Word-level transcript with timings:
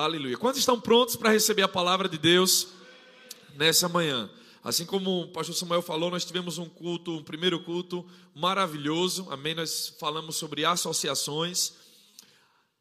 Aleluia. 0.00 0.36
Quantos 0.36 0.60
estão 0.60 0.80
prontos 0.80 1.16
para 1.16 1.32
receber 1.32 1.62
a 1.62 1.68
palavra 1.68 2.08
de 2.08 2.16
Deus 2.16 2.68
nessa 3.56 3.88
manhã? 3.88 4.30
Assim 4.62 4.86
como 4.86 5.22
o 5.22 5.28
pastor 5.32 5.56
Samuel 5.56 5.82
falou, 5.82 6.08
nós 6.08 6.24
tivemos 6.24 6.56
um 6.56 6.68
culto, 6.68 7.16
um 7.16 7.24
primeiro 7.24 7.58
culto 7.64 8.06
maravilhoso. 8.32 9.26
Amém. 9.28 9.56
Nós 9.56 9.92
falamos 9.98 10.36
sobre 10.36 10.64
associações, 10.64 11.72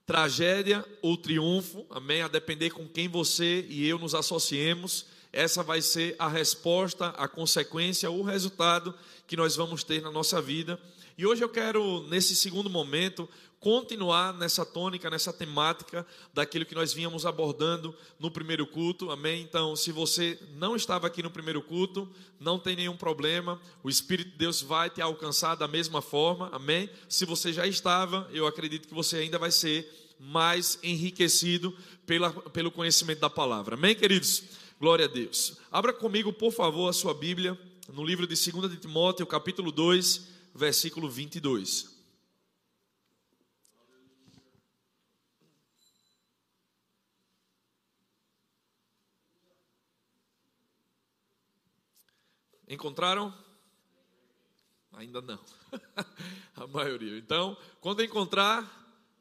tragédia 0.05 0.85
ou 1.01 1.17
triunfo. 1.17 1.87
Amém. 1.89 2.21
A 2.21 2.27
depender 2.27 2.69
com 2.69 2.87
quem 2.87 3.07
você 3.07 3.65
e 3.67 3.87
eu 3.87 3.97
nos 3.97 4.13
associemos, 4.13 5.07
essa 5.33 5.63
vai 5.63 5.81
ser 5.81 6.15
a 6.19 6.27
resposta, 6.27 7.07
a 7.17 7.27
consequência, 7.27 8.11
o 8.11 8.21
resultado 8.21 8.93
que 9.25 9.35
nós 9.35 9.55
vamos 9.55 9.83
ter 9.83 10.03
na 10.03 10.11
nossa 10.11 10.39
vida. 10.39 10.79
E 11.17 11.25
hoje 11.25 11.43
eu 11.43 11.49
quero, 11.49 12.05
nesse 12.09 12.35
segundo 12.35 12.69
momento, 12.69 13.27
continuar 13.59 14.33
nessa 14.33 14.65
tônica, 14.65 15.09
nessa 15.09 15.33
temática 15.33 16.05
daquilo 16.33 16.65
que 16.65 16.75
nós 16.75 16.93
vínhamos 16.93 17.25
abordando 17.25 17.95
no 18.19 18.29
primeiro 18.29 18.67
culto, 18.67 19.09
amém? 19.09 19.41
Então, 19.41 19.75
se 19.75 19.91
você 19.91 20.39
não 20.55 20.75
estava 20.75 21.07
aqui 21.07 21.23
no 21.23 21.31
primeiro 21.31 21.61
culto, 21.61 22.07
não 22.39 22.59
tem 22.59 22.75
nenhum 22.75 22.95
problema, 22.95 23.59
o 23.83 23.89
Espírito 23.89 24.31
de 24.31 24.37
Deus 24.37 24.61
vai 24.61 24.89
te 24.89 25.01
alcançar 25.01 25.55
da 25.55 25.67
mesma 25.67 26.01
forma, 26.01 26.49
amém? 26.53 26.89
Se 27.09 27.25
você 27.25 27.51
já 27.51 27.65
estava, 27.65 28.29
eu 28.31 28.45
acredito 28.45 28.87
que 28.87 28.93
você 28.93 29.17
ainda 29.17 29.39
vai 29.39 29.51
ser 29.51 29.91
mais 30.19 30.79
enriquecido 30.83 31.75
pela, 32.05 32.31
pelo 32.31 32.71
conhecimento 32.71 33.19
da 33.19 33.29
palavra, 33.29 33.75
amém, 33.75 33.95
queridos? 33.95 34.43
Glória 34.79 35.05
a 35.05 35.07
Deus. 35.07 35.57
Abra 35.71 35.91
comigo, 35.91 36.31
por 36.31 36.51
favor, 36.51 36.87
a 36.87 36.93
sua 36.93 37.13
Bíblia 37.13 37.57
no 37.91 38.03
livro 38.03 38.27
de 38.27 38.51
2 38.51 38.69
de 38.69 38.77
Timóteo, 38.77 39.25
capítulo 39.25 39.71
2, 39.71 40.27
versículo 40.53 41.09
22. 41.09 41.96
Encontraram? 52.67 53.33
Ainda 54.93 55.21
não. 55.21 55.39
a 56.55 56.67
maioria. 56.67 57.17
Então, 57.17 57.55
quando 57.79 58.03
encontrar, 58.03 58.65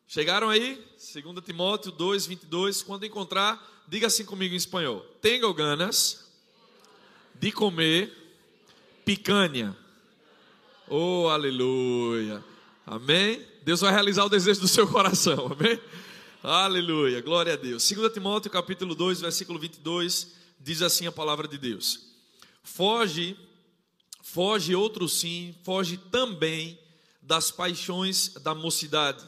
chegaram 0.07 0.49
aí? 0.49 0.83
2 0.97 1.45
Timóteo 1.45 1.93
2, 1.93 2.27
22. 2.27 2.83
Quando 2.83 3.05
encontrar, 3.05 3.85
diga 3.87 4.07
assim 4.07 4.25
comigo 4.25 4.55
em 4.55 4.57
espanhol: 4.57 5.01
Tenho 5.21 5.53
ganas 5.55 6.33
de 7.35 7.53
comer 7.53 8.13
picanha. 9.05 9.77
Oh, 10.89 11.29
aleluia. 11.29 12.43
Amém? 12.87 13.47
Deus 13.63 13.81
vai 13.81 13.93
realizar 13.93 14.25
o 14.25 14.29
desejo 14.29 14.61
do 14.61 14.69
seu 14.69 14.87
coração. 14.87 15.51
Amém? 15.53 15.81
Aleluia. 16.43 17.21
Glória 17.21 17.53
a 17.53 17.57
Deus. 17.57 17.89
2 17.89 18.13
Timóteo 18.13 18.51
capítulo 18.51 18.95
2, 18.95 19.21
versículo 19.21 19.59
22, 19.59 20.33
diz 20.61 20.83
assim 20.83 21.07
a 21.07 21.13
palavra 21.13 21.49
de 21.49 21.59
Deus. 21.59 22.06
Foge, 22.67 23.39
foge 24.21 24.75
outro 24.75 25.09
sim, 25.09 25.55
foge 25.63 25.97
também 25.97 26.77
das 27.23 27.53
paixões 27.53 28.35
da 28.43 28.57
mocidade. 28.57 29.25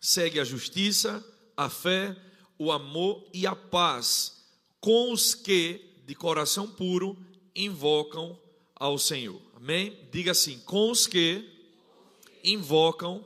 Segue 0.00 0.40
a 0.40 0.44
justiça, 0.44 1.24
a 1.56 1.70
fé, 1.70 2.16
o 2.58 2.72
amor 2.72 3.24
e 3.32 3.46
a 3.46 3.54
paz 3.54 4.44
com 4.80 5.12
os 5.12 5.34
que, 5.36 5.80
de 6.04 6.16
coração 6.16 6.68
puro, 6.68 7.16
invocam 7.54 8.38
ao 8.74 8.98
Senhor. 8.98 9.40
Amém? 9.54 9.96
Diga 10.10 10.32
assim: 10.32 10.58
com 10.66 10.90
os 10.90 11.06
que 11.06 11.48
invocam 12.42 13.24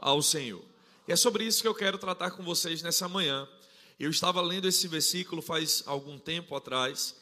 ao 0.00 0.22
Senhor. 0.22 0.64
E 1.06 1.12
é 1.12 1.16
sobre 1.16 1.44
isso 1.44 1.60
que 1.60 1.68
eu 1.68 1.74
quero 1.74 1.98
tratar 1.98 2.30
com 2.30 2.42
vocês 2.42 2.82
nessa 2.82 3.06
manhã. 3.06 3.46
Eu 4.00 4.10
estava 4.10 4.40
lendo 4.40 4.66
esse 4.66 4.88
versículo 4.88 5.42
faz 5.42 5.82
algum 5.86 6.18
tempo 6.18 6.56
atrás 6.56 7.14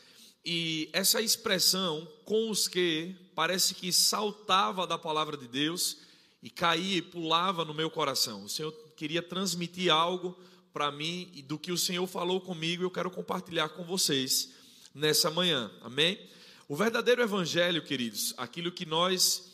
e 0.48 0.88
essa 0.92 1.20
expressão, 1.20 2.06
com 2.24 2.48
os 2.48 2.68
que, 2.68 3.16
parece 3.34 3.74
que 3.74 3.92
saltava 3.92 4.86
da 4.86 4.96
palavra 4.96 5.36
de 5.36 5.48
Deus 5.48 5.96
e 6.40 6.48
caía 6.48 6.98
e 6.98 7.02
pulava 7.02 7.64
no 7.64 7.74
meu 7.74 7.90
coração. 7.90 8.44
O 8.44 8.48
Senhor 8.48 8.70
queria 8.96 9.20
transmitir 9.20 9.92
algo 9.92 10.38
para 10.72 10.92
mim 10.92 11.28
e 11.34 11.42
do 11.42 11.58
que 11.58 11.72
o 11.72 11.76
Senhor 11.76 12.06
falou 12.06 12.40
comigo, 12.40 12.84
eu 12.84 12.90
quero 12.92 13.10
compartilhar 13.10 13.70
com 13.70 13.82
vocês 13.82 14.50
nessa 14.94 15.32
manhã. 15.32 15.68
Amém? 15.82 16.16
O 16.68 16.76
verdadeiro 16.76 17.22
evangelho, 17.22 17.82
queridos, 17.82 18.32
aquilo 18.36 18.70
que 18.70 18.86
nós 18.86 19.50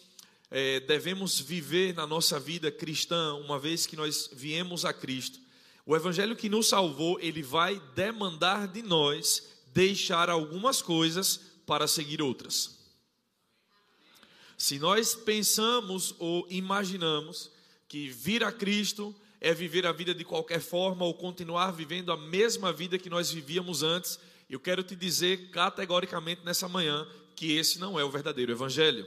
é, 0.50 0.80
devemos 0.80 1.40
viver 1.40 1.94
na 1.94 2.06
nossa 2.06 2.38
vida 2.38 2.70
cristã, 2.70 3.32
uma 3.36 3.58
vez 3.58 3.86
que 3.86 3.96
nós 3.96 4.28
viemos 4.30 4.84
a 4.84 4.92
Cristo, 4.92 5.40
o 5.86 5.96
evangelho 5.96 6.36
que 6.36 6.50
nos 6.50 6.68
salvou, 6.68 7.18
ele 7.18 7.42
vai 7.42 7.80
demandar 7.94 8.68
de 8.68 8.82
nós 8.82 9.51
deixar 9.72 10.28
algumas 10.28 10.82
coisas 10.82 11.40
para 11.66 11.86
seguir 11.86 12.20
outras. 12.20 12.78
Se 14.56 14.78
nós 14.78 15.14
pensamos 15.14 16.14
ou 16.18 16.46
imaginamos 16.48 17.50
que 17.88 18.08
vir 18.08 18.44
a 18.44 18.52
Cristo 18.52 19.14
é 19.40 19.52
viver 19.52 19.86
a 19.86 19.92
vida 19.92 20.14
de 20.14 20.24
qualquer 20.24 20.60
forma 20.60 21.04
ou 21.04 21.14
continuar 21.14 21.72
vivendo 21.72 22.12
a 22.12 22.16
mesma 22.16 22.72
vida 22.72 22.98
que 22.98 23.10
nós 23.10 23.30
vivíamos 23.32 23.82
antes, 23.82 24.18
eu 24.48 24.60
quero 24.60 24.82
te 24.82 24.94
dizer 24.94 25.50
categoricamente 25.50 26.44
nessa 26.44 26.68
manhã 26.68 27.06
que 27.34 27.56
esse 27.56 27.78
não 27.78 27.98
é 27.98 28.04
o 28.04 28.10
verdadeiro 28.10 28.52
evangelho. 28.52 29.06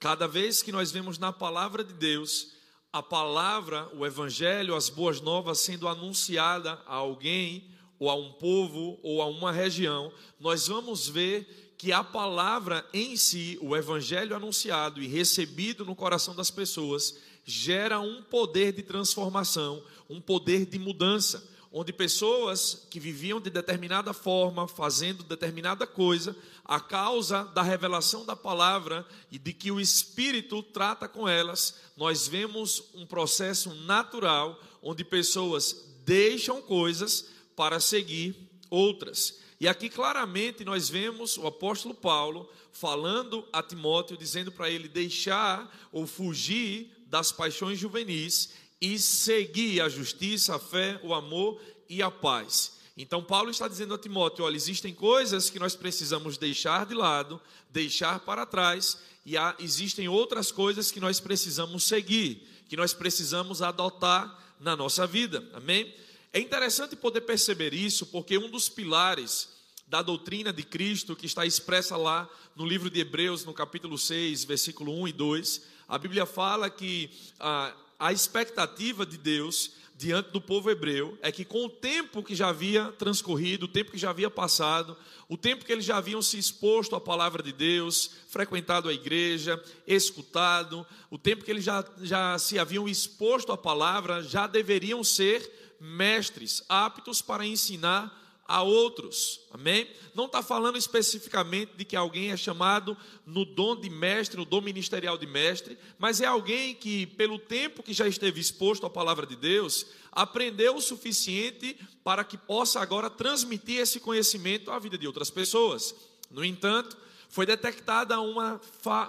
Cada 0.00 0.26
vez 0.26 0.62
que 0.62 0.72
nós 0.72 0.90
vemos 0.90 1.18
na 1.18 1.32
palavra 1.32 1.84
de 1.84 1.92
Deus 1.92 2.52
a 2.92 3.00
palavra, 3.00 3.88
o 3.94 4.04
evangelho, 4.04 4.74
as 4.74 4.88
boas 4.88 5.20
novas 5.20 5.60
sendo 5.60 5.86
anunciada 5.86 6.72
a 6.86 6.94
alguém 6.94 7.70
ou 8.00 8.08
a 8.08 8.14
um 8.14 8.32
povo, 8.32 8.98
ou 9.02 9.20
a 9.20 9.26
uma 9.26 9.52
região, 9.52 10.10
nós 10.40 10.66
vamos 10.66 11.06
ver 11.06 11.74
que 11.76 11.92
a 11.92 12.02
palavra 12.02 12.84
em 12.94 13.14
si, 13.14 13.58
o 13.60 13.76
evangelho 13.76 14.34
anunciado 14.34 15.02
e 15.02 15.06
recebido 15.06 15.84
no 15.84 15.94
coração 15.94 16.34
das 16.34 16.50
pessoas, 16.50 17.18
gera 17.44 18.00
um 18.00 18.22
poder 18.22 18.72
de 18.72 18.82
transformação, 18.82 19.82
um 20.08 20.20
poder 20.20 20.64
de 20.64 20.78
mudança, 20.78 21.46
onde 21.70 21.92
pessoas 21.92 22.86
que 22.90 22.98
viviam 22.98 23.40
de 23.40 23.50
determinada 23.50 24.12
forma, 24.12 24.66
fazendo 24.66 25.22
determinada 25.22 25.86
coisa, 25.86 26.34
a 26.64 26.80
causa 26.80 27.44
da 27.44 27.62
revelação 27.62 28.24
da 28.24 28.34
palavra 28.34 29.06
e 29.30 29.38
de 29.38 29.52
que 29.52 29.70
o 29.70 29.78
Espírito 29.78 30.62
trata 30.62 31.06
com 31.06 31.28
elas, 31.28 31.76
nós 31.96 32.26
vemos 32.26 32.84
um 32.94 33.04
processo 33.04 33.74
natural 33.84 34.58
onde 34.82 35.04
pessoas 35.04 35.84
deixam 36.04 36.62
coisas 36.62 37.26
para 37.60 37.78
seguir 37.78 38.34
outras. 38.70 39.38
E 39.60 39.68
aqui 39.68 39.90
claramente 39.90 40.64
nós 40.64 40.88
vemos 40.88 41.36
o 41.36 41.46
apóstolo 41.46 41.94
Paulo 41.94 42.50
falando 42.72 43.46
a 43.52 43.62
Timóteo, 43.62 44.16
dizendo 44.16 44.50
para 44.50 44.70
ele 44.70 44.88
deixar 44.88 45.70
ou 45.92 46.06
fugir 46.06 46.90
das 47.06 47.30
paixões 47.30 47.78
juvenis 47.78 48.54
e 48.80 48.98
seguir 48.98 49.82
a 49.82 49.90
justiça, 49.90 50.56
a 50.56 50.58
fé, 50.58 50.98
o 51.02 51.12
amor 51.12 51.60
e 51.86 52.02
a 52.02 52.10
paz. 52.10 52.78
Então 52.96 53.22
Paulo 53.22 53.50
está 53.50 53.68
dizendo 53.68 53.92
a 53.92 53.98
Timóteo, 53.98 54.46
olha, 54.46 54.56
existem 54.56 54.94
coisas 54.94 55.50
que 55.50 55.58
nós 55.58 55.76
precisamos 55.76 56.38
deixar 56.38 56.86
de 56.86 56.94
lado, 56.94 57.38
deixar 57.68 58.20
para 58.20 58.46
trás, 58.46 58.96
e 59.26 59.36
há, 59.36 59.54
existem 59.58 60.08
outras 60.08 60.50
coisas 60.50 60.90
que 60.90 60.98
nós 60.98 61.20
precisamos 61.20 61.84
seguir, 61.84 62.42
que 62.70 62.76
nós 62.76 62.94
precisamos 62.94 63.60
adotar 63.60 64.54
na 64.58 64.74
nossa 64.74 65.06
vida. 65.06 65.46
Amém? 65.52 65.94
É 66.32 66.38
interessante 66.38 66.94
poder 66.94 67.22
perceber 67.22 67.74
isso, 67.74 68.06
porque 68.06 68.38
um 68.38 68.48
dos 68.48 68.68
pilares 68.68 69.48
da 69.88 70.00
doutrina 70.00 70.52
de 70.52 70.62
Cristo, 70.62 71.16
que 71.16 71.26
está 71.26 71.44
expressa 71.44 71.96
lá 71.96 72.28
no 72.54 72.64
livro 72.64 72.88
de 72.88 73.00
Hebreus, 73.00 73.44
no 73.44 73.52
capítulo 73.52 73.98
6, 73.98 74.44
versículo 74.44 74.92
1 75.02 75.08
e 75.08 75.12
2, 75.12 75.62
a 75.88 75.98
Bíblia 75.98 76.24
fala 76.24 76.70
que 76.70 77.10
a, 77.40 77.74
a 77.98 78.12
expectativa 78.12 79.04
de 79.04 79.18
Deus 79.18 79.72
diante 79.96 80.30
do 80.30 80.40
povo 80.40 80.70
hebreu 80.70 81.18
é 81.20 81.32
que, 81.32 81.44
com 81.44 81.66
o 81.66 81.68
tempo 81.68 82.22
que 82.22 82.34
já 82.34 82.48
havia 82.48 82.92
transcorrido, 82.92 83.66
o 83.66 83.68
tempo 83.68 83.90
que 83.90 83.98
já 83.98 84.10
havia 84.10 84.30
passado, 84.30 84.96
o 85.28 85.36
tempo 85.36 85.64
que 85.64 85.72
eles 85.72 85.84
já 85.84 85.96
haviam 85.96 86.22
se 86.22 86.38
exposto 86.38 86.94
à 86.94 87.00
palavra 87.00 87.42
de 87.42 87.52
Deus, 87.52 88.12
frequentado 88.28 88.88
a 88.88 88.94
igreja, 88.94 89.62
escutado, 89.84 90.86
o 91.10 91.18
tempo 91.18 91.44
que 91.44 91.50
eles 91.50 91.64
já, 91.64 91.84
já 92.00 92.38
se 92.38 92.56
haviam 92.58 92.88
exposto 92.88 93.52
à 93.52 93.58
palavra, 93.58 94.22
já 94.22 94.46
deveriam 94.46 95.02
ser 95.04 95.59
mestres 95.80 96.62
aptos 96.68 97.22
para 97.22 97.46
ensinar 97.46 98.20
a 98.50 98.62
outros. 98.62 99.40
Amém? 99.52 99.88
Não 100.12 100.26
está 100.26 100.42
falando 100.42 100.76
especificamente 100.76 101.72
de 101.76 101.84
que 101.84 101.94
alguém 101.94 102.32
é 102.32 102.36
chamado 102.36 102.96
no 103.24 103.44
dom 103.44 103.76
de 103.76 103.88
mestre, 103.88 104.36
no 104.36 104.44
dom 104.44 104.60
ministerial 104.60 105.16
de 105.16 105.24
mestre, 105.24 105.78
mas 105.96 106.20
é 106.20 106.26
alguém 106.26 106.74
que, 106.74 107.06
pelo 107.06 107.38
tempo 107.38 107.80
que 107.80 107.92
já 107.92 108.08
esteve 108.08 108.40
exposto 108.40 108.84
à 108.84 108.90
palavra 108.90 109.24
de 109.24 109.36
Deus, 109.36 109.86
aprendeu 110.10 110.74
o 110.74 110.80
suficiente 110.80 111.76
para 112.02 112.24
que 112.24 112.36
possa 112.36 112.80
agora 112.80 113.08
transmitir 113.08 113.78
esse 113.78 114.00
conhecimento 114.00 114.72
à 114.72 114.80
vida 114.80 114.98
de 114.98 115.06
outras 115.06 115.30
pessoas. 115.30 115.94
No 116.28 116.44
entanto, 116.44 116.96
foi 117.28 117.46
detectada 117.46 118.20
uma, 118.20 118.60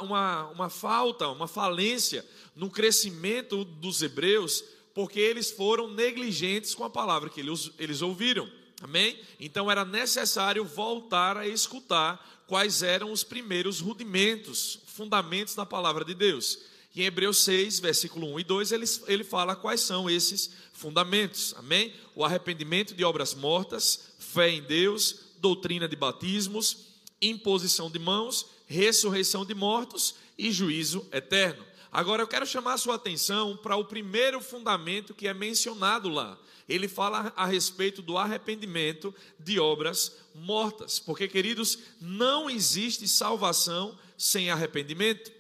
uma, 0.02 0.48
uma 0.50 0.70
falta, 0.70 1.28
uma 1.30 1.48
falência 1.48 2.24
no 2.56 2.70
crescimento 2.70 3.66
dos 3.66 4.04
hebreus 4.04 4.64
porque 4.94 5.20
eles 5.20 5.52
foram 5.52 5.92
negligentes 5.92 6.76
com 6.76 6.84
a 6.84 6.90
palavra 6.90 7.30
que 7.30 7.40
eles, 7.40 7.72
eles 7.80 8.02
ouviram. 8.02 8.50
Amém? 8.82 9.20
Então 9.40 9.70
era 9.70 9.86
necessário 9.86 10.66
voltar 10.66 11.38
a 11.38 11.48
escutar 11.48 12.44
quais 12.48 12.82
eram 12.82 13.12
os 13.12 13.24
primeiros 13.24 13.80
rudimentos, 13.80 14.80
fundamentos 14.88 15.56
da 15.56 15.66
palavra 15.66 16.04
de 16.04 16.14
Deus. 16.14 16.60
E 16.94 17.02
em 17.02 17.06
Hebreus 17.06 17.44
6, 17.44 17.80
versículo 17.80 18.28
1 18.34 18.40
e 18.40 18.44
2, 18.44 18.72
ele, 18.72 18.86
ele 19.08 19.24
fala 19.24 19.56
quais 19.56 19.82
são 19.82 20.10
esses 20.10 20.52
fundamentos. 20.74 21.54
Amém? 21.58 21.94
O 22.16 22.26
arrependimento 22.26 22.94
de 22.94 23.04
obras 23.04 23.34
mortas, 23.34 24.12
fé 24.20 24.50
em 24.50 24.62
Deus, 24.62 25.16
doutrina 25.40 25.88
de 25.88 25.96
batismos, 25.96 26.90
imposição 27.22 27.90
de 27.90 28.00
mãos, 28.00 28.48
ressurreição 28.68 29.46
de 29.46 29.54
mortos 29.54 30.16
e 30.38 30.52
juízo 30.52 31.08
eterno. 31.12 31.64
Agora 31.92 32.24
eu 32.24 32.28
quero 32.28 32.46
chamar 32.46 32.74
a 32.74 32.78
sua 32.78 32.96
atenção 32.96 33.58
para 33.58 33.76
o 33.76 33.84
primeiro 33.84 34.40
fundamento 34.40 35.14
que 35.14 35.28
é 35.28 35.34
mencionado 35.34 36.08
lá. 36.08 36.40
Ele 36.70 36.88
fala 36.88 37.34
a 37.36 37.46
respeito 37.46 38.02
do 38.02 38.18
arrependimento 38.18 39.14
de 39.38 39.60
obras 39.60 40.18
mortas, 40.34 41.00
porque 41.00 41.28
queridos, 41.28 41.78
não 42.00 42.50
existe 42.50 43.06
salvação 43.10 44.00
sem 44.18 44.50
arrependimento. 44.50 45.34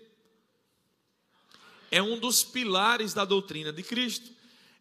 É 1.89 2.03
um 2.03 2.19
dos 2.19 2.43
pilares 2.43 3.13
da 3.13 3.23
doutrina 3.23 3.71
de 3.71 3.81
Cristo. 3.81 4.29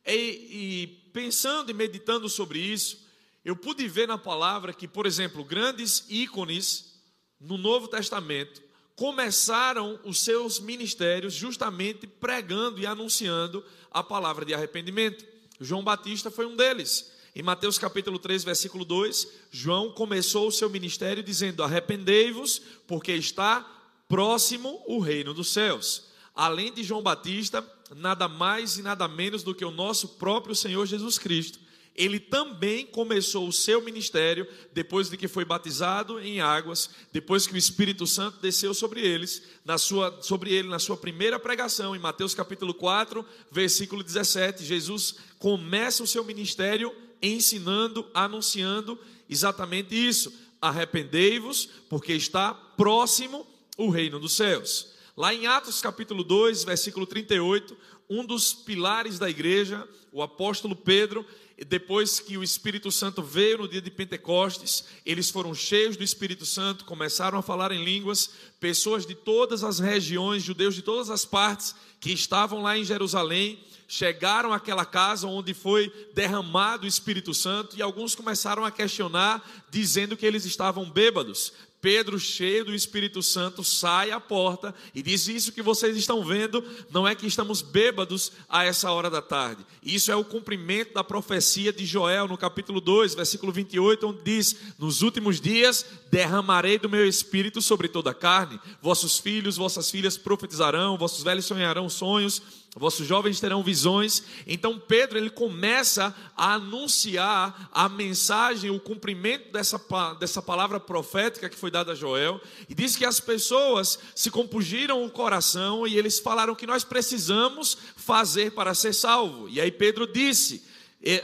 E, 0.04 0.12
e 0.12 0.86
pensando 1.12 1.70
e 1.70 1.74
meditando 1.74 2.28
sobre 2.28 2.58
isso, 2.58 3.06
eu 3.44 3.54
pude 3.54 3.86
ver 3.86 4.08
na 4.08 4.18
palavra 4.18 4.72
que, 4.72 4.88
por 4.88 5.06
exemplo, 5.06 5.44
grandes 5.44 6.04
ícones 6.08 7.00
no 7.40 7.56
Novo 7.56 7.86
Testamento 7.86 8.69
começaram 9.00 9.98
os 10.04 10.20
seus 10.20 10.60
ministérios 10.60 11.32
justamente 11.32 12.06
pregando 12.06 12.82
e 12.82 12.84
anunciando 12.84 13.64
a 13.90 14.02
palavra 14.02 14.44
de 14.44 14.52
arrependimento. 14.52 15.24
João 15.58 15.82
Batista 15.82 16.30
foi 16.30 16.44
um 16.44 16.54
deles. 16.54 17.10
Em 17.34 17.42
Mateus 17.42 17.78
capítulo 17.78 18.18
3, 18.18 18.44
versículo 18.44 18.84
2, 18.84 19.26
João 19.50 19.90
começou 19.90 20.48
o 20.48 20.52
seu 20.52 20.68
ministério 20.68 21.22
dizendo: 21.22 21.62
Arrependei-vos, 21.62 22.60
porque 22.86 23.12
está 23.12 23.66
próximo 24.06 24.82
o 24.86 24.98
reino 24.98 25.32
dos 25.32 25.50
céus. 25.50 26.10
Além 26.34 26.70
de 26.70 26.84
João 26.84 27.00
Batista, 27.00 27.66
nada 27.96 28.28
mais 28.28 28.76
e 28.76 28.82
nada 28.82 29.08
menos 29.08 29.42
do 29.42 29.54
que 29.54 29.64
o 29.64 29.70
nosso 29.70 30.08
próprio 30.08 30.54
Senhor 30.54 30.84
Jesus 30.84 31.18
Cristo 31.18 31.58
ele 31.94 32.18
também 32.18 32.86
começou 32.86 33.46
o 33.46 33.52
seu 33.52 33.82
ministério 33.82 34.46
depois 34.72 35.10
de 35.10 35.16
que 35.16 35.28
foi 35.28 35.44
batizado 35.44 36.20
em 36.20 36.40
águas, 36.40 36.90
depois 37.12 37.46
que 37.46 37.54
o 37.54 37.58
Espírito 37.58 38.06
Santo 38.06 38.38
desceu 38.40 38.72
sobre 38.72 39.00
eles, 39.00 39.42
na 39.64 39.76
sua, 39.76 40.22
sobre 40.22 40.52
ele 40.52 40.68
na 40.68 40.78
sua 40.78 40.96
primeira 40.96 41.38
pregação, 41.38 41.94
em 41.94 41.98
Mateus 41.98 42.34
capítulo 42.34 42.72
4, 42.72 43.24
versículo 43.50 44.02
17, 44.02 44.64
Jesus 44.64 45.16
começa 45.38 46.02
o 46.02 46.06
seu 46.06 46.24
ministério 46.24 46.94
ensinando, 47.22 48.06
anunciando 48.14 48.98
exatamente 49.28 49.94
isso: 49.94 50.32
arrependei-vos, 50.60 51.68
porque 51.88 52.12
está 52.12 52.54
próximo 52.54 53.46
o 53.76 53.90
reino 53.90 54.18
dos 54.18 54.32
céus. 54.32 54.94
Lá 55.16 55.34
em 55.34 55.46
Atos 55.46 55.80
capítulo 55.80 56.24
2, 56.24 56.64
versículo 56.64 57.06
38, 57.06 57.76
um 58.08 58.24
dos 58.24 58.52
pilares 58.52 59.18
da 59.18 59.28
igreja, 59.28 59.86
o 60.12 60.22
apóstolo 60.22 60.74
Pedro, 60.74 61.24
depois 61.66 62.20
que 62.20 62.38
o 62.38 62.42
Espírito 62.42 62.90
Santo 62.90 63.22
veio 63.22 63.58
no 63.58 63.68
dia 63.68 63.82
de 63.82 63.90
Pentecostes, 63.90 64.84
eles 65.04 65.30
foram 65.30 65.54
cheios 65.54 65.96
do 65.96 66.02
Espírito 66.02 66.46
Santo, 66.46 66.84
começaram 66.84 67.38
a 67.38 67.42
falar 67.42 67.70
em 67.70 67.84
línguas, 67.84 68.30
pessoas 68.58 69.04
de 69.04 69.14
todas 69.14 69.62
as 69.62 69.78
regiões, 69.78 70.42
judeus 70.42 70.74
de 70.74 70.82
todas 70.82 71.10
as 71.10 71.24
partes 71.24 71.74
que 72.00 72.12
estavam 72.12 72.62
lá 72.62 72.78
em 72.78 72.84
Jerusalém, 72.84 73.58
chegaram 73.86 74.52
àquela 74.52 74.84
casa 74.84 75.26
onde 75.26 75.52
foi 75.52 75.92
derramado 76.14 76.84
o 76.84 76.88
Espírito 76.88 77.34
Santo 77.34 77.76
e 77.76 77.82
alguns 77.82 78.14
começaram 78.14 78.64
a 78.64 78.70
questionar, 78.70 79.66
dizendo 79.70 80.16
que 80.16 80.24
eles 80.24 80.44
estavam 80.44 80.88
bêbados. 80.88 81.52
Pedro, 81.80 82.18
cheio 82.18 82.66
do 82.66 82.74
Espírito 82.74 83.22
Santo, 83.22 83.64
sai 83.64 84.10
à 84.10 84.20
porta 84.20 84.74
e 84.94 85.02
diz: 85.02 85.26
Isso 85.28 85.52
que 85.52 85.62
vocês 85.62 85.96
estão 85.96 86.22
vendo 86.24 86.62
não 86.90 87.08
é 87.08 87.14
que 87.14 87.26
estamos 87.26 87.62
bêbados 87.62 88.32
a 88.48 88.64
essa 88.64 88.90
hora 88.92 89.08
da 89.08 89.22
tarde. 89.22 89.64
Isso 89.82 90.12
é 90.12 90.16
o 90.16 90.24
cumprimento 90.24 90.92
da 90.92 91.02
profecia 91.02 91.72
de 91.72 91.86
Joel, 91.86 92.28
no 92.28 92.36
capítulo 92.36 92.80
2, 92.80 93.14
versículo 93.14 93.50
28, 93.50 94.06
onde 94.06 94.22
diz: 94.22 94.56
Nos 94.78 95.00
últimos 95.00 95.40
dias 95.40 95.86
derramarei 96.10 96.78
do 96.78 96.88
meu 96.88 97.06
espírito 97.06 97.62
sobre 97.62 97.88
toda 97.88 98.10
a 98.10 98.14
carne. 98.14 98.60
Vossos 98.82 99.18
filhos, 99.18 99.56
vossas 99.56 99.90
filhas 99.90 100.18
profetizarão, 100.18 100.98
vossos 100.98 101.22
velhos 101.22 101.46
sonharão 101.46 101.88
sonhos 101.88 102.42
Vossos 102.76 103.06
jovens 103.06 103.40
terão 103.40 103.64
visões. 103.64 104.22
Então 104.46 104.78
Pedro 104.78 105.18
ele 105.18 105.30
começa 105.30 106.14
a 106.36 106.54
anunciar 106.54 107.68
a 107.72 107.88
mensagem, 107.88 108.70
o 108.70 108.78
cumprimento 108.78 109.52
dessa, 109.52 109.80
dessa 110.20 110.40
palavra 110.40 110.78
profética 110.78 111.48
que 111.48 111.56
foi 111.56 111.70
dada 111.70 111.92
a 111.92 111.96
Joel. 111.96 112.40
E 112.68 112.74
diz 112.74 112.94
que 112.94 113.04
as 113.04 113.18
pessoas 113.18 113.98
se 114.14 114.30
compungiram 114.30 115.04
o 115.04 115.10
coração 115.10 115.86
e 115.86 115.98
eles 115.98 116.20
falaram 116.20 116.54
que 116.54 116.66
nós 116.66 116.84
precisamos 116.84 117.76
fazer 117.96 118.52
para 118.52 118.72
ser 118.72 118.92
salvo. 118.92 119.48
E 119.48 119.60
aí 119.60 119.72
Pedro 119.72 120.06
disse, 120.06 120.62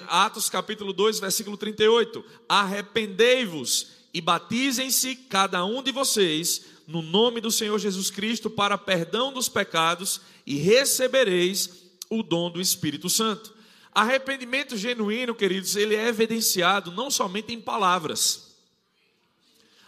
Atos 0.09 0.51
capítulo 0.51 0.93
2, 0.93 1.21
versículo 1.21 1.57
38: 1.57 2.25
Arrependei-vos 2.49 3.89
e 4.13 4.21
batizem-se 4.21 5.15
cada 5.15 5.65
um 5.65 5.83
de 5.83 5.93
vocês 5.93 6.76
no 6.87 7.03
nome 7.03 7.41
do 7.41 7.51
Senhor 7.51 7.79
Jesus 7.79 8.11
Cristo 8.11 8.49
para 8.49 8.79
perdão 8.79 9.33
dos 9.33 9.49
pecados 9.49 10.21
e 10.47 10.57
recebereis 10.57 11.85
o 12.09 12.23
dom 12.23 12.51
do 12.51 12.61
Espírito 12.61 13.09
Santo. 13.09 13.55
Arrependimento 13.93 14.77
genuíno, 14.77 15.35
queridos, 15.35 15.75
ele 15.75 15.97
é 15.97 16.09
evidenciado 16.09 16.93
não 16.93 17.11
somente 17.11 17.53
em 17.53 17.61
palavras, 17.61 18.55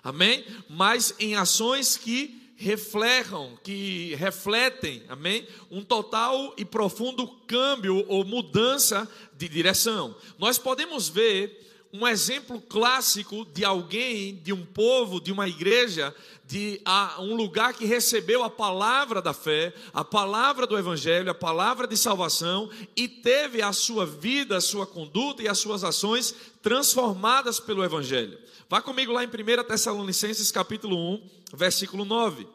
amém? 0.03 0.45
Mas 0.69 1.15
em 1.19 1.37
ações 1.37 1.97
que 1.97 2.53
refletam, 2.57 3.57
que 3.63 4.17
refletem, 4.17 5.03
amém? 5.09 5.47
Um 5.71 5.85
total 5.85 6.55
e 6.57 6.65
profundo 6.65 7.29
câmbio 7.47 8.05
ou 8.09 8.25
mudança 8.25 9.09
de 9.37 9.49
direção. 9.49 10.17
Nós 10.39 10.59
podemos 10.59 11.09
ver 11.09 11.68
um 11.93 12.07
exemplo 12.07 12.61
clássico 12.61 13.47
de 13.47 13.65
alguém, 13.65 14.37
de 14.37 14.53
um 14.53 14.65
povo, 14.65 15.21
de 15.21 15.33
uma 15.33 15.49
igreja, 15.49 16.15
de 16.45 16.81
um 17.19 17.35
lugar 17.35 17.75
que 17.75 17.87
recebeu 17.87 18.43
a 18.43 18.51
palavra 18.51 19.23
da 19.23 19.33
fé, 19.33 19.75
a 19.93 20.05
palavra 20.05 20.67
do 20.67 20.77
evangelho, 20.77 21.31
a 21.31 21.35
palavra 21.35 21.87
de 21.87 21.97
salvação 21.97 22.71
e 22.97 23.09
teve 23.09 23.63
a 23.63 23.73
sua 23.73 24.05
vida, 24.05 24.57
a 24.57 24.61
sua 24.61 24.87
conduta 24.87 25.43
e 25.43 25.49
as 25.49 25.59
suas 25.59 25.83
ações 25.83 26.35
transformadas 26.63 27.59
pelo 27.59 27.85
evangelho. 27.85 28.39
Vá 28.69 28.83
comigo 28.83 29.13
lá 29.13 29.25
em 29.25 29.29
1 29.29 29.65
Tessalonicenses 29.65 30.51
capítulo 30.53 30.97
1, 31.15 31.31
versículo 31.55 32.05
9. 32.05 32.47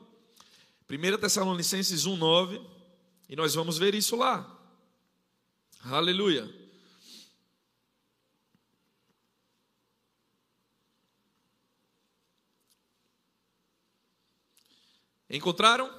1 0.90 1.18
Tessalonicenses 1.18 2.06
1, 2.06 2.16
9, 2.16 2.62
e 3.28 3.36
nós 3.36 3.56
vamos 3.56 3.80
ver 3.80 3.96
isso 3.96 4.16
lá. 4.16 4.48
Aleluia. 5.84 6.63
Encontraram? 15.34 15.90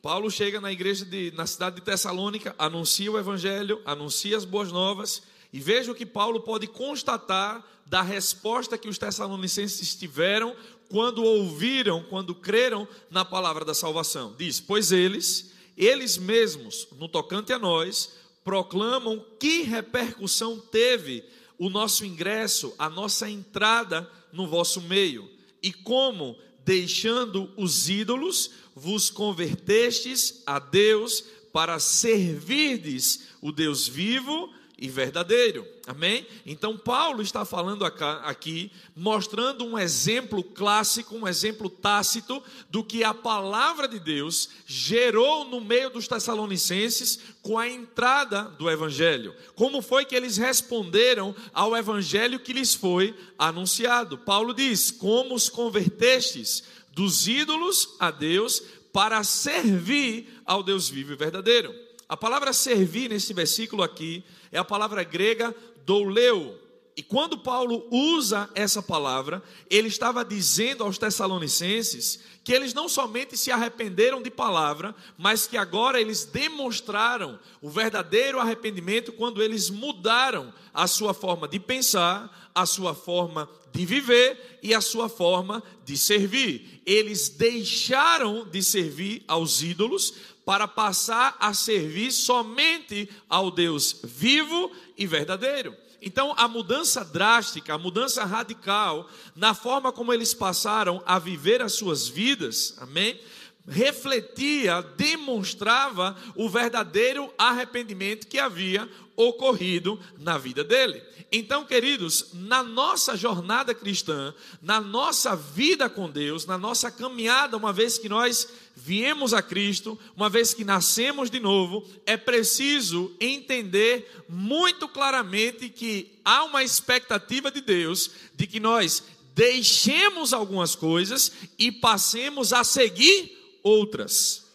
Paulo 0.00 0.30
chega 0.30 0.62
na 0.62 0.72
igreja 0.72 1.04
de, 1.04 1.30
na 1.32 1.46
cidade 1.46 1.76
de 1.76 1.82
Tessalônica, 1.82 2.54
anuncia 2.58 3.12
o 3.12 3.18
evangelho, 3.18 3.82
anuncia 3.84 4.34
as 4.34 4.46
boas 4.46 4.72
novas, 4.72 5.22
e 5.52 5.60
veja 5.60 5.92
o 5.92 5.94
que 5.94 6.06
Paulo 6.06 6.40
pode 6.40 6.66
constatar 6.66 7.62
da 7.84 8.00
resposta 8.00 8.78
que 8.78 8.88
os 8.88 8.96
tessalonicenses 8.96 9.94
tiveram 9.94 10.56
quando 10.88 11.22
ouviram, 11.22 12.02
quando 12.04 12.34
creram 12.34 12.88
na 13.10 13.26
palavra 13.26 13.62
da 13.62 13.74
salvação. 13.74 14.34
Diz: 14.38 14.58
Pois 14.58 14.90
eles, 14.90 15.52
eles 15.76 16.16
mesmos, 16.16 16.88
no 16.98 17.08
tocante 17.08 17.52
a 17.52 17.58
nós, 17.58 18.14
proclamam 18.42 19.22
que 19.38 19.62
repercussão 19.62 20.58
teve 20.58 21.22
o 21.58 21.68
nosso 21.68 22.06
ingresso, 22.06 22.72
a 22.78 22.88
nossa 22.88 23.28
entrada 23.28 24.10
no 24.32 24.46
vosso 24.46 24.80
meio, 24.80 25.28
e 25.62 25.72
como 25.72 26.38
deixando 26.64 27.52
os 27.56 27.88
ídolos, 27.88 28.50
vos 28.74 29.10
convertestes 29.10 30.42
a 30.46 30.58
Deus 30.58 31.24
para 31.52 31.78
servirdes 31.78 33.28
o 33.40 33.50
Deus 33.52 33.88
vivo 33.88 34.52
e 34.80 34.88
verdadeiro. 34.88 35.66
Amém? 35.86 36.26
Então, 36.46 36.76
Paulo 36.76 37.20
está 37.20 37.44
falando 37.44 37.84
aqui, 37.84 38.72
mostrando 38.96 39.66
um 39.66 39.78
exemplo 39.78 40.42
clássico, 40.42 41.14
um 41.14 41.28
exemplo 41.28 41.68
tácito 41.68 42.42
do 42.70 42.82
que 42.82 43.04
a 43.04 43.12
palavra 43.12 43.86
de 43.86 44.00
Deus 44.00 44.48
gerou 44.64 45.44
no 45.44 45.60
meio 45.60 45.90
dos 45.90 46.08
Tessalonicenses 46.08 47.20
com 47.42 47.58
a 47.58 47.68
entrada 47.68 48.44
do 48.44 48.70
Evangelho. 48.70 49.34
Como 49.54 49.82
foi 49.82 50.06
que 50.06 50.16
eles 50.16 50.38
responderam 50.38 51.36
ao 51.52 51.76
Evangelho 51.76 52.40
que 52.40 52.54
lhes 52.54 52.74
foi 52.74 53.14
anunciado? 53.38 54.16
Paulo 54.16 54.54
diz: 54.54 54.90
Como 54.90 55.34
os 55.34 55.50
convertestes 55.50 56.64
dos 56.92 57.28
ídolos 57.28 57.96
a 58.00 58.10
Deus 58.10 58.62
para 58.92 59.22
servir 59.22 60.40
ao 60.44 60.62
Deus 60.62 60.88
vivo 60.88 61.12
e 61.12 61.16
verdadeiro. 61.16 61.89
A 62.10 62.16
palavra 62.16 62.52
servir 62.52 63.08
nesse 63.08 63.32
versículo 63.32 63.84
aqui 63.84 64.24
é 64.50 64.58
a 64.58 64.64
palavra 64.64 65.04
grega 65.04 65.54
douleu. 65.86 66.58
E 66.96 67.04
quando 67.04 67.38
Paulo 67.38 67.86
usa 67.88 68.50
essa 68.52 68.82
palavra, 68.82 69.40
ele 69.70 69.86
estava 69.86 70.24
dizendo 70.24 70.82
aos 70.82 70.98
Tessalonicenses 70.98 72.18
que 72.42 72.52
eles 72.52 72.74
não 72.74 72.88
somente 72.88 73.36
se 73.36 73.52
arrependeram 73.52 74.20
de 74.20 74.28
palavra, 74.28 74.92
mas 75.16 75.46
que 75.46 75.56
agora 75.56 76.00
eles 76.00 76.24
demonstraram 76.24 77.38
o 77.62 77.70
verdadeiro 77.70 78.40
arrependimento 78.40 79.12
quando 79.12 79.40
eles 79.40 79.70
mudaram 79.70 80.52
a 80.74 80.88
sua 80.88 81.14
forma 81.14 81.46
de 81.46 81.60
pensar, 81.60 82.50
a 82.52 82.66
sua 82.66 82.92
forma 82.92 83.48
de 83.72 83.86
viver 83.86 84.58
e 84.64 84.74
a 84.74 84.80
sua 84.80 85.08
forma 85.08 85.62
de 85.84 85.96
servir. 85.96 86.82
Eles 86.84 87.28
deixaram 87.28 88.44
de 88.50 88.64
servir 88.64 89.22
aos 89.28 89.62
ídolos 89.62 90.12
para 90.50 90.66
passar 90.66 91.36
a 91.38 91.54
servir 91.54 92.10
somente 92.10 93.08
ao 93.28 93.52
Deus 93.52 94.00
vivo 94.02 94.72
e 94.98 95.06
verdadeiro. 95.06 95.76
Então, 96.02 96.34
a 96.36 96.48
mudança 96.48 97.04
drástica, 97.04 97.74
a 97.74 97.78
mudança 97.78 98.24
radical 98.24 99.08
na 99.36 99.54
forma 99.54 99.92
como 99.92 100.12
eles 100.12 100.34
passaram 100.34 101.00
a 101.06 101.20
viver 101.20 101.62
as 101.62 101.74
suas 101.74 102.08
vidas, 102.08 102.74
amém? 102.78 103.20
Refletia, 103.68 104.82
demonstrava 104.96 106.16
o 106.34 106.48
verdadeiro 106.48 107.32
arrependimento 107.38 108.26
que 108.26 108.38
havia 108.38 108.88
ocorrido 109.16 110.00
na 110.18 110.38
vida 110.38 110.64
dele. 110.64 111.02
Então, 111.30 111.64
queridos, 111.64 112.30
na 112.32 112.62
nossa 112.62 113.16
jornada 113.16 113.72
cristã, 113.74 114.34
na 114.60 114.80
nossa 114.80 115.36
vida 115.36 115.88
com 115.88 116.10
Deus, 116.10 116.46
na 116.46 116.58
nossa 116.58 116.90
caminhada, 116.90 117.56
uma 117.56 117.72
vez 117.72 117.98
que 117.98 118.08
nós 118.08 118.48
viemos 118.74 119.32
a 119.32 119.42
Cristo, 119.42 119.98
uma 120.16 120.28
vez 120.28 120.54
que 120.54 120.64
nascemos 120.64 121.30
de 121.30 121.38
novo, 121.38 121.86
é 122.04 122.16
preciso 122.16 123.14
entender 123.20 124.24
muito 124.28 124.88
claramente 124.88 125.68
que 125.68 126.18
há 126.24 126.44
uma 126.44 126.64
expectativa 126.64 127.50
de 127.50 127.60
Deus 127.60 128.10
de 128.34 128.46
que 128.46 128.58
nós 128.58 129.04
deixemos 129.34 130.32
algumas 130.32 130.74
coisas 130.74 131.30
e 131.58 131.70
passemos 131.70 132.52
a 132.52 132.64
seguir 132.64 133.39
outras. 133.62 134.46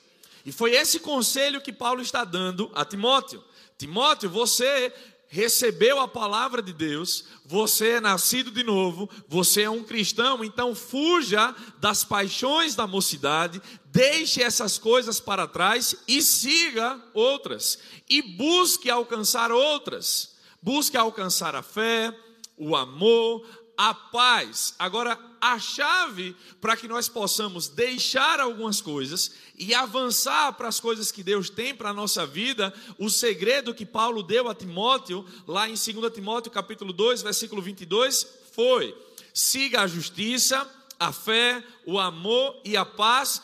E 0.45 0.51
foi 0.51 0.75
esse 0.75 0.99
conselho 0.99 1.61
que 1.61 1.73
Paulo 1.73 2.01
está 2.01 2.23
dando 2.23 2.71
a 2.75 2.85
Timóteo. 2.85 3.43
Timóteo, 3.77 4.29
você 4.29 4.93
recebeu 5.27 5.99
a 5.99 6.07
palavra 6.07 6.61
de 6.61 6.71
Deus, 6.71 7.25
você 7.45 7.89
é 7.91 7.99
nascido 7.99 8.51
de 8.51 8.63
novo, 8.63 9.09
você 9.27 9.63
é 9.63 9.69
um 9.69 9.83
cristão, 9.83 10.43
então 10.43 10.75
fuja 10.75 11.53
das 11.79 12.03
paixões 12.03 12.75
da 12.75 12.87
mocidade, 12.87 13.61
deixe 13.85 14.41
essas 14.41 14.77
coisas 14.77 15.19
para 15.19 15.47
trás 15.47 15.95
e 16.07 16.21
siga 16.21 17.01
outras, 17.13 17.79
e 18.09 18.21
busque 18.21 18.89
alcançar 18.89 19.51
outras. 19.51 20.35
Busque 20.61 20.97
alcançar 20.97 21.53
a 21.53 21.61
fé, 21.61 22.11
o 22.57 22.75
amor, 22.75 23.45
a 23.77 23.93
paz. 23.93 24.73
Agora, 24.79 25.19
a 25.39 25.59
chave 25.59 26.35
para 26.59 26.75
que 26.75 26.87
nós 26.87 27.07
possamos 27.07 27.67
deixar 27.67 28.39
algumas 28.39 28.81
coisas 28.81 29.31
e 29.57 29.73
avançar 29.73 30.53
para 30.53 30.67
as 30.67 30.79
coisas 30.79 31.11
que 31.11 31.23
Deus 31.23 31.49
tem 31.49 31.75
para 31.75 31.89
a 31.89 31.93
nossa 31.93 32.25
vida, 32.25 32.73
o 32.97 33.09
segredo 33.09 33.73
que 33.73 33.85
Paulo 33.85 34.23
deu 34.23 34.47
a 34.49 34.55
Timóteo, 34.55 35.25
lá 35.47 35.69
em 35.69 35.73
2 35.73 36.13
Timóteo 36.13 36.51
capítulo 36.51 36.93
2, 36.93 37.21
versículo 37.21 37.61
22, 37.61 38.27
foi: 38.53 38.95
siga 39.33 39.81
a 39.81 39.87
justiça, 39.87 40.69
a 40.99 41.11
fé, 41.11 41.63
o 41.85 41.99
amor 41.99 42.59
e 42.63 42.75
a 42.75 42.85
paz 42.85 43.41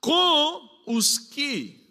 com 0.00 0.68
os 0.86 1.18
que 1.18 1.84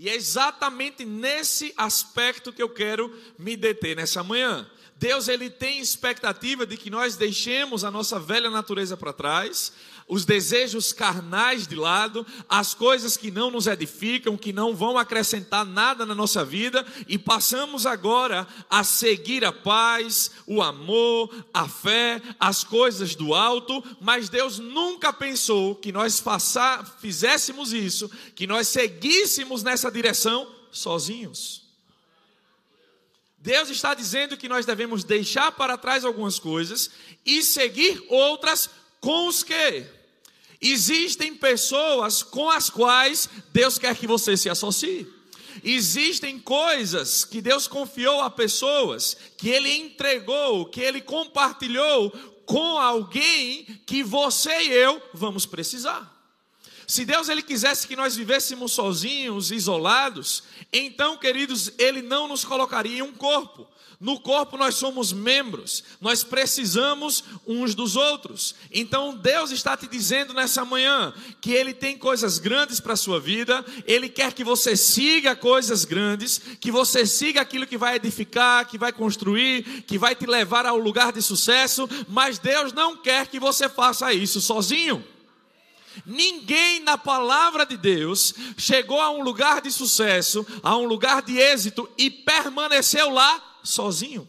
e 0.00 0.08
é 0.08 0.14
exatamente 0.14 1.04
nesse 1.04 1.74
aspecto 1.76 2.54
que 2.54 2.62
eu 2.62 2.70
quero 2.70 3.14
me 3.38 3.54
deter 3.54 3.94
nessa 3.94 4.24
manhã. 4.24 4.66
Deus 5.00 5.28
ele 5.28 5.48
tem 5.48 5.80
expectativa 5.80 6.66
de 6.66 6.76
que 6.76 6.90
nós 6.90 7.16
deixemos 7.16 7.84
a 7.84 7.90
nossa 7.90 8.20
velha 8.20 8.50
natureza 8.50 8.98
para 8.98 9.14
trás, 9.14 9.72
os 10.06 10.26
desejos 10.26 10.92
carnais 10.92 11.66
de 11.66 11.74
lado, 11.74 12.26
as 12.46 12.74
coisas 12.74 13.16
que 13.16 13.30
não 13.30 13.50
nos 13.50 13.66
edificam, 13.66 14.36
que 14.36 14.52
não 14.52 14.76
vão 14.76 14.98
acrescentar 14.98 15.64
nada 15.64 16.04
na 16.04 16.14
nossa 16.14 16.44
vida, 16.44 16.86
e 17.08 17.16
passamos 17.16 17.86
agora 17.86 18.46
a 18.68 18.84
seguir 18.84 19.42
a 19.42 19.52
paz, 19.52 20.32
o 20.46 20.60
amor, 20.60 21.34
a 21.54 21.66
fé, 21.66 22.20
as 22.38 22.62
coisas 22.62 23.14
do 23.14 23.32
alto, 23.32 23.82
mas 24.02 24.28
Deus 24.28 24.58
nunca 24.58 25.14
pensou 25.14 25.76
que 25.76 25.90
nós 25.90 26.20
faça, 26.20 26.84
fizéssemos 27.00 27.72
isso, 27.72 28.10
que 28.34 28.46
nós 28.46 28.68
seguíssemos 28.68 29.62
nessa 29.62 29.90
direção 29.90 30.46
sozinhos. 30.70 31.69
Deus 33.40 33.70
está 33.70 33.94
dizendo 33.94 34.36
que 34.36 34.48
nós 34.48 34.66
devemos 34.66 35.02
deixar 35.02 35.50
para 35.52 35.78
trás 35.78 36.04
algumas 36.04 36.38
coisas 36.38 36.90
e 37.24 37.42
seguir 37.42 38.04
outras 38.08 38.68
com 39.00 39.28
os 39.28 39.42
que 39.42 39.86
existem 40.60 41.34
pessoas 41.34 42.22
com 42.22 42.50
as 42.50 42.68
quais 42.68 43.30
Deus 43.50 43.78
quer 43.78 43.96
que 43.96 44.06
você 44.06 44.36
se 44.36 44.50
associe. 44.50 45.06
Existem 45.64 46.38
coisas 46.38 47.24
que 47.24 47.40
Deus 47.40 47.66
confiou 47.66 48.20
a 48.20 48.30
pessoas, 48.30 49.16
que 49.38 49.48
Ele 49.48 49.74
entregou, 49.74 50.66
que 50.66 50.80
Ele 50.80 51.00
compartilhou 51.00 52.10
com 52.44 52.78
alguém 52.78 53.64
que 53.86 54.02
você 54.02 54.52
e 54.64 54.72
eu 54.72 55.02
vamos 55.14 55.46
precisar. 55.46 56.20
Se 56.90 57.04
Deus 57.04 57.28
ele 57.28 57.40
quisesse 57.42 57.86
que 57.86 57.94
nós 57.94 58.16
vivêssemos 58.16 58.72
sozinhos, 58.72 59.52
isolados, 59.52 60.42
então, 60.72 61.16
queridos, 61.16 61.72
ele 61.78 62.00
não 62.00 62.28
nos 62.28 62.44
colocaria 62.44 62.98
em 62.98 63.02
um 63.02 63.12
corpo. 63.12 63.66
No 64.00 64.18
corpo 64.18 64.56
nós 64.56 64.76
somos 64.76 65.12
membros, 65.12 65.84
nós 66.00 66.24
precisamos 66.24 67.22
uns 67.46 67.74
dos 67.74 67.96
outros. 67.96 68.54
Então 68.72 69.14
Deus 69.14 69.50
está 69.50 69.76
te 69.76 69.86
dizendo 69.86 70.32
nessa 70.32 70.64
manhã 70.64 71.12
que 71.38 71.52
Ele 71.52 71.74
tem 71.74 71.98
coisas 71.98 72.38
grandes 72.38 72.80
para 72.80 72.94
a 72.94 72.96
sua 72.96 73.20
vida, 73.20 73.62
Ele 73.84 74.08
quer 74.08 74.32
que 74.32 74.42
você 74.42 74.74
siga 74.74 75.36
coisas 75.36 75.84
grandes, 75.84 76.40
que 76.58 76.70
você 76.70 77.04
siga 77.04 77.42
aquilo 77.42 77.66
que 77.66 77.76
vai 77.76 77.96
edificar, 77.96 78.66
que 78.66 78.78
vai 78.78 78.90
construir, 78.90 79.82
que 79.82 79.98
vai 79.98 80.14
te 80.14 80.24
levar 80.24 80.64
ao 80.64 80.78
lugar 80.78 81.12
de 81.12 81.20
sucesso, 81.20 81.86
mas 82.08 82.38
Deus 82.38 82.72
não 82.72 82.96
quer 82.96 83.26
que 83.26 83.38
você 83.38 83.68
faça 83.68 84.14
isso 84.14 84.40
sozinho. 84.40 85.04
Ninguém 86.10 86.80
na 86.80 86.98
palavra 86.98 87.64
de 87.64 87.76
Deus 87.76 88.34
chegou 88.58 89.00
a 89.00 89.10
um 89.10 89.22
lugar 89.22 89.60
de 89.60 89.70
sucesso, 89.70 90.44
a 90.62 90.76
um 90.76 90.84
lugar 90.84 91.22
de 91.22 91.38
êxito 91.38 91.88
e 91.96 92.10
permaneceu 92.10 93.08
lá 93.10 93.58
sozinho. 93.62 94.28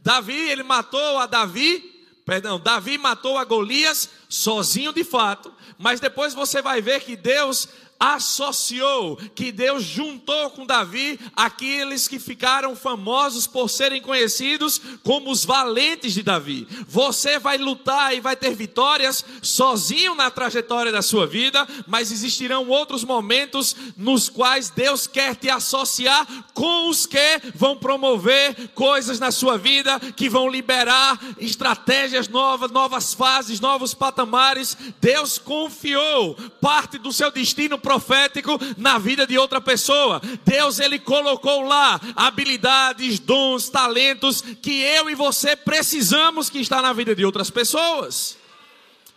Davi, 0.00 0.36
ele 0.36 0.64
matou 0.64 1.18
a 1.18 1.26
Davi, 1.26 1.80
perdão, 2.26 2.58
Davi 2.58 2.98
matou 2.98 3.38
a 3.38 3.44
Golias 3.44 4.10
sozinho 4.34 4.92
de 4.92 5.04
fato, 5.04 5.52
mas 5.78 6.00
depois 6.00 6.34
você 6.34 6.60
vai 6.60 6.82
ver 6.82 7.00
que 7.02 7.14
Deus 7.14 7.68
associou, 7.98 9.16
que 9.34 9.52
Deus 9.52 9.82
juntou 9.82 10.50
com 10.50 10.66
Davi 10.66 11.18
aqueles 11.34 12.08
que 12.08 12.18
ficaram 12.18 12.74
famosos 12.74 13.46
por 13.46 13.70
serem 13.70 14.02
conhecidos 14.02 14.80
como 15.02 15.30
os 15.30 15.44
valentes 15.44 16.12
de 16.12 16.22
Davi. 16.22 16.66
Você 16.88 17.38
vai 17.38 17.56
lutar 17.56 18.14
e 18.14 18.20
vai 18.20 18.36
ter 18.36 18.54
vitórias 18.54 19.24
sozinho 19.40 20.14
na 20.14 20.30
trajetória 20.30 20.92
da 20.92 21.02
sua 21.02 21.26
vida, 21.26 21.66
mas 21.86 22.10
existirão 22.12 22.68
outros 22.68 23.04
momentos 23.04 23.74
nos 23.96 24.28
quais 24.28 24.70
Deus 24.70 25.06
quer 25.06 25.36
te 25.36 25.48
associar 25.48 26.26
com 26.52 26.90
os 26.90 27.06
que 27.06 27.40
vão 27.54 27.76
promover 27.76 28.68
coisas 28.74 29.18
na 29.18 29.30
sua 29.30 29.56
vida, 29.56 29.98
que 30.14 30.28
vão 30.28 30.48
liberar 30.48 31.18
estratégias 31.38 32.28
novas, 32.28 32.70
novas 32.70 33.14
fases, 33.14 33.60
novos 33.60 33.94
patamares. 33.94 34.23
Deus 35.00 35.38
confiou 35.38 36.34
parte 36.60 36.98
do 36.98 37.12
seu 37.12 37.30
destino 37.30 37.78
profético 37.78 38.58
na 38.76 38.98
vida 38.98 39.26
de 39.26 39.38
outra 39.38 39.60
pessoa. 39.60 40.20
Deus 40.44 40.78
ele 40.78 40.98
colocou 40.98 41.62
lá 41.62 42.00
habilidades, 42.16 43.18
dons, 43.18 43.68
talentos 43.68 44.40
que 44.40 44.80
eu 44.80 45.10
e 45.10 45.14
você 45.14 45.56
precisamos 45.56 46.50
que 46.50 46.58
está 46.58 46.80
na 46.80 46.92
vida 46.92 47.14
de 47.14 47.24
outras 47.24 47.50
pessoas. 47.50 48.36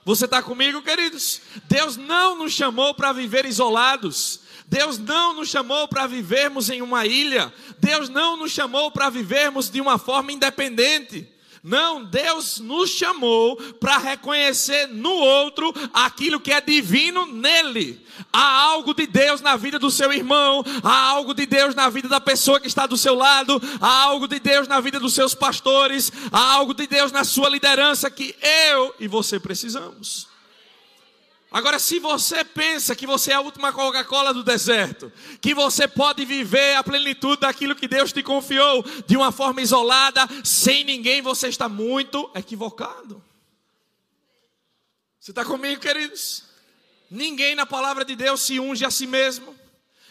Você 0.06 0.24
está 0.24 0.42
comigo, 0.42 0.82
queridos? 0.82 1.42
Deus 1.68 1.98
não 1.98 2.38
nos 2.38 2.54
chamou 2.54 2.94
para 2.94 3.12
viver 3.12 3.46
isolados. 3.46 4.40
Deus 4.66 4.98
não 4.98 5.34
nos 5.34 5.50
chamou 5.50 5.88
para 5.88 6.08
vivermos 6.08 6.70
em 6.70 6.82
uma 6.82 7.06
ilha. 7.06 7.54
Deus 7.78 8.08
não 8.08 8.38
nos 8.38 8.52
chamou 8.52 8.90
para 8.90 9.10
vivermos 9.10 9.70
de 9.70 9.82
uma 9.82 9.98
forma 9.98 10.32
independente. 10.32 11.28
Não, 11.68 12.02
Deus 12.02 12.62
nos 12.62 12.90
chamou 12.90 13.58
para 13.74 13.98
reconhecer 13.98 14.88
no 14.88 15.12
outro 15.12 15.74
aquilo 15.94 16.40
que 16.40 16.54
é 16.54 16.62
divino 16.62 17.26
nele. 17.26 18.02
Há 18.32 18.62
algo 18.62 18.94
de 18.94 19.06
Deus 19.06 19.42
na 19.42 19.58
vida 19.58 19.78
do 19.78 19.92
seu 19.92 20.14
irmão, 20.14 20.64
há 20.82 21.10
algo 21.10 21.34
de 21.34 21.46
Deus 21.46 21.76
na 21.76 21.90
vida 21.90 22.08
da 22.08 22.22
pessoa 22.22 22.58
que 22.62 22.68
está 22.68 22.88
do 22.88 22.96
seu 22.96 23.16
lado, 23.16 23.62
há 23.82 24.04
algo 24.04 24.30
de 24.30 24.40
Deus 24.40 24.66
na 24.66 24.80
vida 24.80 24.98
dos 24.98 25.14
seus 25.14 25.36
pastores, 25.36 26.10
há 26.32 26.54
algo 26.54 26.74
de 26.74 26.88
Deus 26.88 27.12
na 27.12 27.26
sua 27.26 27.50
liderança 27.50 28.10
que 28.10 28.34
eu 28.72 28.96
e 28.98 29.06
você 29.06 29.38
precisamos. 29.38 30.37
Agora, 31.50 31.80
se 31.80 31.98
você 31.98 32.44
pensa 32.44 32.96
que 32.96 33.08
você 33.08 33.32
é 33.32 33.36
a 33.36 33.40
última 33.42 33.72
Coca-Cola 33.72 34.34
do 34.34 34.44
deserto, 34.44 35.12
que 35.40 35.54
você 35.54 35.88
pode 35.88 36.26
viver 36.26 36.76
a 36.76 36.84
plenitude 36.84 37.42
daquilo 37.42 37.76
que 37.76 37.88
Deus 37.88 38.12
te 38.12 38.22
confiou 38.22 38.84
de 39.06 39.16
uma 39.16 39.32
forma 39.32 39.62
isolada, 39.62 40.28
sem 40.44 40.84
ninguém, 40.84 41.22
você 41.22 41.48
está 41.48 41.70
muito 41.70 42.30
equivocado. 42.36 43.24
Você 45.20 45.32
está 45.32 45.46
comigo, 45.46 45.80
queridos? 45.82 46.44
Ninguém 47.10 47.56
na 47.56 47.66
palavra 47.66 48.04
de 48.04 48.16
Deus 48.16 48.42
se 48.42 48.60
unge 48.60 48.84
a 48.84 48.92
si 48.92 49.08
mesmo. 49.08 49.57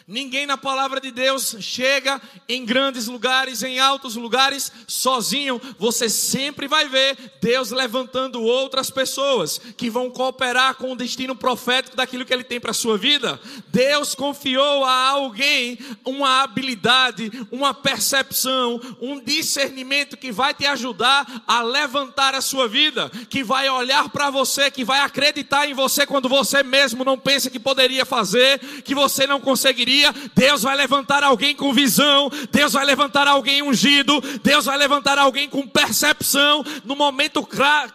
Ninguém 0.09 0.45
na 0.45 0.55
palavra 0.55 1.01
de 1.01 1.11
Deus 1.11 1.57
chega 1.59 2.21
em 2.47 2.63
grandes 2.63 3.07
lugares, 3.07 3.61
em 3.61 3.77
altos 3.77 4.15
lugares, 4.15 4.71
sozinho. 4.87 5.59
Você 5.77 6.07
sempre 6.07 6.65
vai 6.65 6.87
ver 6.87 7.17
Deus 7.41 7.71
levantando 7.71 8.41
outras 8.41 8.89
pessoas 8.89 9.59
que 9.75 9.89
vão 9.89 10.09
cooperar 10.09 10.75
com 10.75 10.93
o 10.93 10.95
destino 10.95 11.35
profético 11.35 11.97
daquilo 11.97 12.23
que 12.23 12.33
Ele 12.33 12.45
tem 12.45 12.57
para 12.57 12.71
a 12.71 12.73
sua 12.73 12.97
vida. 12.97 13.37
Deus 13.67 14.15
confiou 14.15 14.85
a 14.85 15.09
alguém 15.09 15.77
uma 16.05 16.41
habilidade, 16.41 17.29
uma 17.51 17.73
percepção, 17.73 18.79
um 19.01 19.19
discernimento 19.19 20.15
que 20.15 20.31
vai 20.31 20.53
te 20.53 20.65
ajudar 20.65 21.43
a 21.45 21.61
levantar 21.61 22.33
a 22.33 22.39
sua 22.39 22.65
vida, 22.65 23.11
que 23.29 23.43
vai 23.43 23.69
olhar 23.69 24.07
para 24.07 24.29
você, 24.29 24.71
que 24.71 24.85
vai 24.85 25.01
acreditar 25.01 25.67
em 25.67 25.73
você 25.73 26.05
quando 26.05 26.29
você 26.29 26.63
mesmo 26.63 27.03
não 27.03 27.19
pensa 27.19 27.49
que 27.49 27.59
poderia 27.59 28.05
fazer, 28.05 28.57
que 28.83 28.95
você 28.95 29.27
não 29.27 29.41
conseguiria 29.41 29.96
dia, 29.97 30.13
Deus 30.35 30.61
vai 30.61 30.75
levantar 30.75 31.23
alguém 31.23 31.55
com 31.55 31.73
visão, 31.73 32.29
Deus 32.51 32.73
vai 32.73 32.85
levantar 32.85 33.27
alguém 33.27 33.61
ungido, 33.61 34.21
Deus 34.43 34.65
vai 34.65 34.77
levantar 34.77 35.17
alguém 35.17 35.49
com 35.49 35.67
percepção, 35.67 36.63
no 36.85 36.95
momento 36.95 37.45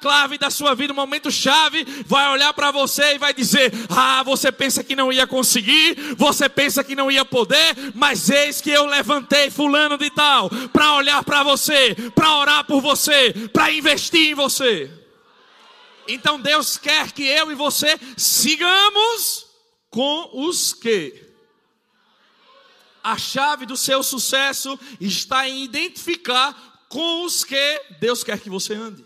clave 0.01 0.39
da 0.39 0.51
sua 0.51 0.75
vida, 0.75 0.93
no 0.93 1.01
momento 1.01 1.31
chave, 1.31 1.85
vai 2.07 2.29
olhar 2.31 2.53
para 2.53 2.71
você 2.71 3.15
e 3.15 3.19
vai 3.19 3.33
dizer: 3.33 3.73
Ah, 3.89 4.23
você 4.25 4.51
pensa 4.51 4.83
que 4.83 4.97
não 4.97 5.13
ia 5.13 5.27
conseguir, 5.27 6.15
você 6.17 6.49
pensa 6.49 6.83
que 6.83 6.97
não 6.97 7.11
ia 7.11 7.25
poder, 7.25 7.93
mas 7.95 8.29
eis 8.29 8.61
que 8.61 8.71
eu 8.71 8.87
levantei 8.87 9.51
Fulano 9.51 9.97
de 9.97 10.11
Tal 10.11 10.51
para 10.73 10.95
olhar 10.95 11.23
para 11.23 11.43
você, 11.43 11.95
para 12.15 12.37
orar 12.37 12.65
por 12.65 12.81
você, 12.81 13.33
para 13.53 13.73
investir 13.73 14.31
em 14.31 14.35
você. 14.35 14.91
Então 16.09 16.41
Deus 16.41 16.77
quer 16.77 17.13
que 17.13 17.23
eu 17.23 17.53
e 17.53 17.55
você 17.55 17.97
sigamos 18.17 19.47
com 19.89 20.31
os 20.47 20.73
que 20.73 21.32
a 23.03 23.19
chave 23.19 23.67
do 23.67 23.77
seu 23.77 24.03
sucesso 24.03 24.79
está 25.01 25.49
em 25.49 25.65
identificar 25.65 26.85
com 26.89 27.25
os 27.25 27.43
que 27.43 27.83
Deus 28.01 28.23
quer 28.23 28.39
que 28.39 28.51
você 28.51 28.75
ande. 28.75 29.05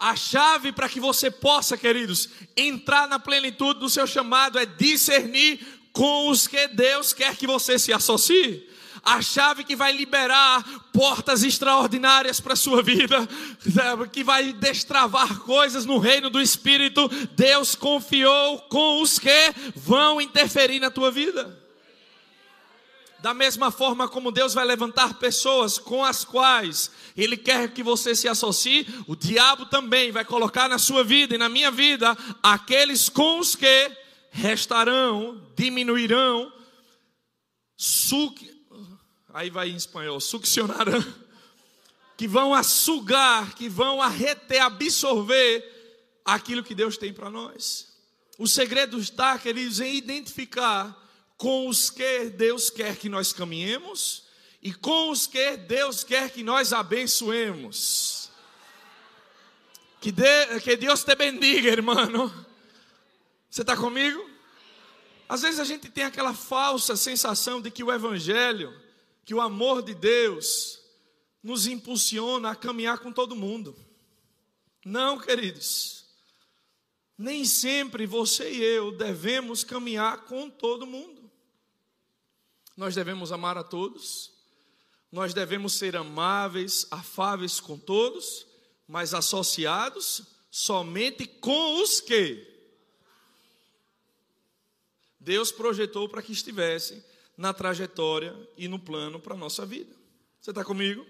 A 0.00 0.14
chave 0.14 0.72
para 0.72 0.88
que 0.88 1.00
você 1.00 1.30
possa, 1.30 1.76
queridos, 1.76 2.28
entrar 2.56 3.08
na 3.08 3.18
plenitude 3.18 3.80
do 3.80 3.88
seu 3.88 4.06
chamado 4.06 4.58
é 4.58 4.64
discernir 4.64 5.60
com 5.92 6.28
os 6.28 6.46
que 6.46 6.68
Deus 6.68 7.12
quer 7.12 7.36
que 7.36 7.46
você 7.46 7.78
se 7.78 7.92
associe. 7.92 8.68
A 9.02 9.20
chave 9.20 9.64
que 9.64 9.74
vai 9.74 9.92
liberar 9.92 10.64
portas 10.92 11.42
extraordinárias 11.42 12.40
para 12.40 12.52
a 12.52 12.56
sua 12.56 12.82
vida, 12.82 13.28
que 14.12 14.22
vai 14.22 14.52
destravar 14.52 15.40
coisas 15.40 15.84
no 15.84 15.98
reino 15.98 16.30
do 16.30 16.40
Espírito, 16.40 17.08
Deus 17.34 17.74
confiou 17.74 18.60
com 18.62 19.02
os 19.02 19.18
que 19.18 19.54
vão 19.74 20.20
interferir 20.20 20.78
na 20.78 20.90
tua 20.90 21.10
vida. 21.10 21.57
Da 23.20 23.34
mesma 23.34 23.70
forma 23.72 24.08
como 24.08 24.30
Deus 24.30 24.54
vai 24.54 24.64
levantar 24.64 25.14
pessoas 25.14 25.76
com 25.76 26.04
as 26.04 26.24
quais 26.24 26.90
Ele 27.16 27.36
quer 27.36 27.72
que 27.72 27.82
você 27.82 28.14
se 28.14 28.28
associe, 28.28 28.86
o 29.08 29.16
diabo 29.16 29.66
também 29.66 30.12
vai 30.12 30.24
colocar 30.24 30.68
na 30.68 30.78
sua 30.78 31.02
vida 31.02 31.34
e 31.34 31.38
na 31.38 31.48
minha 31.48 31.70
vida 31.70 32.16
aqueles 32.42 33.08
com 33.08 33.40
os 33.40 33.56
que 33.56 33.90
restarão, 34.30 35.44
diminuirão, 35.56 36.52
suc... 37.76 38.38
aí 39.34 39.50
vai 39.50 39.70
em 39.70 39.76
espanhol, 39.76 40.20
succionarão, 40.20 41.04
que 42.16 42.28
vão 42.28 42.54
a 42.54 42.62
sugar, 42.62 43.54
que 43.54 43.68
vão 43.68 44.00
a 44.00 44.08
reter, 44.08 44.62
absorver 44.62 45.64
aquilo 46.24 46.62
que 46.62 46.74
Deus 46.74 46.96
tem 46.96 47.12
para 47.12 47.30
nós. 47.30 47.88
O 48.38 48.46
segredo 48.46 48.96
está, 48.98 49.36
queridos, 49.38 49.80
em 49.80 49.96
identificar 49.96 51.07
com 51.38 51.68
os 51.68 51.88
que 51.88 52.28
Deus 52.30 52.68
quer 52.68 52.96
que 52.96 53.08
nós 53.08 53.32
caminhemos 53.32 54.24
e 54.60 54.74
com 54.74 55.10
os 55.10 55.26
que 55.28 55.56
Deus 55.56 56.02
quer 56.02 56.30
que 56.30 56.42
nós 56.42 56.72
abençoemos. 56.72 58.28
Que, 60.00 60.10
de, 60.10 60.60
que 60.60 60.76
Deus 60.76 61.04
te 61.04 61.14
bendiga, 61.14 61.68
irmão. 61.68 62.32
Você 63.48 63.62
está 63.62 63.76
comigo? 63.76 64.28
Às 65.28 65.42
vezes 65.42 65.60
a 65.60 65.64
gente 65.64 65.88
tem 65.88 66.04
aquela 66.04 66.34
falsa 66.34 66.96
sensação 66.96 67.60
de 67.60 67.70
que 67.70 67.84
o 67.84 67.92
Evangelho, 67.92 68.76
que 69.24 69.34
o 69.34 69.40
amor 69.40 69.82
de 69.82 69.94
Deus, 69.94 70.80
nos 71.42 71.68
impulsiona 71.68 72.50
a 72.50 72.56
caminhar 72.56 72.98
com 72.98 73.12
todo 73.12 73.36
mundo. 73.36 73.76
Não, 74.84 75.18
queridos. 75.18 76.04
Nem 77.16 77.44
sempre 77.44 78.06
você 78.06 78.50
e 78.50 78.62
eu 78.62 78.90
devemos 78.90 79.62
caminhar 79.62 80.24
com 80.24 80.50
todo 80.50 80.86
mundo. 80.86 81.17
Nós 82.78 82.94
devemos 82.94 83.32
amar 83.32 83.58
a 83.58 83.64
todos, 83.64 84.30
nós 85.10 85.34
devemos 85.34 85.72
ser 85.72 85.96
amáveis, 85.96 86.86
afáveis 86.92 87.58
com 87.58 87.76
todos, 87.76 88.46
mas 88.86 89.12
associados 89.12 90.22
somente 90.48 91.26
com 91.26 91.82
os 91.82 92.00
que 92.00 92.46
Deus 95.18 95.50
projetou 95.50 96.08
para 96.08 96.22
que 96.22 96.30
estivessem 96.30 97.02
na 97.36 97.52
trajetória 97.52 98.32
e 98.56 98.68
no 98.68 98.78
plano 98.78 99.18
para 99.18 99.34
a 99.34 99.36
nossa 99.36 99.66
vida. 99.66 99.92
Você 100.40 100.52
está 100.52 100.64
comigo? 100.64 101.04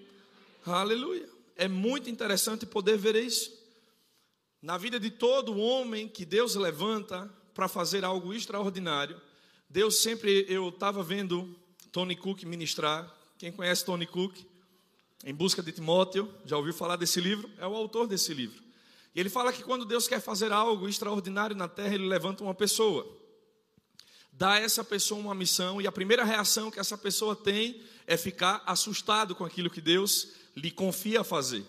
Aleluia. 0.64 1.28
É 1.54 1.68
muito 1.68 2.08
interessante 2.08 2.64
poder 2.64 2.96
ver 2.96 3.14
isso. 3.14 3.52
Na 4.62 4.78
vida 4.78 4.98
de 4.98 5.10
todo 5.10 5.58
homem 5.58 6.08
que 6.08 6.24
Deus 6.24 6.54
levanta 6.54 7.30
para 7.52 7.68
fazer 7.68 8.06
algo 8.06 8.32
extraordinário, 8.32 9.20
Deus 9.70 10.00
sempre, 10.00 10.46
eu 10.48 10.70
estava 10.70 11.02
vendo 11.02 11.54
Tony 11.92 12.16
Cook 12.16 12.44
ministrar. 12.44 13.14
Quem 13.36 13.52
conhece 13.52 13.84
Tony 13.84 14.06
Cook? 14.06 14.34
Em 15.22 15.34
Busca 15.34 15.62
de 15.62 15.72
Timóteo, 15.72 16.32
já 16.46 16.56
ouviu 16.56 16.72
falar 16.72 16.96
desse 16.96 17.20
livro? 17.20 17.50
É 17.58 17.66
o 17.66 17.74
autor 17.74 18.06
desse 18.06 18.32
livro. 18.32 18.62
E 19.14 19.20
ele 19.20 19.28
fala 19.28 19.52
que 19.52 19.62
quando 19.62 19.84
Deus 19.84 20.08
quer 20.08 20.20
fazer 20.20 20.52
algo 20.52 20.88
extraordinário 20.88 21.54
na 21.54 21.68
terra, 21.68 21.94
ele 21.94 22.06
levanta 22.06 22.42
uma 22.42 22.54
pessoa. 22.54 23.06
Dá 24.32 24.52
a 24.52 24.58
essa 24.58 24.82
pessoa 24.82 25.20
uma 25.20 25.34
missão 25.34 25.82
e 25.82 25.86
a 25.86 25.92
primeira 25.92 26.24
reação 26.24 26.70
que 26.70 26.80
essa 26.80 26.96
pessoa 26.96 27.36
tem 27.36 27.82
é 28.06 28.16
ficar 28.16 28.62
assustado 28.64 29.34
com 29.34 29.44
aquilo 29.44 29.68
que 29.68 29.82
Deus 29.82 30.28
lhe 30.56 30.70
confia 30.70 31.20
a 31.20 31.24
fazer. 31.24 31.62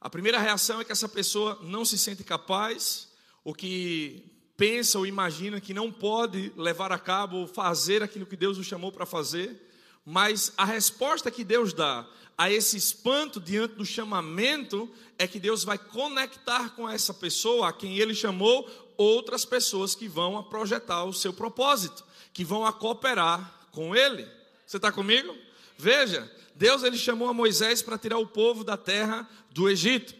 A 0.00 0.08
primeira 0.08 0.38
reação 0.38 0.80
é 0.80 0.84
que 0.84 0.92
essa 0.92 1.08
pessoa 1.08 1.58
não 1.62 1.84
se 1.84 1.98
sente 1.98 2.22
capaz, 2.22 3.08
ou 3.42 3.52
que 3.52 4.30
pensa 4.62 4.96
ou 4.96 5.04
imagina 5.04 5.60
que 5.60 5.74
não 5.74 5.90
pode 5.90 6.52
levar 6.56 6.92
a 6.92 6.98
cabo 6.98 7.38
ou 7.38 7.48
fazer 7.48 8.00
aquilo 8.00 8.24
que 8.24 8.36
Deus 8.36 8.58
o 8.58 8.62
chamou 8.62 8.92
para 8.92 9.04
fazer, 9.04 9.60
mas 10.06 10.52
a 10.56 10.64
resposta 10.64 11.32
que 11.32 11.42
Deus 11.42 11.72
dá 11.72 12.06
a 12.38 12.48
esse 12.48 12.76
espanto 12.76 13.40
diante 13.40 13.74
do 13.74 13.84
chamamento 13.84 14.88
é 15.18 15.26
que 15.26 15.40
Deus 15.40 15.64
vai 15.64 15.76
conectar 15.76 16.76
com 16.76 16.88
essa 16.88 17.12
pessoa 17.12 17.70
a 17.70 17.72
quem 17.72 17.98
ele 17.98 18.14
chamou 18.14 18.70
outras 18.96 19.44
pessoas 19.44 19.96
que 19.96 20.06
vão 20.06 20.38
a 20.38 20.44
projetar 20.44 21.02
o 21.06 21.12
seu 21.12 21.32
propósito, 21.32 22.04
que 22.32 22.44
vão 22.44 22.64
a 22.64 22.72
cooperar 22.72 23.66
com 23.72 23.96
ele. 23.96 24.28
Você 24.64 24.76
está 24.76 24.92
comigo? 24.92 25.36
Veja, 25.76 26.30
Deus 26.54 26.84
ele 26.84 26.96
chamou 26.96 27.26
a 27.26 27.34
Moisés 27.34 27.82
para 27.82 27.98
tirar 27.98 28.18
o 28.18 28.28
povo 28.28 28.62
da 28.62 28.76
terra 28.76 29.28
do 29.50 29.68
Egito. 29.68 30.14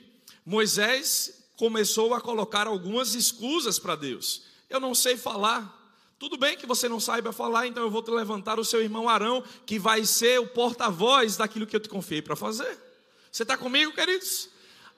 Moisés 0.44 1.41
começou 1.62 2.12
a 2.12 2.20
colocar 2.20 2.66
algumas 2.66 3.14
escusas 3.14 3.78
para 3.78 3.94
Deus. 3.94 4.42
Eu 4.68 4.80
não 4.80 4.96
sei 4.96 5.16
falar. 5.16 5.94
Tudo 6.18 6.36
bem 6.36 6.56
que 6.56 6.66
você 6.66 6.88
não 6.88 6.98
saiba 6.98 7.32
falar, 7.32 7.68
então 7.68 7.84
eu 7.84 7.90
vou 7.90 8.02
te 8.02 8.10
levantar 8.10 8.58
o 8.58 8.64
seu 8.64 8.82
irmão 8.82 9.08
Arão, 9.08 9.44
que 9.64 9.78
vai 9.78 10.04
ser 10.04 10.40
o 10.40 10.46
porta-voz 10.48 11.36
daquilo 11.36 11.64
que 11.64 11.76
eu 11.76 11.78
te 11.78 11.88
confiei 11.88 12.20
para 12.20 12.34
fazer. 12.34 12.76
Você 13.30 13.44
está 13.44 13.56
comigo, 13.56 13.92
queridos? 13.92 14.48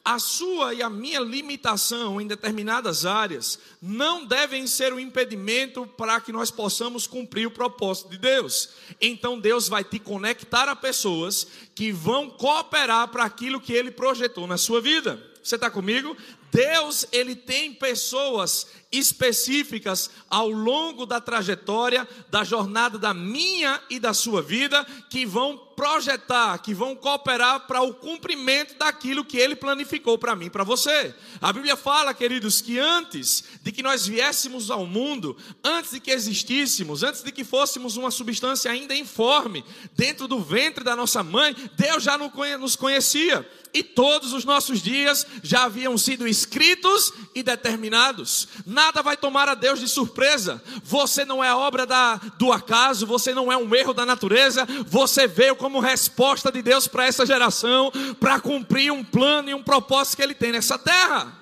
A 0.02 0.18
sua 0.18 0.72
e 0.72 0.82
a 0.82 0.88
minha 0.88 1.20
limitação 1.20 2.18
em 2.18 2.26
determinadas 2.26 3.04
áreas 3.04 3.58
não 3.82 4.24
devem 4.24 4.66
ser 4.66 4.90
um 4.90 4.98
impedimento 4.98 5.86
para 5.98 6.18
que 6.18 6.32
nós 6.32 6.50
possamos 6.50 7.06
cumprir 7.06 7.46
o 7.46 7.50
propósito 7.50 8.08
de 8.08 8.16
Deus. 8.16 8.70
Então 8.98 9.38
Deus 9.38 9.68
vai 9.68 9.84
te 9.84 9.98
conectar 9.98 10.66
a 10.70 10.74
pessoas 10.74 11.46
que 11.74 11.92
vão 11.92 12.30
cooperar 12.30 13.08
para 13.08 13.24
aquilo 13.24 13.60
que 13.60 13.74
Ele 13.74 13.90
projetou 13.90 14.46
na 14.46 14.56
sua 14.56 14.80
vida. 14.80 15.22
Você 15.44 15.56
está 15.56 15.70
comigo? 15.70 16.16
Deus, 16.54 17.04
ele 17.10 17.34
tem 17.34 17.74
pessoas 17.74 18.68
específicas 18.92 20.08
ao 20.30 20.48
longo 20.48 21.04
da 21.04 21.20
trajetória, 21.20 22.08
da 22.30 22.44
jornada 22.44 22.96
da 22.96 23.12
minha 23.12 23.82
e 23.90 23.98
da 23.98 24.14
sua 24.14 24.40
vida, 24.40 24.86
que 25.10 25.26
vão 25.26 25.58
projetar, 25.74 26.56
que 26.58 26.72
vão 26.72 26.94
cooperar 26.94 27.66
para 27.66 27.82
o 27.82 27.92
cumprimento 27.92 28.78
daquilo 28.78 29.24
que 29.24 29.36
ele 29.36 29.56
planificou 29.56 30.16
para 30.16 30.36
mim, 30.36 30.48
para 30.48 30.62
você. 30.62 31.12
A 31.40 31.52
Bíblia 31.52 31.76
fala, 31.76 32.14
queridos, 32.14 32.60
que 32.60 32.78
antes 32.78 33.42
de 33.60 33.72
que 33.72 33.82
nós 33.82 34.06
viéssemos 34.06 34.70
ao 34.70 34.86
mundo, 34.86 35.36
antes 35.64 35.90
de 35.90 35.98
que 35.98 36.12
existíssemos, 36.12 37.02
antes 37.02 37.24
de 37.24 37.32
que 37.32 37.42
fôssemos 37.42 37.96
uma 37.96 38.12
substância 38.12 38.70
ainda 38.70 38.94
informe, 38.94 39.64
dentro 39.96 40.28
do 40.28 40.38
ventre 40.38 40.84
da 40.84 40.94
nossa 40.94 41.20
mãe, 41.20 41.52
Deus 41.76 42.04
já 42.04 42.16
nos 42.16 42.76
conhecia 42.76 43.44
e 43.74 43.82
todos 43.82 44.32
os 44.32 44.44
nossos 44.44 44.80
dias 44.80 45.26
já 45.42 45.64
haviam 45.64 45.98
sido 45.98 46.28
escritos 46.28 47.12
e 47.34 47.42
determinados. 47.42 48.46
Nada 48.64 49.02
vai 49.02 49.16
tomar 49.16 49.48
a 49.48 49.56
Deus 49.56 49.80
de 49.80 49.88
surpresa. 49.88 50.62
Você 50.84 51.24
não 51.24 51.42
é 51.42 51.52
obra 51.52 51.84
da, 51.84 52.14
do 52.38 52.52
acaso, 52.52 53.04
você 53.04 53.34
não 53.34 53.50
é 53.50 53.56
um 53.56 53.74
erro 53.74 53.92
da 53.92 54.06
natureza, 54.06 54.64
você 54.86 55.26
veio 55.26 55.56
como 55.56 55.80
resposta 55.80 56.52
de 56.52 56.62
Deus 56.62 56.86
para 56.86 57.04
essa 57.04 57.26
geração, 57.26 57.90
para 58.20 58.40
cumprir 58.40 58.92
um 58.92 59.02
plano 59.02 59.50
e 59.50 59.54
um 59.54 59.62
propósito 59.62 60.16
que 60.16 60.22
Ele 60.22 60.34
tem 60.34 60.52
nessa 60.52 60.78
terra. 60.78 61.36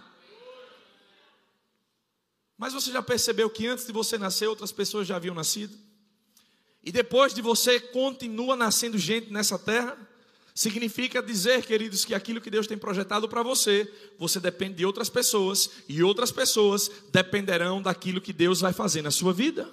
Mas 2.56 2.72
você 2.72 2.90
já 2.90 3.02
percebeu 3.02 3.50
que 3.50 3.66
antes 3.66 3.86
de 3.86 3.92
você 3.92 4.16
nascer, 4.16 4.46
outras 4.46 4.72
pessoas 4.72 5.06
já 5.06 5.16
haviam 5.16 5.34
nascido? 5.34 5.76
E 6.82 6.90
depois 6.90 7.34
de 7.34 7.42
você, 7.42 7.78
continua 7.78 8.56
nascendo 8.56 8.96
gente 8.96 9.30
nessa 9.30 9.58
terra? 9.58 9.98
Significa 10.54 11.22
dizer, 11.22 11.64
queridos, 11.64 12.04
que 12.04 12.14
aquilo 12.14 12.40
que 12.40 12.50
Deus 12.50 12.66
tem 12.66 12.76
projetado 12.76 13.28
para 13.28 13.42
você, 13.42 13.90
você 14.18 14.38
depende 14.38 14.76
de 14.76 14.86
outras 14.86 15.08
pessoas, 15.08 15.70
e 15.88 16.02
outras 16.02 16.30
pessoas 16.30 16.90
dependerão 17.10 17.80
daquilo 17.80 18.20
que 18.20 18.32
Deus 18.32 18.60
vai 18.60 18.72
fazer 18.72 19.00
na 19.00 19.10
sua 19.10 19.32
vida. 19.32 19.70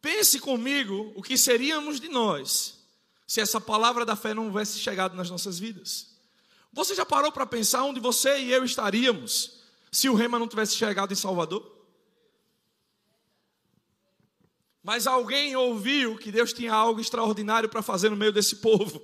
Pense 0.00 0.40
comigo 0.40 1.12
o 1.14 1.22
que 1.22 1.36
seríamos 1.36 2.00
de 2.00 2.08
nós 2.08 2.78
se 3.26 3.40
essa 3.40 3.60
palavra 3.60 4.04
da 4.04 4.16
fé 4.16 4.34
não 4.34 4.46
houvesse 4.46 4.78
chegado 4.78 5.14
nas 5.14 5.30
nossas 5.30 5.58
vidas. 5.58 6.16
Você 6.72 6.94
já 6.94 7.04
parou 7.04 7.30
para 7.30 7.46
pensar 7.46 7.84
onde 7.84 8.00
você 8.00 8.40
e 8.40 8.50
eu 8.50 8.64
estaríamos 8.64 9.60
se 9.92 10.08
o 10.08 10.14
rema 10.14 10.38
não 10.38 10.48
tivesse 10.48 10.74
chegado 10.74 11.12
em 11.12 11.16
Salvador? 11.16 11.78
Mas 14.82 15.06
alguém 15.06 15.54
ouviu 15.54 16.16
que 16.16 16.32
Deus 16.32 16.52
tinha 16.52 16.72
algo 16.72 17.00
extraordinário 17.00 17.68
para 17.68 17.82
fazer 17.82 18.08
no 18.08 18.16
meio 18.16 18.32
desse 18.32 18.56
povo. 18.56 19.00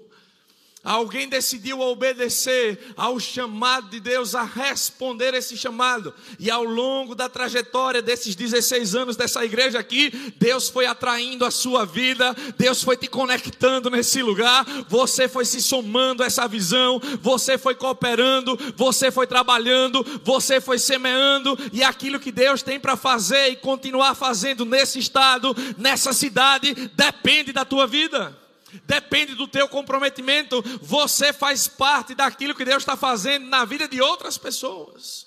Alguém 0.87 1.29
decidiu 1.29 1.81
obedecer 1.81 2.95
ao 2.97 3.19
chamado 3.19 3.91
de 3.91 3.99
Deus, 3.99 4.37
a 4.37 4.45
responder 4.45 5.35
esse 5.35 5.57
chamado. 5.57 6.15
E 6.39 6.49
ao 6.49 6.63
longo 6.63 7.13
da 7.13 7.29
trajetória 7.29 8.01
desses 8.01 8.37
16 8.37 8.95
anos 8.95 9.17
dessa 9.17 9.45
igreja 9.45 9.81
aqui, 9.81 10.33
Deus 10.37 10.69
foi 10.69 10.87
atraindo 10.87 11.45
a 11.45 11.51
sua 11.51 11.85
vida, 11.85 12.33
Deus 12.57 12.85
foi 12.85 12.97
te 12.97 13.09
conectando 13.09 13.91
nesse 13.91 14.23
lugar, 14.23 14.65
você 14.89 15.27
foi 15.27 15.45
se 15.45 15.61
somando 15.61 16.23
a 16.23 16.27
essa 16.27 16.47
visão, 16.47 17.01
você 17.21 17.59
foi 17.59 17.75
cooperando, 17.75 18.57
você 18.77 19.11
foi 19.11 19.27
trabalhando, 19.27 20.07
você 20.23 20.61
foi 20.61 20.79
semeando, 20.79 21.59
e 21.73 21.83
aquilo 21.83 22.21
que 22.21 22.31
Deus 22.31 22.63
tem 22.63 22.79
para 22.79 22.97
fazer 22.97 23.49
e 23.49 23.57
continuar 23.57 24.15
fazendo 24.15 24.65
nesse 24.65 25.01
estado, 25.01 25.53
nessa 25.77 26.13
cidade, 26.13 26.73
depende 26.95 27.53
da 27.53 27.65
tua 27.65 27.89
vida 27.89 28.46
depende 28.85 29.35
do 29.35 29.49
teu 29.49 29.69
comprometimento. 29.69 30.63
Você 30.83 31.33
faz 31.33 31.69
parte 31.69 32.15
daquilo 32.15 32.55
que 32.55 32.65
Deus 32.65 32.83
está 32.83 32.97
fazendo 32.97 33.47
na 33.47 33.65
vida 33.65 33.89
de 33.89 34.01
outras 34.01 34.37
pessoas. 34.37 35.27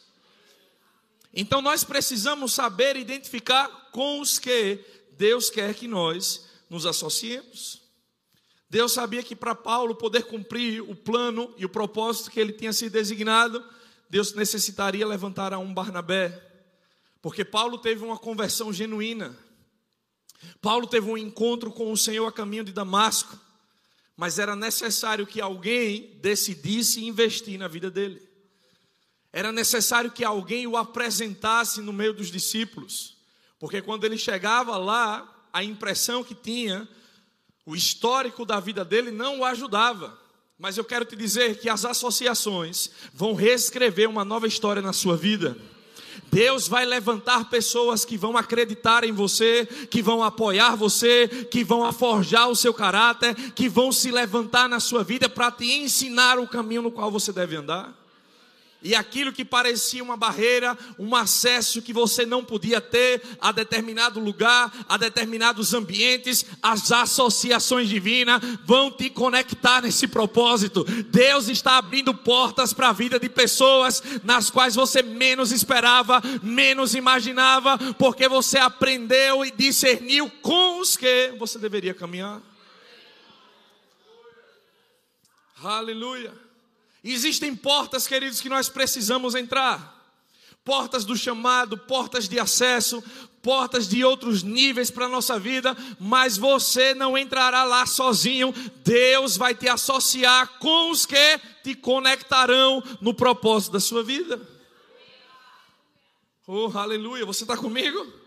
Então 1.33 1.62
nós 1.62 1.83
precisamos 1.83 2.53
saber 2.53 2.97
identificar 2.97 3.67
com 3.91 4.19
os 4.19 4.39
que 4.39 4.79
Deus 5.12 5.49
quer 5.49 5.73
que 5.73 5.88
nós 5.88 6.47
nos 6.69 6.85
associemos. 6.85 7.81
Deus 8.69 8.93
sabia 8.93 9.23
que 9.23 9.35
para 9.35 9.55
Paulo 9.55 9.95
poder 9.95 10.23
cumprir 10.23 10.81
o 10.81 10.95
plano 10.95 11.53
e 11.57 11.65
o 11.65 11.69
propósito 11.69 12.29
que 12.29 12.39
ele 12.39 12.53
tinha 12.53 12.71
sido 12.71 12.93
designado, 12.93 13.63
Deus 14.09 14.33
necessitaria 14.33 15.05
levantar 15.05 15.53
a 15.53 15.59
um 15.59 15.73
Barnabé, 15.73 16.39
porque 17.21 17.43
Paulo 17.43 17.77
teve 17.79 18.03
uma 18.03 18.17
conversão 18.17 18.71
genuína. 18.71 19.35
Paulo 20.62 20.88
teve 20.88 21.10
um 21.10 21.17
encontro 21.17 21.71
com 21.71 21.91
o 21.91 21.97
Senhor 21.97 22.28
a 22.28 22.32
caminho 22.32 22.63
de 22.63 22.71
Damasco, 22.71 23.38
mas 24.15 24.38
era 24.39 24.56
necessário 24.56 25.25
que 25.25 25.39
alguém 25.39 26.17
decidisse 26.21 27.06
investir 27.06 27.58
na 27.58 27.67
vida 27.67 27.89
dele. 27.89 28.21
Era 29.32 29.52
necessário 29.52 30.12
que 30.12 30.25
alguém 30.25 30.67
o 30.67 30.75
apresentasse 30.75 31.82
no 31.82 31.93
meio 31.93 32.13
dos 32.13 32.32
discípulos, 32.32 33.17
porque 33.60 33.82
quando 33.82 34.04
ele 34.04 34.17
chegava 34.17 34.78
lá, 34.78 35.47
a 35.54 35.63
impressão 35.63 36.23
que 36.23 36.36
tinha, 36.36 36.88
o 37.65 37.75
histórico 37.75 38.45
da 38.45 38.60
vida 38.60 38.84
dele 38.84 39.12
não 39.12 39.39
o 39.39 39.45
ajudava. 39.45 40.17
Mas 40.58 40.78
eu 40.78 40.84
quero 40.84 41.06
te 41.06 41.15
dizer 41.15 41.60
que 41.60 41.69
as 41.69 41.86
associações 41.86 42.89
vão 43.13 43.34
reescrever 43.34 44.10
uma 44.10 44.25
nova 44.25 44.47
história 44.47 44.82
na 44.82 44.91
sua 44.91 45.15
vida. 45.15 45.58
Deus 46.32 46.67
vai 46.67 46.86
levantar 46.86 47.49
pessoas 47.49 48.05
que 48.05 48.17
vão 48.17 48.38
acreditar 48.38 49.03
em 49.03 49.12
você, 49.12 49.65
que 49.89 50.01
vão 50.01 50.23
apoiar 50.23 50.75
você, 50.75 51.27
que 51.49 51.63
vão 51.63 51.91
forjar 51.91 52.49
o 52.49 52.55
seu 52.55 52.73
caráter, 52.73 53.36
que 53.51 53.67
vão 53.67 53.91
se 53.91 54.12
levantar 54.12 54.69
na 54.69 54.79
sua 54.79 55.03
vida 55.03 55.27
para 55.27 55.51
te 55.51 55.65
ensinar 55.65 56.39
o 56.39 56.47
caminho 56.47 56.84
no 56.84 56.91
qual 56.91 57.12
você 57.12 57.34
deve 57.34 57.55
andar. 57.55 57.98
E 58.81 58.95
aquilo 58.95 59.33
que 59.33 59.43
parecia 59.43 60.01
uma 60.01 60.15
barreira, 60.15 60.77
um 60.97 61.13
acesso 61.13 61.81
que 61.81 61.91
você 61.91 62.25
não 62.25 62.45
podia 62.45 62.79
ter 62.79 63.21
a 63.41 63.51
determinado 63.51 64.21
lugar, 64.21 64.71
a 64.87 64.95
determinados 64.95 65.73
ambientes, 65.73 66.45
as 66.61 66.89
associações 66.89 67.89
divinas 67.89 68.41
vão 68.65 68.89
te 68.89 69.09
conectar 69.09 69.81
nesse 69.81 70.07
propósito. 70.07 70.85
Deus 71.09 71.49
está 71.49 71.77
abrindo 71.77 72.13
portas 72.13 72.71
para 72.71 72.89
a 72.89 72.93
vida 72.93 73.19
de 73.19 73.27
pessoas 73.27 74.01
nas 74.23 74.49
quais 74.49 74.75
você 74.75 75.01
menos 75.01 75.51
esperava, 75.51 76.21
menos 76.41 76.95
imaginava, 76.95 77.77
porque 77.95 78.29
você 78.29 78.57
aprendeu 78.57 79.43
e 79.43 79.51
discerniu 79.51 80.31
com 80.41 80.79
os 80.79 80.95
que 80.95 81.33
você 81.37 81.59
deveria 81.59 81.93
caminhar. 81.93 82.41
Aleluia. 85.61 86.48
Existem 87.03 87.55
portas, 87.55 88.07
queridos, 88.07 88.41
que 88.41 88.49
nós 88.49 88.69
precisamos 88.69 89.35
entrar. 89.35 89.97
Portas 90.63 91.05
do 91.05 91.15
chamado, 91.15 91.77
portas 91.77 92.27
de 92.27 92.39
acesso, 92.39 93.01
portas 93.41 93.88
de 93.88 94.03
outros 94.03 94.43
níveis 94.43 94.91
para 94.91 95.05
a 95.05 95.09
nossa 95.09 95.39
vida, 95.39 95.75
mas 95.99 96.38
você 96.38 96.93
não 96.93 97.17
entrará 97.17 97.63
lá 97.63 97.85
sozinho. 97.85 98.53
Deus 98.83 99.38
vai 99.38 99.55
te 99.55 99.67
associar 99.67 100.59
com 100.59 100.91
os 100.91 101.05
que 101.05 101.39
te 101.63 101.75
conectarão 101.75 102.83
no 103.01 103.13
propósito 103.13 103.73
da 103.73 103.79
sua 103.79 104.03
vida. 104.03 104.39
Oh, 106.45 106.71
aleluia! 106.77 107.25
Você 107.25 107.43
está 107.43 107.55
comigo? 107.55 108.19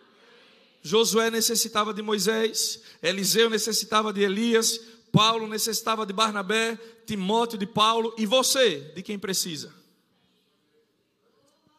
Josué 0.83 1.31
necessitava 1.31 1.95
de 1.95 2.03
Moisés, 2.03 2.83
Eliseu 3.01 3.49
necessitava 3.49 4.13
de 4.13 4.23
Elias, 4.23 4.81
Paulo 5.13 5.47
necessitava 5.47 6.07
de 6.07 6.13
Barnabé, 6.13 6.77
Timóteo 7.07 7.59
de 7.59 7.67
Paulo 7.67 8.15
e 8.17 8.25
você 8.25 8.81
de 8.95 9.03
quem 9.03 9.19
precisa? 9.19 9.73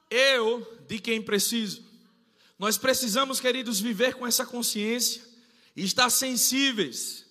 Eu 0.09 0.61
de 0.87 0.99
quem 0.99 1.19
preciso. 1.19 1.83
Nós 2.59 2.77
precisamos, 2.77 3.39
queridos, 3.39 3.79
viver 3.79 4.13
com 4.13 4.27
essa 4.27 4.45
consciência 4.45 5.23
e 5.75 5.83
estar 5.83 6.11
sensíveis 6.11 7.25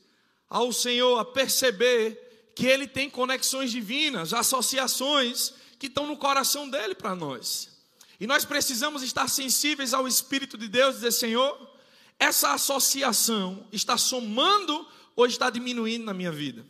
ao 0.50 0.72
Senhor, 0.72 1.18
a 1.18 1.24
perceber 1.24 2.50
que 2.54 2.66
Ele 2.66 2.88
tem 2.88 3.08
conexões 3.08 3.70
divinas, 3.70 4.34
associações 4.34 5.54
que 5.78 5.86
estão 5.86 6.06
no 6.06 6.16
coração 6.16 6.68
dele 6.68 6.94
para 6.94 7.14
nós. 7.14 7.70
E 8.18 8.26
nós 8.26 8.44
precisamos 8.44 9.02
estar 9.02 9.28
sensíveis 9.28 9.94
ao 9.94 10.06
Espírito 10.06 10.58
de 10.58 10.68
Deus 10.68 10.96
e 10.96 10.98
dizer: 10.98 11.12
Senhor, 11.12 11.70
essa 12.18 12.52
associação 12.52 13.66
está 13.72 13.96
somando 13.96 14.86
ou 15.14 15.26
está 15.26 15.50
diminuindo 15.50 16.04
na 16.04 16.14
minha 16.14 16.32
vida? 16.32 16.64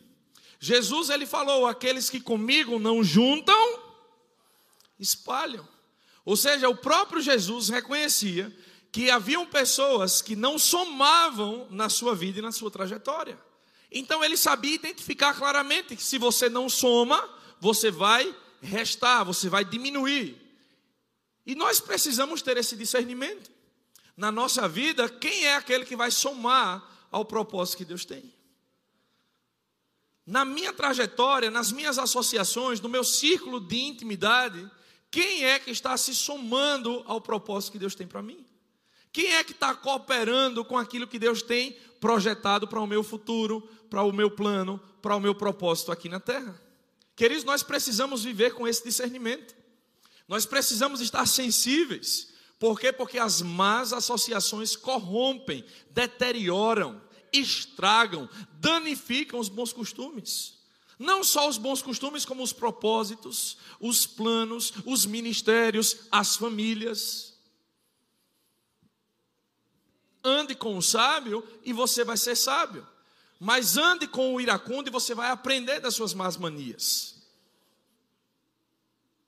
Jesus 0.59 1.09
ele 1.09 1.25
falou: 1.25 1.67
aqueles 1.67 2.09
que 2.09 2.21
comigo 2.21 2.79
não 2.79 3.03
juntam, 3.03 3.79
espalham. 4.99 5.67
Ou 6.25 6.37
seja, 6.37 6.69
o 6.69 6.75
próprio 6.75 7.21
Jesus 7.21 7.69
reconhecia 7.69 8.55
que 8.91 9.09
haviam 9.09 9.45
pessoas 9.45 10.21
que 10.21 10.35
não 10.35 10.57
somavam 10.57 11.67
na 11.69 11.89
sua 11.89 12.15
vida 12.15 12.39
e 12.39 12.41
na 12.41 12.51
sua 12.51 12.71
trajetória. 12.71 13.37
Então 13.91 14.23
ele 14.23 14.37
sabia 14.37 14.75
identificar 14.75 15.33
claramente 15.33 15.95
que 15.95 16.03
se 16.03 16.17
você 16.17 16.47
não 16.47 16.69
soma, 16.69 17.27
você 17.59 17.91
vai 17.91 18.33
restar, 18.61 19.25
você 19.25 19.49
vai 19.49 19.65
diminuir. 19.65 20.37
E 21.45 21.55
nós 21.55 21.79
precisamos 21.79 22.41
ter 22.41 22.55
esse 22.55 22.75
discernimento. 22.75 23.51
Na 24.15 24.31
nossa 24.31 24.67
vida, 24.67 25.09
quem 25.09 25.45
é 25.45 25.55
aquele 25.55 25.85
que 25.85 25.95
vai 25.95 26.09
somar 26.09 26.92
ao 27.13 27.23
propósito 27.23 27.77
que 27.77 27.85
Deus 27.85 28.03
tem? 28.03 28.33
na 30.25 30.45
minha 30.45 30.71
trajetória, 30.71 31.51
nas 31.51 31.71
minhas 31.71 31.99
associações, 31.99 32.79
no 32.79 32.87
meu 32.87 33.03
círculo 33.03 33.59
de 33.59 33.77
intimidade, 33.77 34.69
quem 35.11 35.43
é 35.43 35.59
que 35.59 35.69
está 35.69 35.95
se 35.97 36.15
somando 36.15 37.03
ao 37.05 37.21
propósito 37.21 37.73
que 37.73 37.79
Deus 37.79 37.93
tem 37.93 38.07
para 38.07 38.21
mim? 38.21 38.45
Quem 39.11 39.33
é 39.33 39.43
que 39.43 39.51
está 39.51 39.75
cooperando 39.75 40.65
com 40.65 40.77
aquilo 40.77 41.07
que 41.07 41.19
Deus 41.19 41.41
tem 41.41 41.73
projetado 41.99 42.67
para 42.67 42.79
o 42.79 42.87
meu 42.87 43.03
futuro, 43.03 43.61
para 43.89 44.01
o 44.01 44.11
meu 44.11 44.31
plano, 44.31 44.79
para 45.01 45.15
o 45.15 45.19
meu 45.19 45.35
propósito 45.35 45.91
aqui 45.91 46.09
na 46.09 46.19
terra? 46.19 46.59
Queridos, 47.15 47.43
nós 47.43 47.61
precisamos 47.61 48.23
viver 48.23 48.53
com 48.53 48.67
esse 48.67 48.83
discernimento. 48.83 49.53
Nós 50.27 50.45
precisamos 50.45 50.99
estar 50.99 51.27
sensíveis. 51.27 52.32
Por 52.63 52.79
quê? 52.79 52.93
Porque 52.93 53.19
as 53.19 53.41
más 53.41 53.91
associações 53.91 54.73
corrompem, 54.73 55.65
deterioram, 55.89 57.01
estragam, 57.33 58.29
danificam 58.53 59.37
os 59.37 59.49
bons 59.49 59.73
costumes. 59.73 60.59
Não 60.97 61.25
só 61.25 61.49
os 61.49 61.57
bons 61.57 61.81
costumes, 61.81 62.23
como 62.23 62.41
os 62.41 62.53
propósitos, 62.53 63.57
os 63.81 64.05
planos, 64.05 64.71
os 64.85 65.05
ministérios, 65.05 66.07
as 66.09 66.37
famílias. 66.37 67.37
Ande 70.23 70.55
com 70.55 70.77
o 70.77 70.81
sábio 70.81 71.45
e 71.65 71.73
você 71.73 72.05
vai 72.05 72.15
ser 72.15 72.37
sábio. 72.37 72.87
Mas 73.41 73.75
ande 73.75 74.07
com 74.07 74.33
o 74.33 74.39
iracundo 74.39 74.87
e 74.87 74.89
você 74.89 75.13
vai 75.13 75.31
aprender 75.31 75.81
das 75.81 75.95
suas 75.95 76.13
más 76.13 76.37
manias. 76.37 77.21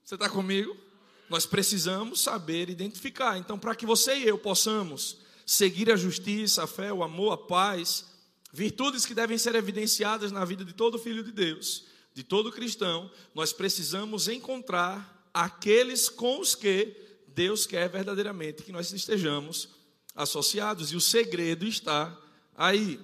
Você 0.06 0.16
está 0.16 0.30
comigo? 0.30 0.85
Nós 1.30 1.46
precisamos 1.46 2.22
saber 2.22 2.70
identificar. 2.70 3.38
Então, 3.38 3.58
para 3.58 3.76
que 3.76 3.86
você 3.86 4.18
e 4.18 4.28
eu 4.28 4.38
possamos 4.38 5.18
seguir 5.46 5.92
a 5.92 5.96
justiça, 5.96 6.64
a 6.64 6.68
fé, 6.68 6.92
o 6.92 7.04
amor, 7.04 7.32
a 7.32 7.38
paz, 7.38 8.06
virtudes 8.52 9.06
que 9.06 9.14
devem 9.14 9.38
ser 9.38 9.56
evidenciadas 9.56 10.32
na 10.32 10.46
vida 10.46 10.64
de 10.64 10.74
todo 10.74 11.00
filho 11.00 11.24
de 11.24 11.32
Deus, 11.32 11.86
de 12.14 12.24
todo 12.24 12.52
cristão, 12.52 13.12
nós 13.34 13.52
precisamos 13.52 14.28
encontrar 14.28 15.30
aqueles 15.34 16.08
com 16.08 16.40
os 16.40 16.56
que 16.56 16.96
Deus 17.28 17.66
quer 17.66 17.90
verdadeiramente 17.90 18.64
que 18.64 18.72
nós 18.72 18.92
estejamos 18.94 19.70
associados. 20.16 20.92
E 20.92 20.96
o 20.96 21.02
segredo 21.02 21.66
está 21.68 22.18
aí. 22.56 23.00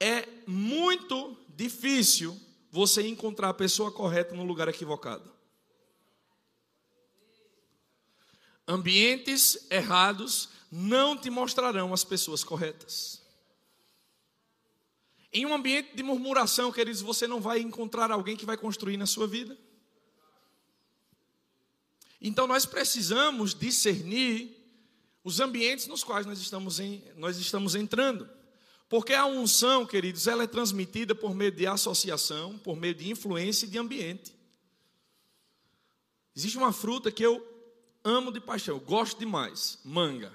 É 0.00 0.26
muito 0.46 1.36
difícil 1.56 2.38
você 2.70 3.06
encontrar 3.06 3.50
a 3.50 3.54
pessoa 3.54 3.90
correta 3.90 4.34
no 4.34 4.44
lugar 4.44 4.68
equivocado. 4.68 5.37
Ambientes 8.70 9.66
errados 9.70 10.50
não 10.70 11.16
te 11.16 11.30
mostrarão 11.30 11.94
as 11.94 12.04
pessoas 12.04 12.44
corretas. 12.44 13.22
Em 15.32 15.46
um 15.46 15.54
ambiente 15.54 15.96
de 15.96 16.02
murmuração, 16.02 16.70
queridos, 16.70 17.00
você 17.00 17.26
não 17.26 17.40
vai 17.40 17.60
encontrar 17.60 18.10
alguém 18.10 18.36
que 18.36 18.44
vai 18.44 18.58
construir 18.58 18.98
na 18.98 19.06
sua 19.06 19.26
vida. 19.26 19.56
Então 22.20 22.46
nós 22.46 22.66
precisamos 22.66 23.54
discernir 23.54 24.54
os 25.24 25.40
ambientes 25.40 25.86
nos 25.86 26.04
quais 26.04 26.26
nós 26.26 26.38
estamos, 26.38 26.78
em, 26.78 27.02
nós 27.16 27.38
estamos 27.38 27.74
entrando. 27.74 28.28
Porque 28.86 29.14
a 29.14 29.24
unção, 29.24 29.86
queridos, 29.86 30.26
ela 30.26 30.44
é 30.44 30.46
transmitida 30.46 31.14
por 31.14 31.34
meio 31.34 31.52
de 31.52 31.66
associação, 31.66 32.58
por 32.58 32.76
meio 32.76 32.94
de 32.94 33.10
influência 33.10 33.64
e 33.64 33.68
de 33.70 33.78
ambiente. 33.78 34.34
Existe 36.36 36.58
uma 36.58 36.72
fruta 36.72 37.10
que 37.10 37.24
eu 37.24 37.47
amo 38.08 38.32
de 38.32 38.40
paixão, 38.40 38.78
gosto 38.78 39.18
demais, 39.18 39.78
manga. 39.84 40.32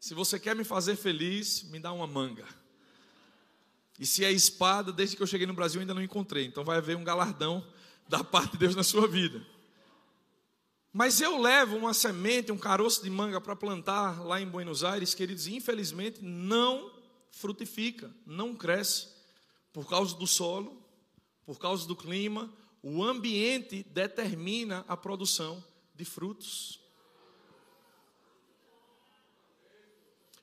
Se 0.00 0.14
você 0.14 0.38
quer 0.38 0.56
me 0.56 0.64
fazer 0.64 0.96
feliz, 0.96 1.62
me 1.64 1.78
dá 1.78 1.92
uma 1.92 2.06
manga. 2.06 2.46
E 3.98 4.06
se 4.06 4.24
é 4.24 4.32
espada, 4.32 4.92
desde 4.92 5.16
que 5.16 5.22
eu 5.22 5.26
cheguei 5.26 5.46
no 5.46 5.54
Brasil 5.54 5.80
ainda 5.80 5.94
não 5.94 6.02
encontrei. 6.02 6.44
Então 6.46 6.64
vai 6.64 6.78
haver 6.78 6.96
um 6.96 7.04
galardão 7.04 7.64
da 8.08 8.24
parte 8.24 8.52
de 8.52 8.58
Deus 8.58 8.74
na 8.74 8.82
sua 8.82 9.06
vida. 9.06 9.44
Mas 10.92 11.20
eu 11.20 11.40
levo 11.40 11.76
uma 11.76 11.92
semente, 11.92 12.52
um 12.52 12.58
caroço 12.58 13.02
de 13.02 13.10
manga 13.10 13.40
para 13.40 13.56
plantar 13.56 14.24
lá 14.24 14.40
em 14.40 14.46
Buenos 14.46 14.84
Aires, 14.84 15.14
queridos, 15.14 15.46
e 15.46 15.56
infelizmente 15.56 16.22
não 16.22 16.92
frutifica, 17.30 18.14
não 18.24 18.54
cresce, 18.54 19.08
por 19.72 19.88
causa 19.88 20.14
do 20.14 20.26
solo, 20.26 20.80
por 21.44 21.58
causa 21.58 21.86
do 21.86 21.96
clima, 21.96 22.52
o 22.80 23.02
ambiente 23.02 23.84
determina 23.90 24.84
a 24.86 24.96
produção 24.96 25.62
de 25.96 26.04
frutos. 26.04 26.83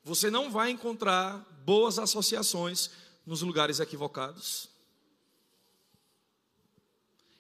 Você 0.04 0.30
não 0.30 0.52
vai 0.52 0.72
encontrar 0.72 1.38
boas 1.64 2.00
associações 2.00 2.90
nos 3.26 3.42
lugares 3.42 3.80
equivocados. 3.80 4.70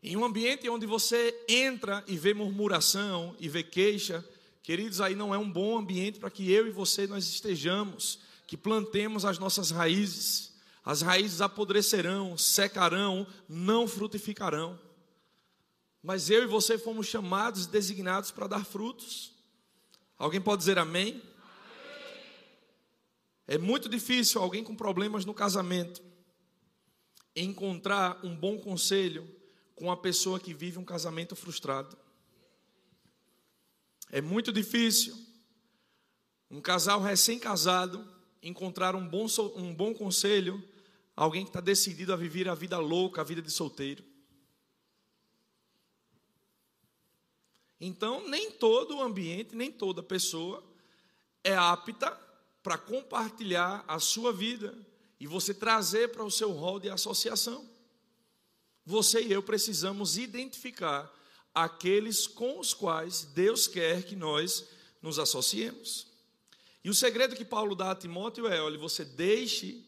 Em 0.04 0.16
um 0.16 0.26
ambiente 0.26 0.68
onde 0.70 0.86
você 0.86 1.44
entra 1.48 2.04
e 2.08 2.18
vê 2.18 2.34
murmuração 2.34 3.36
e 3.40 3.48
vê 3.48 3.64
queixa, 3.64 4.28
queridos, 4.64 5.00
aí 5.00 5.16
não 5.16 5.34
é 5.34 5.38
um 5.38 5.52
bom 5.52 5.78
ambiente 5.78 6.20
para 6.20 6.30
que 6.30 6.52
eu 6.52 6.68
e 6.68 6.72
você 6.72 7.06
nós 7.06 7.26
estejamos, 7.26 8.20
que 8.48 8.58
plantemos 8.58 9.26
as 9.26 9.38
nossas 9.38 9.70
raízes. 9.70 10.52
As 10.84 11.02
raízes 11.02 11.42
apodrecerão, 11.42 12.36
secarão, 12.38 13.28
não 13.48 13.88
frutificarão. 13.88 14.80
Mas 16.02 16.32
eu 16.32 16.44
e 16.44 16.48
você 16.48 16.78
fomos 16.78 17.06
chamados, 17.06 17.68
designados 17.68 18.32
para 18.32 18.48
dar 18.48 18.66
frutos. 18.66 19.32
Alguém 20.18 20.42
pode 20.42 20.60
dizer 20.60 20.80
amém? 20.80 21.22
É 23.52 23.58
muito 23.58 23.90
difícil 23.90 24.42
alguém 24.42 24.64
com 24.64 24.74
problemas 24.74 25.26
no 25.26 25.34
casamento 25.34 26.02
encontrar 27.36 28.18
um 28.26 28.34
bom 28.34 28.58
conselho 28.58 29.28
com 29.76 29.88
uma 29.88 29.98
pessoa 29.98 30.40
que 30.40 30.54
vive 30.54 30.80
um 30.80 30.86
casamento 30.86 31.36
frustrado. 31.36 31.98
É 34.10 34.22
muito 34.22 34.54
difícil 34.54 35.14
um 36.50 36.62
casal 36.62 37.02
recém-casado 37.02 38.08
encontrar 38.42 38.96
um 38.96 39.06
bom, 39.06 39.28
um 39.58 39.76
bom 39.76 39.94
conselho, 39.94 40.64
alguém 41.14 41.44
que 41.44 41.50
está 41.50 41.60
decidido 41.60 42.14
a 42.14 42.16
viver 42.16 42.48
a 42.48 42.56
vida 42.56 42.78
louca, 42.78 43.20
a 43.20 43.26
vida 43.26 43.42
de 43.42 43.52
solteiro. 43.52 44.02
Então, 47.82 48.26
nem 48.30 48.50
todo 48.50 48.96
o 48.96 49.02
ambiente, 49.02 49.58
nem 49.58 49.70
toda 49.70 50.02
pessoa 50.02 50.64
é 51.44 51.54
apta 51.54 52.31
para 52.64 52.78
compartilhar 52.78 53.84
a 53.88 54.00
sua 54.00 54.32
vida 54.32 54.78
e 55.20 55.28
você 55.28 55.54
trazer 55.54 56.10
para 56.10 56.24
o 56.24 56.32
seu 56.32 56.52
rol 56.52 56.80
de 56.80 56.90
associação. 56.90 57.70
Você 58.86 59.22
e 59.22 59.32
eu 59.32 59.44
precisamos 59.44 60.18
identificar 60.18 61.12
aqueles 61.54 62.28
com 62.28 62.60
os 62.60 62.74
quais 62.74 63.26
Deus 63.26 63.68
quer 63.68 64.04
que 64.04 64.16
nós 64.16 64.68
nos 65.02 65.20
associemos. 65.20 66.08
E 66.84 66.90
o 66.90 66.94
segredo 66.94 67.36
que 67.36 67.46
Paulo 67.46 67.76
dá 67.76 67.92
a 67.92 67.96
Timóteo 67.96 68.48
é: 68.48 68.62
olha, 68.62 68.78
você 68.78 69.06
deixe 69.06 69.86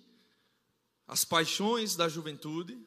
as 1.07 1.25
paixões 1.25 1.95
da 1.95 2.07
juventude, 2.07 2.77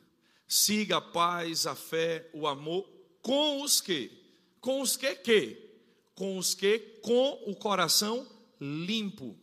siga 0.46 0.98
a 0.98 1.00
paz, 1.00 1.66
a 1.66 1.74
fé, 1.74 2.30
o 2.32 2.46
amor, 2.46 2.88
com 3.20 3.62
os 3.62 3.80
que? 3.80 4.10
Com 4.60 4.80
os 4.80 4.96
que 4.96 5.14
que? 5.16 5.66
Com 6.14 6.38
os 6.38 6.54
que 6.54 6.78
com 7.02 7.42
o 7.46 7.56
coração 7.56 8.26
limpo. 8.60 9.36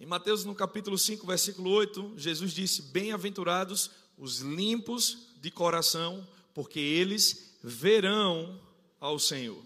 Em 0.00 0.06
Mateus, 0.06 0.44
no 0.44 0.54
capítulo 0.54 0.96
5, 0.96 1.26
versículo 1.26 1.70
8, 1.70 2.14
Jesus 2.16 2.52
disse: 2.52 2.82
Bem-aventurados 2.82 3.90
os 4.16 4.38
limpos 4.38 5.30
de 5.40 5.50
coração, 5.50 6.24
porque 6.54 6.78
eles 6.78 7.56
verão 7.64 8.60
ao 9.00 9.18
Senhor. 9.18 9.60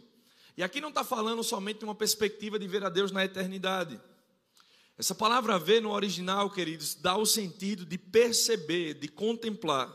E 0.56 0.62
aqui 0.62 0.80
não 0.80 0.88
está 0.88 1.04
falando 1.04 1.44
somente 1.44 1.80
de 1.80 1.84
uma 1.84 1.94
perspectiva 1.94 2.58
de 2.58 2.66
ver 2.66 2.82
a 2.82 2.88
Deus 2.88 3.12
na 3.12 3.22
eternidade. 3.22 4.00
Essa 4.96 5.14
palavra 5.14 5.58
ver 5.58 5.82
no 5.82 5.90
original, 5.90 6.48
queridos, 6.48 6.94
dá 6.94 7.14
o 7.14 7.26
sentido 7.26 7.84
de 7.84 7.98
perceber, 7.98 8.94
de 8.94 9.08
contemplar. 9.08 9.94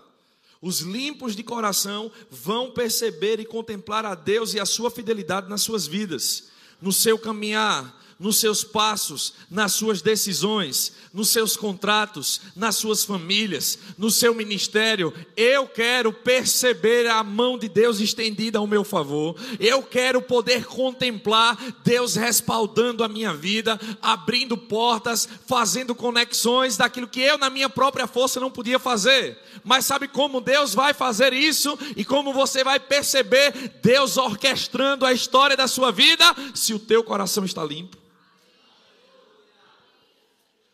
Os 0.62 0.82
limpos 0.82 1.36
de 1.36 1.43
coração 1.43 2.12
vão 2.30 2.69
perceber 2.69 3.39
e 3.39 3.45
contemplar 3.45 4.06
a 4.06 4.13
Deus 4.13 4.54
e 4.54 4.60
a 4.60 4.65
sua 4.67 4.91
fidelidade 4.91 5.50
nas 5.50 5.63
suas 5.63 5.88
vidas, 5.88 6.50
no 6.81 6.91
seu 6.91 7.17
caminhar, 7.17 7.97
nos 8.19 8.37
seus 8.37 8.63
passos, 8.63 9.33
nas 9.49 9.73
suas 9.73 10.01
decisões, 10.01 10.93
nos 11.13 11.29
seus 11.29 11.55
contratos, 11.55 12.41
nas 12.55 12.75
suas 12.75 13.03
famílias, 13.03 13.77
no 13.97 14.09
seu 14.09 14.33
ministério. 14.33 15.13
Eu 15.35 15.67
quero 15.67 16.11
perceber 16.11 17.07
a 17.07 17.23
mão 17.23 17.57
de 17.57 17.69
Deus 17.69 17.99
estendida 17.99 18.57
ao 18.57 18.67
meu 18.67 18.83
favor. 18.83 19.35
Eu 19.59 19.83
quero 19.83 20.21
poder 20.21 20.65
contemplar 20.65 21.57
Deus 21.83 22.15
respaldando 22.15 23.03
a 23.03 23.07
minha 23.07 23.33
vida, 23.33 23.79
abrindo 24.01 24.57
portas, 24.57 25.27
fazendo 25.45 25.93
conexões 25.93 26.75
daquilo 26.75 27.07
que 27.07 27.21
eu, 27.21 27.37
na 27.37 27.49
minha 27.49 27.69
própria 27.69 28.07
força, 28.07 28.39
não 28.39 28.49
podia 28.49 28.79
fazer. 28.79 29.37
Mas 29.63 29.85
sabe 29.85 30.07
como 30.07 30.41
Deus 30.41 30.73
vai 30.73 30.93
fazer 30.93 31.33
isso 31.33 31.77
e 31.95 32.03
como 32.03 32.33
você 32.33 32.63
vai 32.63 32.79
perceber 32.79 33.73
Deus 33.81 34.17
orquestrando 34.17 35.05
a 35.05 35.13
história 35.13 35.55
da 35.55 35.67
sua 35.67 35.91
vida 35.91 36.25
se 36.67 36.73
o 36.73 36.80
teu 36.80 37.03
coração 37.03 37.43
está 37.43 37.63
limpo? 37.63 37.97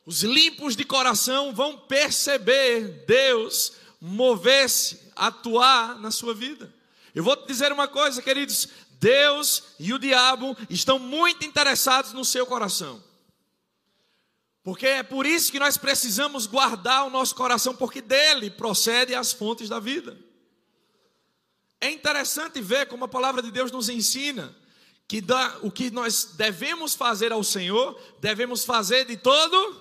os 0.05 0.21
limpos 0.21 0.75
de 0.75 0.83
coração 0.83 1.53
vão 1.53 1.77
perceber 1.77 3.05
Deus 3.07 3.73
mover-se, 4.01 4.99
atuar 5.15 5.97
na 5.99 6.11
sua 6.11 6.33
vida. 6.33 6.73
Eu 7.15 7.23
vou 7.23 7.37
te 7.37 7.47
dizer 7.47 7.71
uma 7.71 7.87
coisa, 7.87 8.21
queridos: 8.21 8.67
Deus 8.99 9.63
e 9.79 9.93
o 9.93 9.99
diabo 9.99 10.57
estão 10.69 10.99
muito 10.99 11.45
interessados 11.45 12.11
no 12.11 12.25
seu 12.25 12.45
coração. 12.45 13.01
Porque 14.61 14.87
é 14.87 15.03
por 15.03 15.25
isso 15.25 15.51
que 15.51 15.59
nós 15.59 15.77
precisamos 15.77 16.45
guardar 16.45 17.05
o 17.05 17.09
nosso 17.09 17.35
coração, 17.35 17.75
porque 17.75 18.01
dele 18.01 18.49
procede 18.49 19.13
as 19.13 19.31
fontes 19.31 19.69
da 19.69 19.79
vida. 19.79 20.17
É 21.79 21.89
interessante 21.89 22.61
ver 22.61 22.87
como 22.87 23.03
a 23.03 23.09
palavra 23.09 23.41
de 23.41 23.51
Deus 23.51 23.71
nos 23.71 23.89
ensina 23.89 24.55
que 25.13 25.21
dá, 25.21 25.59
o 25.61 25.69
que 25.69 25.91
nós 25.91 26.33
devemos 26.33 26.95
fazer 26.95 27.31
ao 27.31 27.43
Senhor, 27.43 27.95
devemos 28.19 28.65
fazer 28.65 29.05
de 29.05 29.15
todo. 29.15 29.79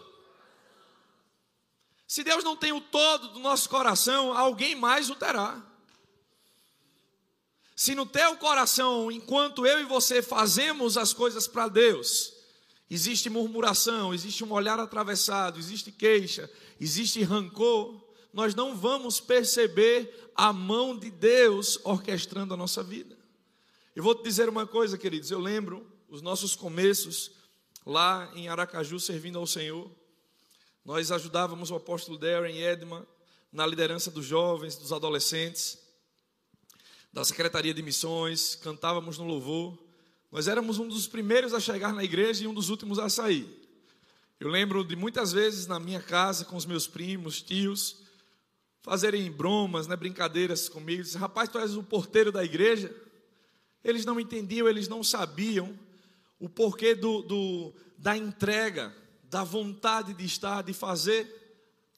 Se 2.07 2.23
Deus 2.23 2.45
não 2.45 2.55
tem 2.55 2.71
o 2.71 2.83
todo 2.83 3.29
do 3.29 3.41
nosso 3.41 3.67
coração, 3.71 4.37
alguém 4.37 4.75
mais 4.75 5.09
o 5.09 5.15
terá. 5.15 5.59
Se 7.75 7.95
no 7.95 8.05
teu 8.05 8.37
coração, 8.37 9.11
enquanto 9.11 9.67
eu 9.67 9.81
e 9.81 9.85
você 9.85 10.21
fazemos 10.21 10.99
as 10.99 11.15
coisas 11.15 11.49
para 11.49 11.67
Deus, 11.67 12.35
existe 12.91 13.31
murmuração, 13.31 14.13
existe 14.13 14.45
um 14.45 14.53
olhar 14.53 14.79
atravessado, 14.79 15.59
existe 15.59 15.91
queixa, 15.91 16.51
existe 16.79 17.23
rancor, 17.23 18.05
nós 18.35 18.55
não 18.55 18.77
vamos 18.77 19.19
perceber 19.19 20.31
a 20.37 20.53
mão 20.53 20.95
de 20.95 21.11
Deus 21.11 21.79
orquestrando 21.85 22.53
a 22.53 22.57
nossa 22.59 22.83
vida. 22.83 23.22
Eu 23.95 24.03
vou 24.03 24.15
te 24.15 24.23
dizer 24.23 24.49
uma 24.49 24.67
coisa, 24.67 24.97
queridos, 24.97 25.31
eu 25.31 25.39
lembro 25.39 25.87
os 26.09 26.23
nossos 26.23 26.57
começos 26.57 27.33
lá 27.85 28.33
em 28.35 28.49
Aracaju 28.49 28.99
servindo 28.99 29.39
ao 29.39 29.47
Senhor. 29.47 29.91
Nós 30.83 31.13
ajudávamos 31.13 31.71
o 31.71 31.75
apóstolo 31.75 32.17
Darren 32.17 32.59
Edman 32.59 33.07
na 33.53 33.67
liderança 33.67 34.11
dos 34.11 34.25
jovens, 34.25 34.77
dos 34.77 34.95
adolescentes, 34.95 35.79
da 37.13 37.23
Secretaria 37.23 37.75
de 37.75 37.83
Missões, 37.83 38.55
cantávamos 38.55 39.19
no 39.19 39.25
louvor. 39.25 39.79
Nós 40.31 40.49
éramos 40.49 40.79
um 40.79 40.89
dos 40.89 41.07
primeiros 41.07 41.53
a 41.53 41.61
chegar 41.61 41.93
na 41.93 42.03
igreja 42.03 42.45
e 42.45 42.47
um 42.47 42.55
dos 42.55 42.71
últimos 42.71 42.99
a 42.99 43.11
sair. 43.11 43.47
Eu 44.41 44.49
lembro 44.49 44.83
de 44.83 44.97
muitas 44.97 45.33
vezes 45.33 45.67
na 45.67 45.79
minha 45.79 46.01
casa 46.01 46.47
com 46.47 46.57
os 46.57 46.65
meus 46.65 46.87
primos, 46.87 47.43
tios, 47.43 47.99
fazerem 48.81 49.31
bromas, 49.31 49.87
né, 49.87 49.95
brincadeiras 49.97 50.67
comigo. 50.67 51.07
Rapaz, 51.19 51.51
tu 51.51 51.59
és 51.59 51.77
o 51.77 51.83
porteiro 51.83 52.33
da 52.33 52.43
igreja. 52.43 52.91
Eles 53.85 54.05
não 54.05 54.21
entendiam, 54.21 54.69
eles 54.69 54.89
não 54.89 55.03
sabiam 55.03 55.79
o 56.39 56.49
porquê 56.49 56.95
do, 56.95 57.23
do, 57.23 57.75
da 57.99 58.17
entrega, 58.17 58.95
da 59.25 59.45
vontade 59.45 60.13
de 60.13 60.25
estar, 60.25 60.63
de 60.63 60.73
fazer. 60.73 61.41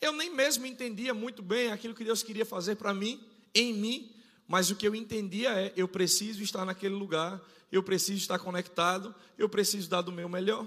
Eu 0.00 0.12
nem 0.12 0.34
mesmo 0.34 0.66
entendia 0.66 1.14
muito 1.14 1.42
bem 1.42 1.72
aquilo 1.72 1.94
que 1.94 2.04
Deus 2.04 2.22
queria 2.22 2.44
fazer 2.44 2.76
para 2.76 2.92
mim, 2.92 3.20
em 3.54 3.72
mim, 3.72 4.14
mas 4.46 4.70
o 4.70 4.76
que 4.76 4.86
eu 4.86 4.94
entendia 4.94 5.50
é: 5.50 5.72
eu 5.76 5.88
preciso 5.88 6.42
estar 6.42 6.64
naquele 6.64 6.94
lugar, 6.94 7.40
eu 7.72 7.82
preciso 7.82 8.18
estar 8.18 8.38
conectado, 8.38 9.14
eu 9.38 9.48
preciso 9.48 9.88
dar 9.88 10.02
do 10.02 10.12
meu 10.12 10.28
melhor. 10.28 10.66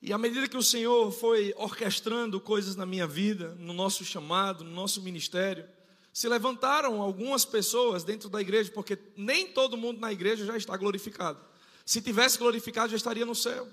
E 0.00 0.12
à 0.12 0.18
medida 0.18 0.46
que 0.46 0.56
o 0.56 0.62
Senhor 0.62 1.10
foi 1.10 1.52
orquestrando 1.56 2.40
coisas 2.40 2.76
na 2.76 2.86
minha 2.86 3.06
vida, 3.06 3.56
no 3.58 3.72
nosso 3.72 4.04
chamado, 4.04 4.62
no 4.62 4.70
nosso 4.70 5.02
ministério, 5.02 5.68
se 6.12 6.28
levantaram 6.28 7.00
algumas 7.00 7.44
pessoas 7.44 8.04
dentro 8.04 8.28
da 8.28 8.40
igreja, 8.40 8.70
porque 8.72 8.98
nem 9.16 9.46
todo 9.46 9.76
mundo 9.76 10.00
na 10.00 10.12
igreja 10.12 10.44
já 10.44 10.56
está 10.56 10.76
glorificado. 10.76 11.38
Se 11.84 12.00
tivesse 12.02 12.38
glorificado, 12.38 12.90
já 12.90 12.96
estaria 12.96 13.24
no 13.24 13.34
céu. 13.34 13.68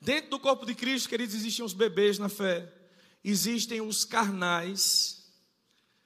Dentro 0.00 0.30
do 0.30 0.40
corpo 0.40 0.66
de 0.66 0.74
Cristo, 0.74 1.08
queridos, 1.08 1.34
existem 1.34 1.64
os 1.64 1.72
bebês 1.72 2.18
na 2.18 2.28
fé, 2.28 2.72
existem 3.22 3.80
os 3.80 4.04
carnais, 4.04 5.24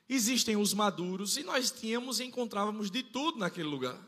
existem 0.09 0.57
os 0.57 0.75
maduros, 0.75 1.37
e 1.37 1.43
nós 1.43 1.71
tínhamos 1.71 2.21
e 2.21 2.25
encontrávamos 2.25 2.91
de 2.91 3.03
tudo 3.03 3.39
naquele 3.39 3.69
lugar. 3.69 3.99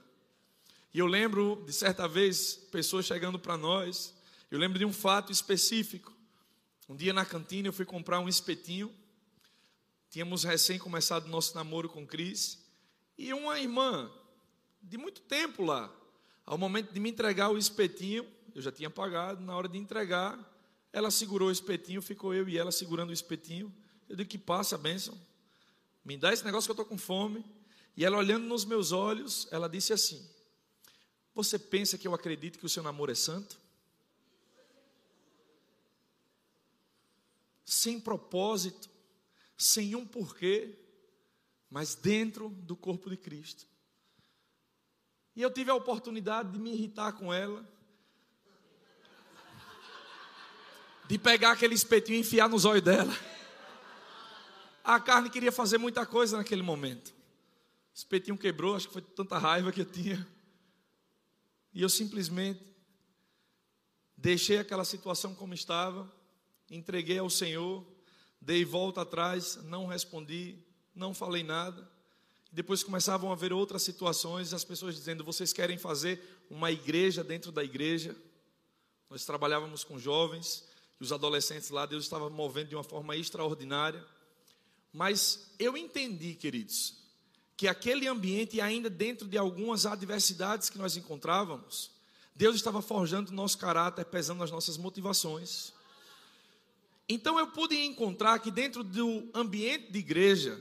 E 0.92 0.98
eu 0.98 1.06
lembro 1.06 1.62
de 1.66 1.72
certa 1.72 2.06
vez 2.08 2.54
pessoas 2.70 3.06
chegando 3.06 3.38
para 3.38 3.56
nós 3.56 4.14
eu 4.50 4.58
lembro 4.58 4.78
de 4.80 4.84
um 4.84 4.92
fato 4.92 5.30
específico. 5.30 6.12
Um 6.88 6.96
dia 6.96 7.12
na 7.12 7.24
cantina 7.24 7.68
eu 7.68 7.72
fui 7.72 7.84
comprar 7.84 8.18
um 8.18 8.28
espetinho. 8.28 8.92
Tínhamos 10.10 10.44
recém 10.44 10.78
começado 10.78 11.28
nosso 11.28 11.54
namoro 11.54 11.88
com 11.88 12.06
Cris. 12.06 12.58
E 13.16 13.32
uma 13.32 13.58
irmã, 13.58 14.10
de 14.82 14.98
muito 14.98 15.22
tempo 15.22 15.64
lá, 15.64 15.90
ao 16.44 16.58
momento 16.58 16.92
de 16.92 17.00
me 17.00 17.08
entregar 17.08 17.50
o 17.50 17.56
espetinho, 17.56 18.26
eu 18.54 18.60
já 18.60 18.70
tinha 18.70 18.90
pagado, 18.90 19.40
na 19.40 19.56
hora 19.56 19.68
de 19.68 19.78
entregar, 19.78 20.38
ela 20.92 21.10
segurou 21.10 21.48
o 21.48 21.52
espetinho, 21.52 22.02
ficou 22.02 22.34
eu 22.34 22.48
e 22.48 22.58
ela 22.58 22.72
segurando 22.72 23.10
o 23.10 23.14
espetinho. 23.14 23.72
Eu 24.08 24.16
digo 24.16 24.28
que 24.28 24.38
passa 24.38 24.76
bênção. 24.76 25.18
Me 26.04 26.16
dá 26.16 26.32
esse 26.32 26.44
negócio 26.44 26.66
que 26.66 26.72
eu 26.72 26.82
estou 26.82 26.86
com 26.86 26.98
fome. 26.98 27.44
E 27.96 28.04
ela 28.04 28.18
olhando 28.18 28.44
nos 28.44 28.64
meus 28.64 28.92
olhos, 28.92 29.46
ela 29.50 29.68
disse 29.68 29.92
assim: 29.92 30.28
Você 31.34 31.58
pensa 31.58 31.96
que 31.96 32.08
eu 32.08 32.14
acredito 32.14 32.58
que 32.58 32.66
o 32.66 32.68
seu 32.68 32.82
namoro 32.82 33.12
é 33.12 33.14
santo? 33.14 33.60
sem 37.70 38.00
propósito, 38.00 38.90
sem 39.60 39.94
um 39.94 40.06
porquê, 40.06 40.78
mas 41.68 41.94
dentro 41.94 42.48
do 42.48 42.74
corpo 42.74 43.10
de 43.10 43.16
Cristo. 43.16 43.66
E 45.36 45.42
eu 45.42 45.52
tive 45.52 45.70
a 45.70 45.74
oportunidade 45.74 46.52
de 46.52 46.58
me 46.58 46.72
irritar 46.72 47.12
com 47.12 47.32
ela, 47.32 47.66
de 51.06 51.18
pegar 51.18 51.52
aquele 51.52 51.74
espetinho 51.74 52.16
e 52.16 52.20
enfiar 52.20 52.48
nos 52.48 52.64
olhos 52.64 52.82
dela. 52.82 53.12
A 54.82 54.98
carne 54.98 55.28
queria 55.28 55.52
fazer 55.52 55.76
muita 55.76 56.06
coisa 56.06 56.36
naquele 56.36 56.62
momento. 56.62 57.08
O 57.08 57.14
espetinho 57.94 58.38
quebrou, 58.38 58.74
acho 58.74 58.86
que 58.86 58.92
foi 58.94 59.02
tanta 59.02 59.36
raiva 59.36 59.70
que 59.70 59.82
eu 59.82 59.86
tinha. 59.86 60.26
E 61.72 61.82
eu 61.82 61.88
simplesmente 61.88 62.64
deixei 64.16 64.58
aquela 64.58 64.84
situação 64.84 65.34
como 65.34 65.52
estava 65.52 66.10
entreguei 66.70 67.18
ao 67.18 67.28
Senhor, 67.28 67.84
dei 68.40 68.64
volta 68.64 69.02
atrás, 69.02 69.56
não 69.64 69.86
respondi, 69.86 70.58
não 70.94 71.12
falei 71.12 71.42
nada. 71.42 71.88
Depois 72.52 72.82
começavam 72.82 73.30
a 73.30 73.34
haver 73.34 73.52
outras 73.52 73.82
situações, 73.82 74.52
as 74.52 74.64
pessoas 74.64 74.94
dizendo: 74.94 75.22
vocês 75.22 75.52
querem 75.52 75.78
fazer 75.78 76.44
uma 76.48 76.70
igreja 76.70 77.22
dentro 77.22 77.52
da 77.52 77.62
igreja? 77.62 78.16
Nós 79.08 79.24
trabalhávamos 79.24 79.84
com 79.84 79.98
jovens 79.98 80.64
e 81.00 81.04
os 81.04 81.12
adolescentes 81.12 81.70
lá, 81.70 81.86
Deus 81.86 82.04
estava 82.04 82.28
movendo 82.28 82.68
de 82.68 82.74
uma 82.74 82.84
forma 82.84 83.16
extraordinária. 83.16 84.04
Mas 84.92 85.52
eu 85.58 85.76
entendi, 85.76 86.34
queridos, 86.34 86.94
que 87.56 87.68
aquele 87.68 88.06
ambiente, 88.06 88.60
ainda 88.60 88.90
dentro 88.90 89.28
de 89.28 89.38
algumas 89.38 89.86
adversidades 89.86 90.68
que 90.68 90.78
nós 90.78 90.96
encontrávamos, 90.96 91.90
Deus 92.34 92.56
estava 92.56 92.82
forjando 92.82 93.32
nosso 93.32 93.58
caráter, 93.58 94.04
pesando 94.04 94.42
as 94.42 94.50
nossas 94.50 94.76
motivações. 94.76 95.72
Então 97.12 97.40
eu 97.40 97.48
pude 97.48 97.76
encontrar 97.76 98.38
que 98.38 98.52
dentro 98.52 98.84
do 98.84 99.28
ambiente 99.34 99.90
de 99.90 99.98
igreja, 99.98 100.56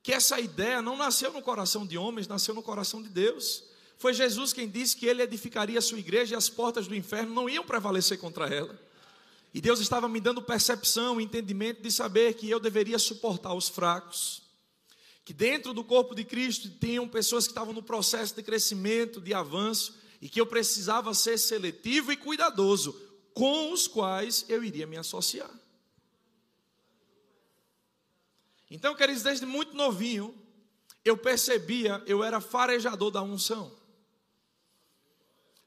que 0.00 0.12
essa 0.12 0.38
ideia 0.38 0.80
não 0.80 0.96
nasceu 0.96 1.32
no 1.32 1.42
coração 1.42 1.84
de 1.84 1.98
homens, 1.98 2.28
nasceu 2.28 2.54
no 2.54 2.62
coração 2.62 3.02
de 3.02 3.08
Deus. 3.08 3.64
Foi 3.98 4.14
Jesus 4.14 4.52
quem 4.52 4.70
disse 4.70 4.96
que 4.96 5.06
ele 5.06 5.22
edificaria 5.22 5.80
a 5.80 5.82
sua 5.82 5.98
igreja 5.98 6.34
e 6.34 6.38
as 6.38 6.48
portas 6.48 6.86
do 6.86 6.94
inferno 6.94 7.34
não 7.34 7.50
iam 7.50 7.64
prevalecer 7.64 8.16
contra 8.16 8.46
ela. 8.46 8.80
E 9.52 9.60
Deus 9.60 9.80
estava 9.80 10.08
me 10.08 10.20
dando 10.20 10.40
percepção, 10.40 11.20
entendimento 11.20 11.82
de 11.82 11.90
saber 11.90 12.34
que 12.34 12.48
eu 12.48 12.60
deveria 12.60 12.96
suportar 12.96 13.52
os 13.52 13.68
fracos. 13.68 14.40
Que 15.24 15.32
dentro 15.32 15.74
do 15.74 15.82
corpo 15.82 16.14
de 16.14 16.22
Cristo 16.22 16.70
tinham 16.78 17.08
pessoas 17.08 17.48
que 17.48 17.50
estavam 17.50 17.74
no 17.74 17.82
processo 17.82 18.36
de 18.36 18.42
crescimento, 18.44 19.20
de 19.20 19.34
avanço, 19.34 19.98
e 20.20 20.28
que 20.28 20.40
eu 20.40 20.46
precisava 20.46 21.12
ser 21.12 21.38
seletivo 21.38 22.12
e 22.12 22.16
cuidadoso 22.16 22.94
com 23.34 23.72
os 23.72 23.88
quais 23.88 24.44
eu 24.48 24.62
iria 24.62 24.86
me 24.86 24.96
associar. 24.96 25.50
Então, 28.74 28.94
queridos, 28.94 29.22
desde 29.22 29.44
muito 29.44 29.76
novinho, 29.76 30.34
eu 31.04 31.14
percebia, 31.14 32.02
eu 32.06 32.24
era 32.24 32.40
farejador 32.40 33.10
da 33.10 33.20
unção. 33.20 33.70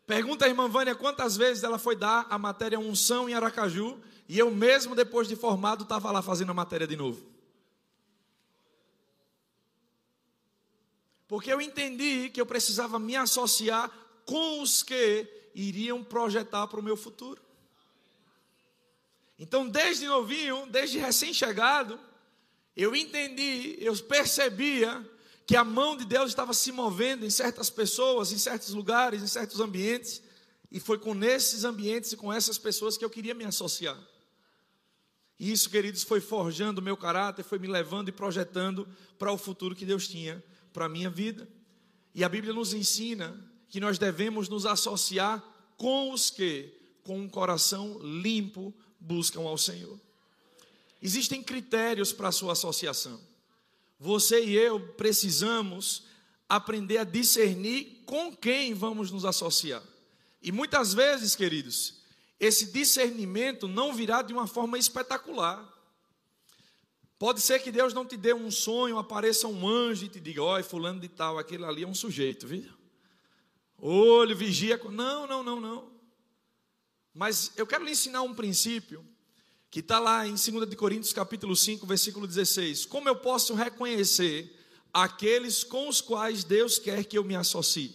Pergunta 0.08 0.44
a 0.44 0.48
irmã 0.48 0.68
Vânia 0.68 0.96
quantas 0.96 1.38
vezes 1.38 1.64
ela 1.64 1.78
foi 1.78 1.96
dar 1.96 2.26
a 2.32 2.40
matéria 2.40 2.80
unção 2.80 3.30
em 3.30 3.36
Aracaju 3.36 4.02
e 4.28 4.40
eu 4.40 4.50
mesmo, 4.50 4.96
depois 4.96 5.28
de 5.28 5.36
formado, 5.36 5.84
estava 5.84 6.12
lá 6.12 6.24
fazendo 6.24 6.50
a 6.50 6.56
matéria 6.56 6.88
de 6.88 6.96
novo. 6.96 7.24
Porque 11.28 11.54
eu 11.54 11.62
entendi 11.62 12.32
que 12.32 12.42
eu 12.42 12.46
precisava 12.48 12.98
me 12.98 13.16
associar 13.16 13.92
com 14.26 14.64
os 14.64 14.82
que 14.82 15.28
iriam 15.54 16.04
projetar 16.04 16.66
para 16.66 16.80
o 16.80 16.84
meu 16.84 16.98
futuro. 16.98 17.40
Então, 19.38 19.70
desde 19.70 20.08
novinho, 20.08 20.66
desde 20.72 20.98
recém-chegado, 20.98 22.00
eu 22.76 22.96
entendi, 22.96 23.78
eu 23.80 23.96
percebia 23.98 25.04
que 25.46 25.56
a 25.56 25.64
mão 25.64 25.96
de 25.96 26.06
Deus 26.06 26.30
estava 26.30 26.54
se 26.54 26.72
movendo 26.72 27.26
em 27.26 27.30
certas 27.30 27.70
pessoas, 27.70 28.32
em 28.32 28.38
certos 28.38 28.74
lugares, 28.74 29.22
em 29.22 29.28
certos 29.28 29.60
ambientes, 29.60 30.22
E 30.72 30.80
foi 30.80 30.98
com 30.98 31.16
esses 31.24 31.64
ambientes 31.64 32.12
e 32.12 32.18
com 32.18 32.34
essas 32.34 32.58
pessoas 32.58 32.98
que 32.98 33.06
eu 33.06 33.10
queria 33.10 33.34
me 33.34 33.46
associar. 33.46 33.98
E 35.40 35.52
isso, 35.52 35.70
queridos, 35.70 36.04
foi 36.04 36.20
forjando 36.20 36.82
o 36.82 36.84
meu 36.84 36.98
caráter, 36.98 37.44
foi 37.44 37.60
me 37.60 37.68
levando 37.68 38.10
e 38.10 38.12
projetando 38.12 38.88
para 39.18 39.32
o 39.32 39.38
futuro 39.38 39.76
que 39.76 39.86
Deus 39.86 40.08
tinha 40.08 40.44
para 40.74 40.86
a 40.86 40.90
minha 40.90 41.10
vida. 41.10 41.48
E 42.14 42.24
a 42.24 42.30
Bíblia 42.30 42.54
nos 42.54 42.74
ensina 42.74 43.40
que 43.70 43.80
nós 43.80 43.98
devemos 43.98 44.50
nos 44.50 44.66
associar 44.66 45.42
com 45.78 46.12
os 46.12 46.30
que, 46.30 46.74
com 47.04 47.20
um 47.20 47.30
coração 47.30 48.00
limpo, 48.00 48.74
buscam 49.00 49.42
ao 49.42 49.58
Senhor. 49.58 50.00
Existem 51.06 51.44
critérios 51.44 52.12
para 52.12 52.30
a 52.30 52.32
sua 52.32 52.54
associação. 52.54 53.22
Você 54.00 54.44
e 54.44 54.56
eu 54.56 54.80
precisamos 54.94 56.08
aprender 56.50 56.98
a 56.98 57.04
discernir 57.04 58.02
com 58.08 58.36
quem 58.36 58.74
vamos 58.74 59.12
nos 59.12 59.24
associar. 59.24 59.84
E 60.42 60.52
muitas 60.52 60.96
vezes, 60.96 61.36
queridos, 61.36 62.02
esse 62.40 62.72
discernimento 62.72 63.68
não 63.68 63.94
virá 63.94 64.24
de 64.24 64.34
uma 64.34 64.48
forma 64.48 64.80
espetacular. 64.80 65.72
Pode 67.20 67.40
ser 67.40 67.60
que 67.60 67.72
Deus 67.72 67.94
não 67.94 68.04
te 68.04 68.18
dê 68.18 68.34
um 68.34 68.50
sonho, 68.50 68.98
apareça 68.98 69.48
um 69.48 69.68
anjo 69.68 70.06
e 70.06 70.10
te 70.10 70.20
diga: 70.20 70.42
olha, 70.42 70.64
fulano 70.64 71.00
de 71.00 71.08
tal, 71.08 71.38
aquele 71.38 71.66
ali 71.66 71.84
é 71.84 71.88
um 71.88 71.94
sujeito, 71.94 72.48
viu? 72.48 72.68
Olho, 73.78 74.36
vigia. 74.36 74.82
Não, 74.90 75.28
não, 75.28 75.44
não, 75.44 75.62
não. 75.62 75.92
Mas 77.14 77.52
eu 77.56 77.68
quero 77.68 77.84
lhe 77.84 77.92
ensinar 77.92 78.24
um 78.24 78.34
princípio 78.34 79.06
que 79.76 79.82
está 79.82 80.00
lá 80.00 80.26
em 80.26 80.36
2 80.36 80.70
de 80.70 80.76
Coríntios 80.78 81.12
capítulo 81.12 81.54
5, 81.54 81.86
versículo 81.86 82.26
16. 82.26 82.86
Como 82.86 83.10
eu 83.10 83.16
posso 83.18 83.54
reconhecer 83.54 84.58
aqueles 84.94 85.66
com 85.66 85.90
os 85.90 86.00
quais 86.00 86.46
Deus 86.46 86.80
quer 86.80 87.04
que 87.04 87.18
eu 87.18 87.26
me 87.26 87.36
associe? 87.36 87.94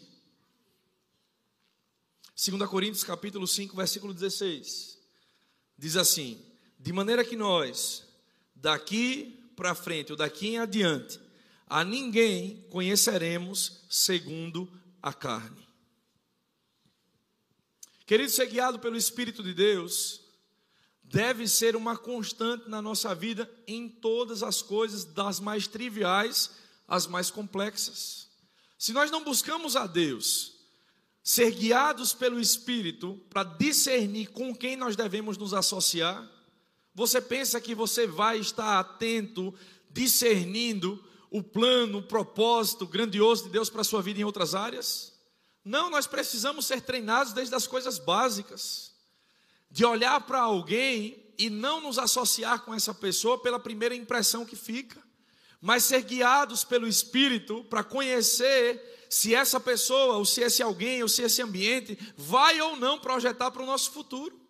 2 2.36 2.68
Coríntios 2.68 3.02
capítulo 3.02 3.46
5, 3.46 3.74
versículo 3.74 4.12
16. 4.12 4.98
Diz 5.78 5.96
assim: 5.96 6.44
De 6.78 6.92
maneira 6.92 7.24
que 7.24 7.34
nós, 7.34 8.04
daqui 8.54 9.50
para 9.56 9.74
frente, 9.74 10.12
ou 10.12 10.18
daqui 10.18 10.48
em 10.48 10.58
adiante, 10.58 11.18
a 11.66 11.82
ninguém 11.82 12.62
conheceremos 12.68 13.86
segundo 13.88 14.70
a 15.00 15.14
carne. 15.14 15.66
Querido, 18.04 18.30
ser 18.30 18.48
guiado 18.48 18.78
pelo 18.78 18.98
Espírito 18.98 19.42
de 19.42 19.54
Deus 19.54 20.28
deve 21.10 21.48
ser 21.48 21.74
uma 21.74 21.96
constante 21.96 22.68
na 22.68 22.80
nossa 22.80 23.14
vida 23.14 23.50
em 23.66 23.88
todas 23.88 24.42
as 24.42 24.62
coisas, 24.62 25.04
das 25.04 25.40
mais 25.40 25.66
triviais 25.66 26.50
às 26.86 27.06
mais 27.06 27.30
complexas. 27.30 28.28
Se 28.78 28.92
nós 28.92 29.10
não 29.10 29.24
buscamos 29.24 29.74
a 29.74 29.86
Deus, 29.86 30.52
ser 31.22 31.50
guiados 31.50 32.14
pelo 32.14 32.40
Espírito 32.40 33.20
para 33.28 33.42
discernir 33.42 34.28
com 34.28 34.54
quem 34.54 34.76
nós 34.76 34.94
devemos 34.94 35.36
nos 35.36 35.52
associar, 35.52 36.28
você 36.94 37.20
pensa 37.20 37.60
que 37.60 37.74
você 37.74 38.06
vai 38.06 38.38
estar 38.38 38.78
atento, 38.78 39.52
discernindo 39.90 41.04
o 41.28 41.42
plano, 41.42 41.98
o 41.98 42.02
propósito 42.02 42.86
grandioso 42.86 43.44
de 43.44 43.50
Deus 43.50 43.68
para 43.68 43.80
a 43.80 43.84
sua 43.84 44.00
vida 44.00 44.20
em 44.20 44.24
outras 44.24 44.54
áreas? 44.54 45.12
Não, 45.64 45.90
nós 45.90 46.06
precisamos 46.06 46.66
ser 46.66 46.80
treinados 46.82 47.32
desde 47.32 47.54
as 47.54 47.66
coisas 47.66 47.98
básicas, 47.98 48.89
de 49.70 49.84
olhar 49.84 50.20
para 50.22 50.40
alguém 50.40 51.32
e 51.38 51.48
não 51.48 51.80
nos 51.80 51.98
associar 51.98 52.62
com 52.62 52.74
essa 52.74 52.92
pessoa 52.92 53.40
pela 53.40 53.58
primeira 53.58 53.94
impressão 53.94 54.44
que 54.44 54.56
fica, 54.56 55.02
mas 55.60 55.84
ser 55.84 56.02
guiados 56.02 56.64
pelo 56.64 56.86
Espírito 56.86 57.64
para 57.64 57.84
conhecer 57.84 59.06
se 59.08 59.34
essa 59.34 59.58
pessoa, 59.58 60.16
ou 60.16 60.24
se 60.24 60.40
esse 60.40 60.62
alguém, 60.62 61.02
ou 61.02 61.08
se 61.08 61.22
esse 61.22 61.42
ambiente 61.42 61.98
vai 62.16 62.60
ou 62.60 62.76
não 62.76 62.98
projetar 62.98 63.50
para 63.50 63.62
o 63.62 63.66
nosso 63.66 63.90
futuro, 63.90 64.40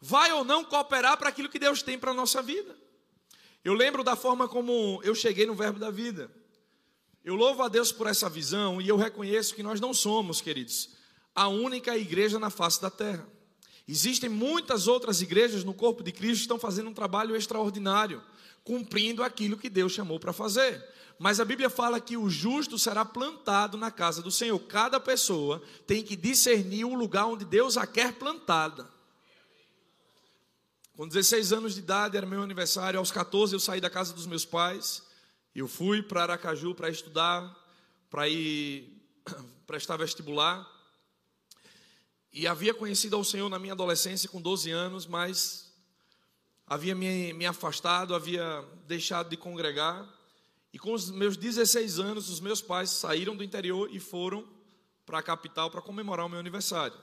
vai 0.00 0.32
ou 0.32 0.44
não 0.44 0.64
cooperar 0.64 1.16
para 1.16 1.28
aquilo 1.28 1.48
que 1.48 1.58
Deus 1.58 1.82
tem 1.82 1.98
para 1.98 2.10
a 2.10 2.14
nossa 2.14 2.42
vida. 2.42 2.76
Eu 3.64 3.74
lembro 3.74 4.04
da 4.04 4.14
forma 4.14 4.46
como 4.46 5.00
eu 5.02 5.14
cheguei 5.14 5.46
no 5.46 5.54
Verbo 5.54 5.78
da 5.78 5.90
Vida. 5.90 6.30
Eu 7.24 7.34
louvo 7.34 7.62
a 7.62 7.68
Deus 7.68 7.90
por 7.90 8.06
essa 8.06 8.28
visão 8.28 8.80
e 8.80 8.88
eu 8.88 8.96
reconheço 8.96 9.54
que 9.54 9.62
nós 9.62 9.80
não 9.80 9.92
somos, 9.92 10.40
queridos, 10.40 10.90
a 11.34 11.48
única 11.48 11.96
igreja 11.96 12.38
na 12.38 12.50
face 12.50 12.80
da 12.80 12.90
terra. 12.90 13.26
Existem 13.88 14.28
muitas 14.28 14.88
outras 14.88 15.20
igrejas 15.20 15.62
no 15.62 15.72
corpo 15.72 16.02
de 16.02 16.10
Cristo 16.10 16.38
que 16.38 16.42
estão 16.42 16.58
fazendo 16.58 16.90
um 16.90 16.94
trabalho 16.94 17.36
extraordinário, 17.36 18.22
cumprindo 18.64 19.22
aquilo 19.22 19.56
que 19.56 19.70
Deus 19.70 19.92
chamou 19.92 20.18
para 20.18 20.32
fazer. 20.32 20.84
Mas 21.18 21.40
a 21.40 21.44
Bíblia 21.44 21.70
fala 21.70 22.00
que 22.00 22.16
o 22.16 22.28
justo 22.28 22.78
será 22.78 23.04
plantado 23.04 23.78
na 23.78 23.90
casa 23.90 24.20
do 24.20 24.30
Senhor. 24.30 24.58
Cada 24.60 24.98
pessoa 24.98 25.62
tem 25.86 26.02
que 26.02 26.16
discernir 26.16 26.84
o 26.84 26.94
lugar 26.94 27.26
onde 27.26 27.44
Deus 27.44 27.76
a 27.76 27.86
quer 27.86 28.14
plantada. 28.14 28.90
Com 30.96 31.06
16 31.06 31.52
anos 31.52 31.74
de 31.74 31.80
idade, 31.80 32.16
era 32.16 32.26
meu 32.26 32.42
aniversário. 32.42 32.98
Aos 32.98 33.12
14, 33.12 33.54
eu 33.54 33.60
saí 33.60 33.80
da 33.80 33.88
casa 33.88 34.12
dos 34.12 34.26
meus 34.26 34.44
pais. 34.44 35.02
Eu 35.54 35.68
fui 35.68 36.02
para 36.02 36.22
Aracaju 36.22 36.74
para 36.74 36.90
estudar, 36.90 37.54
para 38.10 38.28
ir 38.28 38.92
prestar 39.66 39.96
vestibular. 39.96 40.66
E 42.38 42.46
havia 42.46 42.74
conhecido 42.74 43.16
ao 43.16 43.24
Senhor 43.24 43.48
na 43.48 43.58
minha 43.58 43.72
adolescência, 43.72 44.28
com 44.28 44.42
12 44.42 44.70
anos, 44.70 45.06
mas 45.06 45.72
havia 46.66 46.94
me, 46.94 47.32
me 47.32 47.46
afastado, 47.46 48.14
havia 48.14 48.62
deixado 48.86 49.30
de 49.30 49.38
congregar. 49.38 50.06
E 50.70 50.78
com 50.78 50.92
os 50.92 51.10
meus 51.10 51.38
16 51.38 51.98
anos, 51.98 52.28
os 52.28 52.38
meus 52.38 52.60
pais 52.60 52.90
saíram 52.90 53.34
do 53.34 53.42
interior 53.42 53.88
e 53.90 53.98
foram 53.98 54.46
para 55.06 55.18
a 55.18 55.22
capital 55.22 55.70
para 55.70 55.80
comemorar 55.80 56.26
o 56.26 56.28
meu 56.28 56.38
aniversário. 56.38 56.98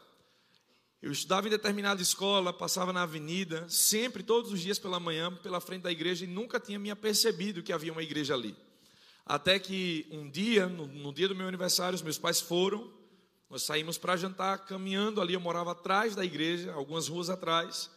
Eu 1.01 1.11
estudava 1.11 1.47
em 1.47 1.49
determinada 1.49 1.99
escola, 1.99 2.53
passava 2.53 2.93
na 2.93 3.01
avenida, 3.01 3.67
sempre, 3.67 4.21
todos 4.21 4.51
os 4.51 4.61
dias 4.61 4.77
pela 4.77 4.99
manhã, 4.99 5.35
pela 5.37 5.59
frente 5.59 5.81
da 5.81 5.91
igreja, 5.91 6.25
e 6.25 6.27
nunca 6.27 6.59
tinha 6.59 6.77
me 6.77 6.91
apercebido 6.91 7.63
que 7.63 7.73
havia 7.73 7.91
uma 7.91 8.03
igreja 8.03 8.35
ali. 8.35 8.55
Até 9.25 9.57
que 9.57 10.05
um 10.11 10.29
dia, 10.29 10.67
no, 10.67 10.85
no 10.85 11.11
dia 11.11 11.27
do 11.27 11.35
meu 11.35 11.47
aniversário, 11.47 11.95
os 11.95 12.03
meus 12.03 12.19
pais 12.19 12.39
foram, 12.39 13.01
nós 13.53 13.61
saímos 13.61 13.99
para 13.99 14.17
jantar, 14.17 14.65
caminhando 14.65 15.21
ali, 15.21 15.35
eu 15.35 15.39
morava 15.39 15.73
atrás 15.73 16.15
da 16.15 16.25
igreja, 16.25 16.73
algumas 16.73 17.07
ruas 17.07 17.29
atrás, 17.29 17.87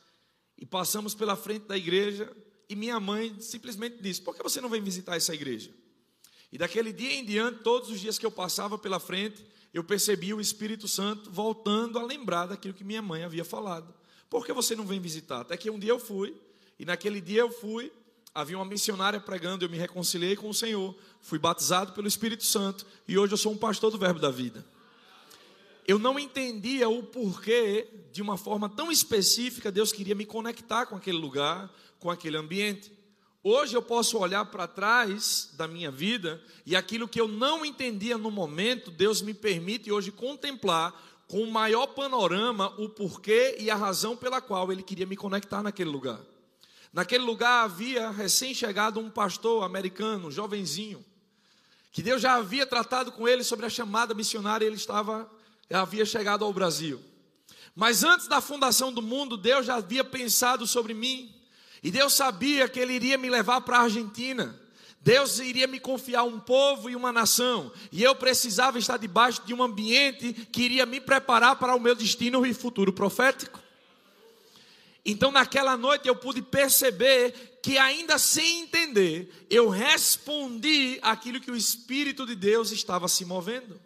e 0.58 0.66
passamos 0.66 1.14
pela 1.14 1.34
frente 1.34 1.62
da 1.62 1.78
igreja, 1.78 2.30
e 2.68 2.76
minha 2.76 3.00
mãe 3.00 3.34
simplesmente 3.40 3.96
disse: 4.02 4.20
Por 4.20 4.36
que 4.36 4.42
você 4.42 4.60
não 4.60 4.68
vem 4.68 4.82
visitar 4.82 5.16
essa 5.16 5.32
igreja? 5.32 5.70
E 6.52 6.58
daquele 6.58 6.92
dia 6.92 7.14
em 7.14 7.24
diante, 7.24 7.60
todos 7.62 7.88
os 7.88 7.98
dias 7.98 8.18
que 8.18 8.26
eu 8.26 8.30
passava 8.30 8.76
pela 8.76 9.00
frente, 9.00 9.46
eu 9.72 9.82
percebi 9.82 10.34
o 10.34 10.42
Espírito 10.42 10.86
Santo 10.86 11.30
voltando 11.30 11.98
a 11.98 12.02
lembrar 12.02 12.44
daquilo 12.44 12.74
que 12.74 12.84
minha 12.84 13.00
mãe 13.00 13.24
havia 13.24 13.44
falado. 13.44 13.94
Por 14.28 14.44
que 14.44 14.52
você 14.52 14.76
não 14.76 14.84
vem 14.84 15.00
visitar? 15.00 15.40
Até 15.40 15.56
que 15.56 15.70
um 15.70 15.78
dia 15.78 15.92
eu 15.92 15.98
fui, 15.98 16.36
e 16.78 16.84
naquele 16.84 17.18
dia 17.18 17.40
eu 17.40 17.50
fui, 17.50 17.90
havia 18.34 18.58
uma 18.58 18.64
missionária 18.66 19.18
pregando, 19.18 19.64
eu 19.64 19.70
me 19.70 19.78
reconciliei 19.78 20.36
com 20.36 20.50
o 20.50 20.54
Senhor, 20.54 20.94
fui 21.22 21.38
batizado 21.38 21.94
pelo 21.94 22.06
Espírito 22.06 22.44
Santo, 22.44 22.84
e 23.08 23.16
hoje 23.16 23.32
eu 23.32 23.38
sou 23.38 23.52
um 23.52 23.56
pastor 23.56 23.90
do 23.90 23.96
Verbo 23.96 24.20
da 24.20 24.30
Vida. 24.30 24.75
Eu 25.86 25.98
não 25.98 26.18
entendia 26.18 26.88
o 26.88 27.02
porquê, 27.02 27.86
de 28.12 28.20
uma 28.20 28.36
forma 28.36 28.68
tão 28.68 28.90
específica, 28.90 29.70
Deus 29.70 29.92
queria 29.92 30.14
me 30.14 30.26
conectar 30.26 30.86
com 30.86 30.96
aquele 30.96 31.18
lugar, 31.18 31.70
com 32.00 32.10
aquele 32.10 32.36
ambiente. 32.36 32.92
Hoje 33.42 33.76
eu 33.76 33.82
posso 33.82 34.18
olhar 34.18 34.44
para 34.46 34.66
trás 34.66 35.50
da 35.52 35.68
minha 35.68 35.90
vida 35.90 36.42
e 36.64 36.74
aquilo 36.74 37.06
que 37.06 37.20
eu 37.20 37.28
não 37.28 37.64
entendia 37.64 38.18
no 38.18 38.30
momento, 38.30 38.90
Deus 38.90 39.22
me 39.22 39.32
permite 39.32 39.92
hoje 39.92 40.10
contemplar 40.10 40.92
com 41.28 41.42
o 41.42 41.52
maior 41.52 41.86
panorama 41.88 42.74
o 42.78 42.88
porquê 42.88 43.56
e 43.60 43.70
a 43.70 43.76
razão 43.76 44.16
pela 44.16 44.40
qual 44.40 44.72
Ele 44.72 44.82
queria 44.82 45.06
me 45.06 45.16
conectar 45.16 45.62
naquele 45.62 45.90
lugar. 45.90 46.20
Naquele 46.92 47.24
lugar 47.24 47.64
havia 47.64 48.10
recém-chegado 48.10 48.98
um 48.98 49.10
pastor 49.10 49.62
americano, 49.62 50.30
jovenzinho, 50.30 51.04
que 51.92 52.02
Deus 52.02 52.20
já 52.20 52.34
havia 52.34 52.66
tratado 52.66 53.12
com 53.12 53.28
ele 53.28 53.44
sobre 53.44 53.66
a 53.66 53.70
chamada 53.70 54.12
missionária, 54.14 54.66
ele 54.66 54.76
estava, 54.76 55.30
havia 55.74 56.04
chegado 56.04 56.44
ao 56.44 56.52
Brasil. 56.52 57.00
Mas 57.74 58.04
antes 58.04 58.26
da 58.26 58.40
fundação 58.40 58.92
do 58.92 59.02
mundo, 59.02 59.36
Deus 59.36 59.66
já 59.66 59.76
havia 59.76 60.02
pensado 60.02 60.66
sobre 60.66 60.94
mim, 60.94 61.34
e 61.82 61.90
Deus 61.90 62.14
sabia 62.14 62.68
que 62.68 62.80
Ele 62.80 62.94
iria 62.94 63.18
me 63.18 63.28
levar 63.28 63.60
para 63.60 63.78
a 63.78 63.82
Argentina. 63.82 64.58
Deus 65.00 65.38
iria 65.38 65.66
me 65.66 65.78
confiar 65.78 66.24
um 66.24 66.40
povo 66.40 66.90
e 66.90 66.96
uma 66.96 67.12
nação, 67.12 67.70
e 67.92 68.02
eu 68.02 68.14
precisava 68.14 68.78
estar 68.78 68.96
debaixo 68.96 69.42
de 69.44 69.54
um 69.54 69.62
ambiente 69.62 70.32
que 70.50 70.62
iria 70.62 70.86
me 70.86 71.00
preparar 71.00 71.56
para 71.56 71.76
o 71.76 71.80
meu 71.80 71.94
destino 71.94 72.44
e 72.46 72.54
futuro 72.54 72.92
profético. 72.92 73.60
Então, 75.04 75.30
naquela 75.30 75.76
noite, 75.76 76.08
eu 76.08 76.16
pude 76.16 76.42
perceber 76.42 77.60
que, 77.62 77.78
ainda 77.78 78.18
sem 78.18 78.62
entender, 78.62 79.46
eu 79.48 79.68
respondi 79.68 80.98
aquilo 81.00 81.40
que 81.40 81.50
o 81.50 81.56
Espírito 81.56 82.26
de 82.26 82.34
Deus 82.34 82.72
estava 82.72 83.06
se 83.06 83.24
movendo. 83.24 83.80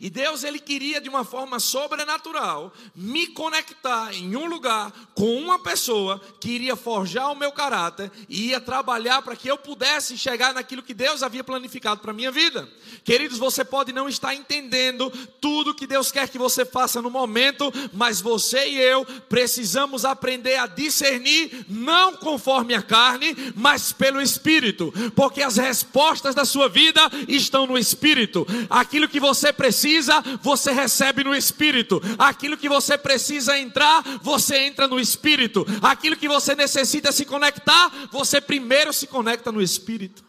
E 0.00 0.10
Deus 0.10 0.44
ele 0.44 0.58
queria 0.58 1.00
de 1.00 1.08
uma 1.08 1.24
forma 1.24 1.58
sobrenatural 1.58 2.72
me 2.94 3.26
conectar 3.28 4.14
em 4.14 4.36
um 4.36 4.46
lugar 4.46 4.92
com 5.14 5.36
uma 5.36 5.58
pessoa 5.58 6.20
que 6.40 6.50
iria 6.50 6.76
forjar 6.76 7.30
o 7.30 7.36
meu 7.36 7.52
caráter 7.52 8.10
e 8.28 8.48
ia 8.48 8.60
trabalhar 8.60 9.22
para 9.22 9.36
que 9.36 9.48
eu 9.48 9.56
pudesse 9.56 10.16
chegar 10.18 10.54
naquilo 10.54 10.82
que 10.82 10.94
Deus 10.94 11.22
havia 11.22 11.44
planificado 11.44 12.00
para 12.00 12.12
minha 12.12 12.30
vida. 12.30 12.68
Queridos, 13.04 13.38
você 13.38 13.64
pode 13.64 13.92
não 13.92 14.08
estar 14.08 14.34
entendendo 14.34 15.10
tudo 15.40 15.74
que 15.74 15.86
Deus 15.86 16.10
quer 16.10 16.28
que 16.28 16.38
você 16.38 16.64
faça 16.64 17.00
no 17.00 17.10
momento, 17.10 17.72
mas 17.92 18.20
você 18.20 18.68
e 18.68 18.80
eu 18.80 19.04
precisamos 19.28 20.04
aprender 20.04 20.56
a 20.56 20.66
discernir 20.66 21.66
não 21.68 22.16
conforme 22.16 22.74
a 22.74 22.82
carne, 22.82 23.36
mas 23.54 23.92
pelo 23.92 24.20
espírito, 24.20 24.92
porque 25.14 25.42
as 25.42 25.56
respostas 25.56 26.34
da 26.34 26.44
sua 26.44 26.68
vida 26.68 27.00
estão 27.28 27.66
no 27.66 27.78
espírito. 27.78 28.46
Aquilo 28.68 29.08
que 29.08 29.20
você 29.20 29.52
precisa, 29.52 29.83
você 30.40 30.72
recebe 30.72 31.24
no 31.24 31.34
espírito. 31.34 32.00
Aquilo 32.18 32.56
que 32.56 32.68
você 32.68 32.96
precisa 32.96 33.58
entrar, 33.58 34.02
você 34.22 34.58
entra 34.58 34.88
no 34.88 34.98
espírito. 34.98 35.66
Aquilo 35.82 36.16
que 36.16 36.28
você 36.28 36.54
necessita 36.54 37.12
se 37.12 37.24
conectar, 37.24 37.90
você 38.10 38.40
primeiro 38.40 38.92
se 38.92 39.06
conecta 39.06 39.50
no 39.50 39.62
espírito. 39.62 40.24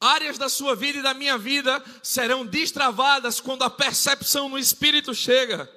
Áreas 0.00 0.38
da 0.38 0.48
sua 0.48 0.74
vida 0.74 0.98
e 0.98 1.02
da 1.02 1.12
minha 1.12 1.36
vida 1.36 1.82
serão 2.02 2.46
destravadas 2.46 3.38
quando 3.38 3.64
a 3.64 3.70
percepção 3.70 4.48
no 4.48 4.58
espírito 4.58 5.14
chega 5.14 5.70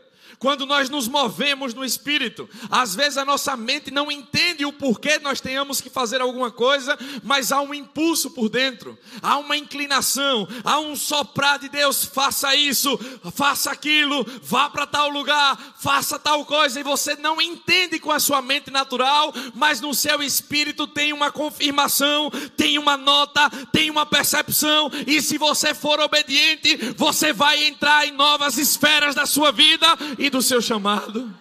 quando 0.44 0.66
nós 0.66 0.90
nos 0.90 1.08
movemos 1.08 1.74
no 1.74 1.86
Espírito. 1.86 2.50
Às 2.70 2.94
vezes 2.94 3.18
a 3.18 3.24
nossa 3.24 3.56
mente 3.56 3.90
não 3.90 4.12
entende 4.12 4.66
o 4.66 4.74
porquê 4.74 5.18
nós 5.18 5.40
tenhamos 5.40 5.80
que 5.80 5.90
fazer 5.90 6.20
alguma 6.20 6.52
coisa, 6.52 7.00
mas 7.24 7.54
há 7.54 7.62
um 7.62 7.74
impulso 7.74 8.30
por 8.30 8.50
dentro, 8.50 9.00
há 9.22 9.38
uma 9.38 9.56
inclinação, 9.56 10.46
há 10.66 10.82
um 10.82 10.98
soprar 10.98 11.58
de 11.60 11.70
Deus: 11.70 12.04
faça 12.04 12.54
isso, 12.58 13.00
faça 13.34 13.72
aquilo, 13.72 14.26
vá 14.42 14.70
para 14.70 14.86
tal 14.86 15.08
lugar, 15.08 15.58
faça 15.80 16.20
tal 16.20 16.46
coisa, 16.46 16.78
e 16.78 16.84
você 16.84 17.16
não 17.16 17.42
entende 17.42 17.98
com 17.98 18.12
a 18.12 18.20
sua 18.20 18.42
mente 18.42 18.70
natural, 18.70 19.34
mas 19.56 19.80
no 19.80 19.94
seu 19.94 20.22
espírito 20.22 20.86
tem 20.86 21.14
uma 21.14 21.32
confirmação, 21.32 22.30
tem 22.58 22.78
uma 22.78 22.98
nota, 22.98 23.50
tem 23.72 23.90
uma 23.90 24.06
percepção, 24.06 24.92
e 25.08 25.22
se 25.22 25.38
você 25.38 25.74
for 25.74 26.02
obediente, 26.02 26.76
você 26.98 27.32
vai 27.32 27.66
entrar 27.66 28.06
em 28.06 28.12
novas 28.12 28.58
esferas 28.58 29.16
da 29.16 29.26
sua 29.26 29.50
vida 29.50 29.88
e 30.20 30.33
do 30.34 30.42
seu 30.42 30.60
chamado. 30.60 31.32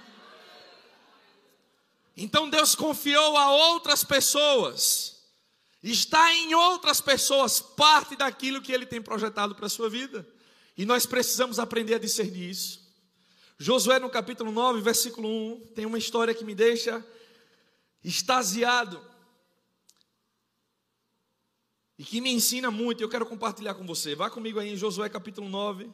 Então 2.14 2.50
Deus 2.50 2.74
confiou 2.74 3.38
a 3.38 3.50
outras 3.50 4.04
pessoas. 4.04 5.22
Está 5.82 6.32
em 6.34 6.54
outras 6.54 7.00
pessoas 7.00 7.58
parte 7.58 8.14
daquilo 8.14 8.60
que 8.60 8.70
Ele 8.70 8.84
tem 8.84 9.00
projetado 9.00 9.54
para 9.54 9.66
a 9.66 9.70
sua 9.70 9.88
vida. 9.88 10.28
E 10.76 10.84
nós 10.84 11.06
precisamos 11.06 11.58
aprender 11.58 11.94
a 11.94 11.98
discernir 11.98 12.50
isso. 12.50 12.82
Josué, 13.58 13.98
no 13.98 14.10
capítulo 14.10 14.52
9, 14.52 14.82
versículo 14.82 15.28
1, 15.28 15.72
tem 15.74 15.86
uma 15.86 15.98
história 15.98 16.34
que 16.34 16.44
me 16.44 16.54
deixa 16.54 17.04
extasiado. 18.04 19.02
E 21.98 22.04
que 22.04 22.20
me 22.20 22.30
ensina 22.30 22.70
muito, 22.70 23.02
eu 23.02 23.08
quero 23.08 23.24
compartilhar 23.24 23.74
com 23.74 23.86
você. 23.86 24.14
Vá 24.14 24.28
comigo 24.28 24.60
aí 24.60 24.70
em 24.70 24.76
Josué 24.76 25.08
capítulo 25.08 25.48
9, 25.48 25.90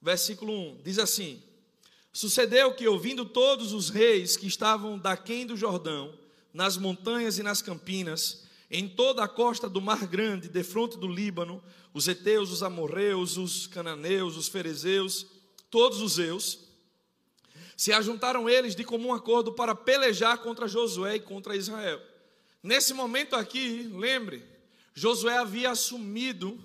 versículo 0.00 0.52
1. 0.52 0.82
Diz 0.82 0.98
assim: 0.98 1.49
Sucedeu 2.12 2.74
que, 2.74 2.88
ouvindo 2.88 3.24
todos 3.24 3.72
os 3.72 3.88
reis 3.88 4.36
que 4.36 4.46
estavam 4.46 4.98
daquém 4.98 5.46
do 5.46 5.56
Jordão, 5.56 6.12
nas 6.52 6.76
montanhas 6.76 7.38
e 7.38 7.42
nas 7.42 7.62
campinas, 7.62 8.44
em 8.70 8.88
toda 8.88 9.22
a 9.22 9.28
costa 9.28 9.68
do 9.68 9.80
Mar 9.80 10.06
Grande, 10.06 10.48
defronte 10.48 10.96
do 10.96 11.06
Líbano, 11.06 11.62
os 11.94 12.08
heteus, 12.08 12.50
os 12.50 12.62
amorreus, 12.62 13.36
os 13.36 13.66
cananeus, 13.66 14.36
os 14.36 14.48
ferezeus, 14.48 15.26
todos 15.70 16.00
os 16.00 16.18
eus, 16.18 16.58
se 17.76 17.92
ajuntaram 17.92 18.48
eles 18.48 18.76
de 18.76 18.84
comum 18.84 19.12
acordo 19.12 19.52
para 19.52 19.74
pelejar 19.74 20.38
contra 20.38 20.68
Josué 20.68 21.16
e 21.16 21.20
contra 21.20 21.56
Israel. 21.56 22.00
Nesse 22.62 22.92
momento 22.92 23.34
aqui, 23.34 23.90
lembre, 23.92 24.44
Josué 24.94 25.38
havia 25.38 25.70
assumido 25.70 26.62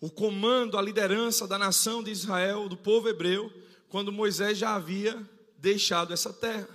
o 0.00 0.08
comando, 0.08 0.78
a 0.78 0.82
liderança 0.82 1.48
da 1.48 1.58
nação 1.58 2.02
de 2.02 2.10
Israel, 2.10 2.68
do 2.68 2.76
povo 2.76 3.08
hebreu, 3.08 3.52
quando 3.88 4.12
Moisés 4.12 4.58
já 4.58 4.74
havia 4.74 5.18
deixado 5.58 6.12
essa 6.12 6.32
terra. 6.32 6.68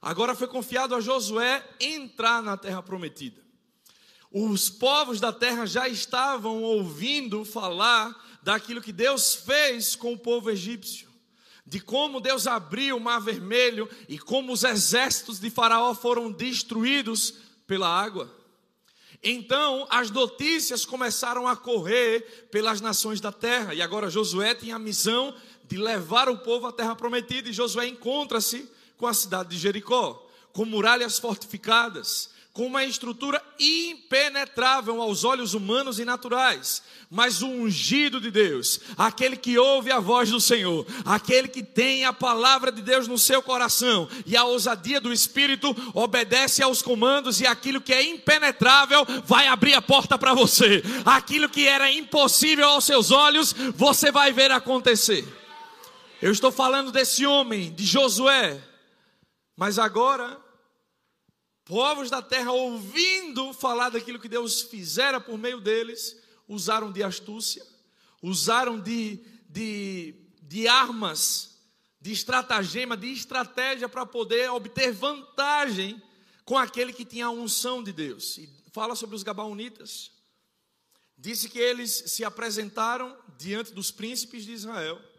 Agora 0.00 0.34
foi 0.34 0.48
confiado 0.48 0.94
a 0.94 1.00
Josué 1.00 1.64
entrar 1.78 2.42
na 2.42 2.56
terra 2.56 2.82
prometida. 2.82 3.40
Os 4.30 4.70
povos 4.70 5.20
da 5.20 5.32
terra 5.32 5.66
já 5.66 5.86
estavam 5.88 6.62
ouvindo 6.62 7.44
falar 7.44 8.40
daquilo 8.42 8.80
que 8.80 8.92
Deus 8.92 9.34
fez 9.34 9.94
com 9.94 10.14
o 10.14 10.18
povo 10.18 10.50
egípcio, 10.50 11.08
de 11.64 11.78
como 11.78 12.20
Deus 12.20 12.46
abriu 12.46 12.96
o 12.96 13.00
mar 13.00 13.20
vermelho 13.20 13.88
e 14.08 14.18
como 14.18 14.52
os 14.52 14.64
exércitos 14.64 15.38
de 15.38 15.50
Faraó 15.50 15.94
foram 15.94 16.32
destruídos 16.32 17.34
pela 17.66 17.86
água. 17.86 18.34
Então 19.22 19.86
as 19.88 20.10
notícias 20.10 20.84
começaram 20.84 21.46
a 21.46 21.54
correr 21.54 22.48
pelas 22.50 22.80
nações 22.80 23.20
da 23.20 23.30
terra, 23.30 23.72
e 23.72 23.80
agora 23.80 24.10
Josué 24.10 24.54
tinha 24.54 24.74
a 24.74 24.80
missão 24.80 25.32
de 25.72 25.78
levar 25.78 26.28
o 26.28 26.36
povo 26.36 26.66
à 26.66 26.72
terra 26.72 26.94
prometida, 26.94 27.48
e 27.48 27.52
Josué 27.52 27.86
encontra-se 27.86 28.68
com 28.98 29.06
a 29.06 29.14
cidade 29.14 29.48
de 29.48 29.58
Jericó, 29.58 30.22
com 30.52 30.66
muralhas 30.66 31.18
fortificadas, 31.18 32.28
com 32.52 32.66
uma 32.66 32.84
estrutura 32.84 33.42
impenetrável 33.58 35.00
aos 35.00 35.24
olhos 35.24 35.54
humanos 35.54 35.98
e 35.98 36.04
naturais, 36.04 36.82
mas 37.10 37.40
o 37.40 37.46
ungido 37.46 38.20
de 38.20 38.30
Deus, 38.30 38.80
aquele 38.98 39.34
que 39.34 39.56
ouve 39.56 39.90
a 39.90 39.98
voz 39.98 40.28
do 40.28 40.38
Senhor, 40.38 40.86
aquele 41.06 41.48
que 41.48 41.62
tem 41.62 42.04
a 42.04 42.12
palavra 42.12 42.70
de 42.70 42.82
Deus 42.82 43.08
no 43.08 43.16
seu 43.16 43.40
coração 43.40 44.06
e 44.26 44.36
a 44.36 44.44
ousadia 44.44 45.00
do 45.00 45.10
Espírito 45.10 45.74
obedece 45.94 46.62
aos 46.62 46.82
comandos 46.82 47.40
e 47.40 47.46
aquilo 47.46 47.80
que 47.80 47.94
é 47.94 48.02
impenetrável 48.02 49.06
vai 49.24 49.46
abrir 49.48 49.72
a 49.72 49.80
porta 49.80 50.18
para 50.18 50.34
você. 50.34 50.82
Aquilo 51.06 51.48
que 51.48 51.66
era 51.66 51.90
impossível 51.90 52.68
aos 52.68 52.84
seus 52.84 53.10
olhos, 53.10 53.54
você 53.74 54.12
vai 54.12 54.34
ver 54.34 54.50
acontecer. 54.50 55.41
Eu 56.22 56.30
estou 56.30 56.52
falando 56.52 56.92
desse 56.92 57.26
homem, 57.26 57.74
de 57.74 57.84
Josué. 57.84 58.62
Mas 59.56 59.76
agora, 59.76 60.40
povos 61.64 62.10
da 62.10 62.22
terra, 62.22 62.52
ouvindo 62.52 63.52
falar 63.52 63.88
daquilo 63.88 64.20
que 64.20 64.28
Deus 64.28 64.62
fizera 64.62 65.20
por 65.20 65.36
meio 65.36 65.60
deles, 65.60 66.16
usaram 66.46 66.92
de 66.92 67.02
astúcia, 67.02 67.66
usaram 68.22 68.78
de, 68.78 69.18
de, 69.48 70.14
de 70.42 70.68
armas, 70.68 71.58
de 72.00 72.12
estratagema, 72.12 72.96
de 72.96 73.12
estratégia 73.12 73.88
para 73.88 74.06
poder 74.06 74.48
obter 74.52 74.92
vantagem 74.92 76.00
com 76.44 76.56
aquele 76.56 76.92
que 76.92 77.04
tinha 77.04 77.26
a 77.26 77.30
unção 77.30 77.82
de 77.82 77.92
Deus. 77.92 78.38
E 78.38 78.48
fala 78.70 78.94
sobre 78.94 79.16
os 79.16 79.24
Gabaonitas. 79.24 80.12
Disse 81.18 81.48
que 81.48 81.58
eles 81.58 81.90
se 82.06 82.24
apresentaram 82.24 83.18
diante 83.36 83.72
dos 83.72 83.90
príncipes 83.90 84.44
de 84.44 84.52
Israel 84.52 85.10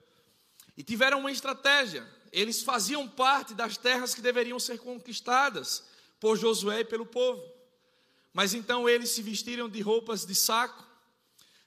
e 0.75 0.83
tiveram 0.83 1.19
uma 1.19 1.31
estratégia. 1.31 2.07
Eles 2.31 2.63
faziam 2.63 3.07
parte 3.07 3.53
das 3.53 3.77
terras 3.77 4.15
que 4.15 4.21
deveriam 4.21 4.59
ser 4.59 4.79
conquistadas 4.79 5.83
por 6.19 6.37
Josué 6.37 6.81
e 6.81 6.85
pelo 6.85 7.05
povo. 7.05 7.43
Mas 8.33 8.53
então 8.53 8.89
eles 8.89 9.09
se 9.09 9.21
vestiram 9.21 9.69
de 9.69 9.81
roupas 9.81 10.25
de 10.25 10.33
saco, 10.33 10.83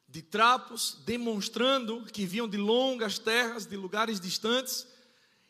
de 0.09 0.23
trapos, 0.23 0.99
demonstrando 1.05 2.05
que 2.07 2.27
vinham 2.27 2.49
de 2.49 2.57
longas 2.57 3.19
terras, 3.19 3.67
de 3.67 3.77
lugares 3.77 4.19
distantes, 4.19 4.87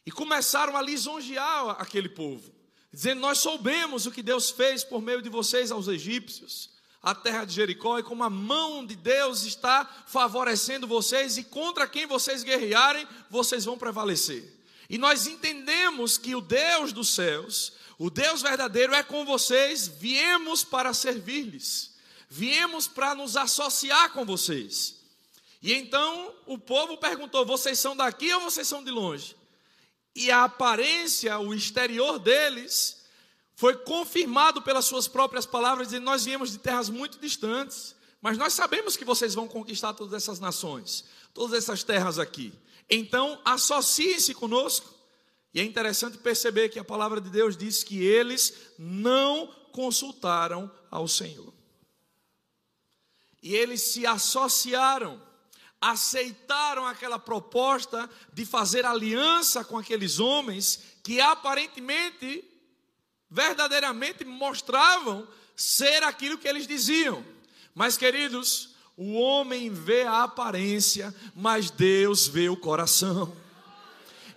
e 0.05 0.11
começaram 0.11 0.77
a 0.77 0.83
lisonjear 0.83 1.71
aquele 1.81 2.09
povo, 2.09 2.55
dizendo: 2.93 3.21
Nós 3.21 3.39
soubemos 3.39 4.07
o 4.07 4.13
que 4.13 4.23
Deus 4.23 4.51
fez 4.51 4.85
por 4.85 5.01
meio 5.01 5.23
de 5.23 5.31
vocês 5.31 5.71
aos 5.71 5.89
egípcios 5.89 6.76
a 7.03 7.15
terra 7.15 7.45
de 7.45 7.55
Jericó 7.55 7.99
e 7.99 8.03
como 8.03 8.25
a 8.25 8.31
mão 8.31 8.85
de 8.85 8.97
Deus 8.97 9.43
está 9.43 9.85
favorecendo 10.07 10.87
vocês 10.87 11.39
e 11.39 11.45
contra 11.45 11.87
quem 11.87 12.07
vocês 12.07 12.43
guerrearem, 12.43 13.07
vocês 13.31 13.65
vão 13.65 13.79
prevalecer. 13.79 14.53
E 14.89 14.99
nós 14.99 15.27
entendemos 15.27 16.19
que 16.19 16.35
o 16.35 16.41
Deus 16.41 16.93
dos 16.93 17.09
céus, 17.09 17.73
o 17.99 18.11
Deus 18.11 18.43
verdadeiro 18.43 18.95
é 18.95 19.03
com 19.03 19.25
vocês, 19.25 19.89
viemos 19.89 20.65
para 20.65 20.93
servir-lhes, 20.93 21.95
viemos 22.29 22.87
para 22.87 23.15
nos 23.15 23.37
associar 23.37 24.13
com 24.13 24.25
vocês. 24.25 24.97
E 25.63 25.73
então 25.73 26.35
o 26.47 26.59
povo 26.59 26.97
perguntou: 26.97 27.45
vocês 27.45 27.79
são 27.79 27.97
daqui 27.97 28.33
ou 28.35 28.41
vocês 28.43 28.67
são 28.67 28.85
de 28.85 28.91
longe? 28.91 29.37
E 30.15 30.31
a 30.31 30.45
aparência, 30.45 31.39
o 31.39 31.53
exterior 31.53 32.19
deles, 32.19 33.05
foi 33.57 33.75
confirmado 33.75 34.61
pelas 34.61 34.85
suas 34.85 35.09
próprias 35.09 35.47
palavras, 35.47 35.89
dizendo: 35.89 36.05
Nós 36.05 36.25
viemos 36.25 36.53
de 36.53 36.59
terras 36.59 36.91
muito 36.91 37.19
distantes, 37.19 37.97
mas 38.21 38.37
nós 38.37 38.53
sabemos 38.53 38.97
que 38.97 39.05
vocês 39.05 39.35
vão 39.35 39.49
conquistar 39.49 39.95
todas 39.95 40.13
essas 40.13 40.39
nações, 40.39 41.07
todas 41.33 41.57
essas 41.57 41.83
terras 41.83 42.19
aqui. 42.19 42.53
Então, 42.89 43.41
associe-se 43.45 44.35
conosco. 44.35 44.95
E 45.53 45.61
é 45.61 45.65
interessante 45.65 46.19
perceber 46.19 46.69
que 46.69 46.79
a 46.79 46.85
palavra 46.85 47.19
de 47.19 47.31
Deus 47.31 47.57
diz 47.57 47.83
que 47.83 48.05
eles 48.05 48.53
não 48.79 49.47
consultaram 49.73 50.71
ao 50.91 51.09
Senhor. 51.09 51.53
E 53.43 53.55
eles 53.55 53.81
se 53.81 54.07
associaram, 54.07 55.23
aceitaram 55.81 56.87
aquela 56.87 57.19
proposta 57.19 58.09
de 58.35 58.45
fazer 58.45 58.85
aliança 58.85 59.65
com 59.65 59.79
aqueles 59.79 60.19
homens 60.21 60.81
que 61.03 61.21
aparentemente, 61.21 62.45
verdadeiramente 63.31 64.25
mostravam 64.25 65.27
ser 65.55 66.03
aquilo 66.03 66.39
que 66.39 66.49
eles 66.49 66.67
diziam. 66.67 67.25
Mas, 67.75 67.97
queridos, 67.97 68.71
o 68.97 69.15
homem 69.15 69.71
vê 69.71 70.03
a 70.03 70.23
aparência, 70.23 71.15
mas 71.35 71.71
Deus 71.71 72.27
vê 72.27 72.49
o 72.49 72.57
coração. 72.57 73.37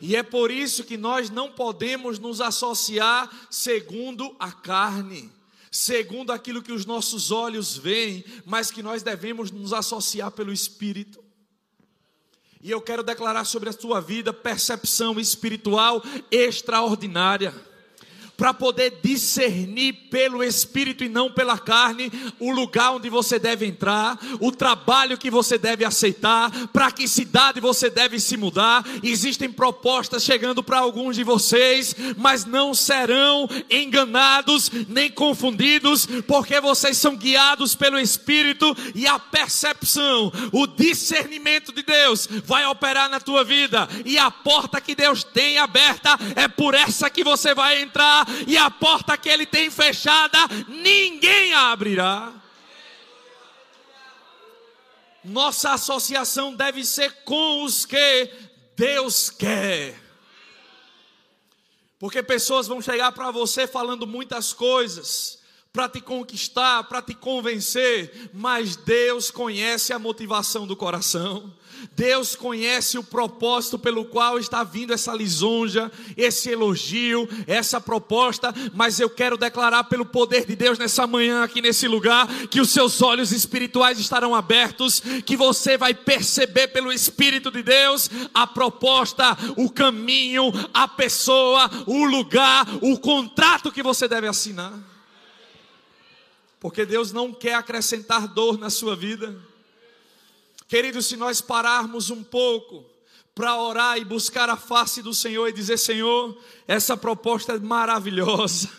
E 0.01 0.15
é 0.15 0.23
por 0.23 0.49
isso 0.49 0.83
que 0.83 0.97
nós 0.97 1.29
não 1.29 1.51
podemos 1.51 2.19
nos 2.19 2.39
associar 2.39 3.29
segundo 3.49 4.35
a 4.39 4.51
carne, 4.51 5.31
segundo 5.69 6.31
aquilo 6.31 6.63
que 6.63 6.71
os 6.71 6.85
nossos 6.85 7.31
olhos 7.31 7.77
veem, 7.77 8.23
mas 8.45 8.71
que 8.71 8.81
nós 8.81 9.03
devemos 9.03 9.51
nos 9.51 9.73
associar 9.73 10.31
pelo 10.31 10.53
Espírito. 10.53 11.23
E 12.61 12.71
eu 12.71 12.81
quero 12.81 13.03
declarar 13.03 13.45
sobre 13.45 13.69
a 13.69 13.73
tua 13.73 14.01
vida 14.01 14.33
percepção 14.33 15.19
espiritual 15.19 16.01
extraordinária 16.29 17.68
para 18.39 18.53
poder 18.53 18.99
discernir 19.03 19.91
pelo 20.09 20.41
Espírito 20.41 21.03
e 21.03 21.09
não 21.09 21.29
pela 21.29 21.59
carne 21.59 22.09
o 22.39 22.51
lugar 22.51 22.93
onde 22.93 23.09
você 23.09 23.37
deve 23.37 23.65
entrar, 23.65 24.17
o 24.39 24.49
trabalho 24.49 25.17
que 25.17 25.29
você 25.29 25.57
deve 25.57 25.83
aceitar, 25.83 26.49
para 26.69 26.89
que 26.89 27.05
cidade 27.05 27.59
você 27.59 27.89
deve 27.89 28.17
se 28.17 28.37
mudar. 28.37 28.85
Existem 29.03 29.51
propostas 29.51 30.23
chegando 30.23 30.63
para 30.63 30.79
alguns 30.79 31.17
de 31.17 31.23
vocês, 31.23 31.93
mas 32.15 32.45
não 32.45 32.73
serão 32.73 33.45
enganados 33.69 34.71
nem 34.87 35.11
confundidos, 35.11 36.07
porque 36.25 36.61
vocês 36.61 36.97
são 36.97 37.17
guiados 37.17 37.75
pelo 37.75 37.99
Espírito 37.99 38.73
e 38.95 39.05
a 39.05 39.19
percepção, 39.19 40.31
o 40.53 40.65
discernimento 40.65 41.73
de 41.73 41.83
Deus 41.83 42.25
vai 42.45 42.65
operar 42.65 43.09
na 43.09 43.19
tua 43.19 43.43
vida, 43.43 43.85
e 44.05 44.17
a 44.17 44.31
porta 44.31 44.79
que 44.79 44.95
Deus 44.95 45.25
tem 45.25 45.57
aberta 45.57 46.17
é 46.37 46.47
por 46.47 46.73
essa 46.73 47.09
que 47.09 47.21
você 47.21 47.53
vai 47.53 47.81
entrar 47.81 48.28
e 48.47 48.57
a 48.57 48.69
porta 48.69 49.17
que 49.17 49.29
ele 49.29 49.45
tem 49.45 49.69
fechada, 49.69 50.37
ninguém 50.67 51.53
abrirá. 51.53 52.33
Nossa 55.23 55.73
associação 55.73 56.55
deve 56.55 56.83
ser 56.83 57.23
com 57.23 57.63
os 57.63 57.85
que 57.85 58.31
Deus 58.75 59.29
quer. 59.29 59.99
Porque 61.99 62.23
pessoas 62.23 62.65
vão 62.65 62.81
chegar 62.81 63.11
para 63.11 63.29
você 63.29 63.67
falando 63.67 64.07
muitas 64.07 64.53
coisas, 64.53 65.39
para 65.73 65.89
te 65.89 65.99
conquistar, 65.99 66.85
para 66.85 67.01
te 67.01 67.13
convencer, 67.13 68.31
mas 68.33 68.77
Deus 68.77 69.29
conhece 69.29 69.91
a 69.91 69.99
motivação 69.99 70.65
do 70.65 70.77
coração. 70.77 71.53
Deus 71.95 72.35
conhece 72.35 72.97
o 72.97 73.03
propósito 73.03 73.77
pelo 73.77 74.05
qual 74.05 74.39
está 74.39 74.63
vindo 74.63 74.93
essa 74.93 75.13
lisonja, 75.13 75.91
esse 76.15 76.49
elogio, 76.49 77.27
essa 77.47 77.79
proposta, 77.79 78.53
mas 78.73 78.99
eu 78.99 79.09
quero 79.09 79.37
declarar 79.37 79.85
pelo 79.85 80.05
poder 80.05 80.45
de 80.45 80.55
Deus 80.55 80.77
nessa 80.77 81.05
manhã 81.05 81.43
aqui 81.43 81.61
nesse 81.61 81.87
lugar 81.87 82.27
que 82.47 82.61
os 82.61 82.69
seus 82.69 83.01
olhos 83.01 83.31
espirituais 83.31 83.99
estarão 83.99 84.33
abertos, 84.35 85.01
que 85.25 85.35
você 85.35 85.77
vai 85.77 85.93
perceber 85.93 86.69
pelo 86.69 86.91
espírito 86.91 87.51
de 87.51 87.63
Deus 87.63 88.09
a 88.33 88.45
proposta, 88.45 89.37
o 89.57 89.69
caminho, 89.69 90.51
a 90.73 90.87
pessoa, 90.87 91.69
o 91.85 92.05
lugar, 92.05 92.67
o 92.81 92.97
contrato 92.99 93.71
que 93.71 93.83
você 93.83 94.07
deve 94.07 94.27
assinar. 94.27 94.73
Porque 96.59 96.85
Deus 96.85 97.13
não 97.13 97.33
quer 97.33 97.53
acrescentar 97.53 98.27
dor 98.27 98.57
na 98.57 98.69
sua 98.69 98.95
vida. 98.95 99.48
Queridos, 100.69 101.07
se 101.07 101.17
nós 101.17 101.41
pararmos 101.41 102.11
um 102.11 102.23
pouco 102.23 102.85
para 103.33 103.59
orar 103.59 103.97
e 103.97 104.05
buscar 104.05 104.47
a 104.51 104.55
face 104.55 105.01
do 105.01 105.15
Senhor 105.15 105.47
e 105.47 105.51
dizer: 105.51 105.79
Senhor, 105.79 106.37
essa 106.67 106.95
proposta 106.95 107.53
é 107.53 107.59
maravilhosa. 107.59 108.69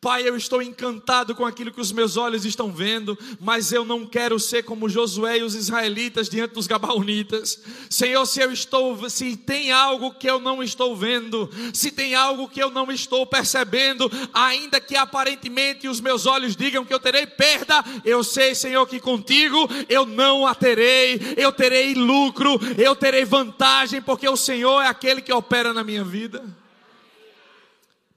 Pai, 0.00 0.28
eu 0.28 0.36
estou 0.36 0.62
encantado 0.62 1.34
com 1.34 1.44
aquilo 1.44 1.72
que 1.72 1.80
os 1.80 1.90
meus 1.90 2.16
olhos 2.16 2.44
estão 2.44 2.70
vendo, 2.70 3.18
mas 3.40 3.72
eu 3.72 3.84
não 3.84 4.06
quero 4.06 4.38
ser 4.38 4.62
como 4.62 4.88
Josué 4.88 5.38
e 5.38 5.42
os 5.42 5.56
israelitas 5.56 6.28
diante 6.28 6.54
dos 6.54 6.68
gabaonitas. 6.68 7.60
Senhor, 7.90 8.24
se 8.24 8.40
eu 8.40 8.52
estou, 8.52 9.10
se 9.10 9.36
tem 9.36 9.72
algo 9.72 10.14
que 10.14 10.30
eu 10.30 10.38
não 10.38 10.62
estou 10.62 10.94
vendo, 10.94 11.50
se 11.74 11.90
tem 11.90 12.14
algo 12.14 12.48
que 12.48 12.62
eu 12.62 12.70
não 12.70 12.92
estou 12.92 13.26
percebendo, 13.26 14.08
ainda 14.32 14.80
que 14.80 14.94
aparentemente 14.94 15.88
os 15.88 16.00
meus 16.00 16.26
olhos 16.26 16.54
digam 16.54 16.84
que 16.84 16.94
eu 16.94 17.00
terei 17.00 17.26
perda, 17.26 17.84
eu 18.04 18.22
sei, 18.22 18.54
Senhor, 18.54 18.86
que 18.86 19.00
contigo 19.00 19.68
eu 19.88 20.06
não 20.06 20.46
a 20.46 20.54
terei, 20.54 21.20
eu 21.36 21.50
terei 21.50 21.94
lucro, 21.94 22.60
eu 22.78 22.94
terei 22.94 23.24
vantagem, 23.24 24.00
porque 24.00 24.28
o 24.28 24.36
Senhor 24.36 24.80
é 24.80 24.86
aquele 24.86 25.20
que 25.20 25.32
opera 25.32 25.74
na 25.74 25.82
minha 25.82 26.04
vida. 26.04 26.44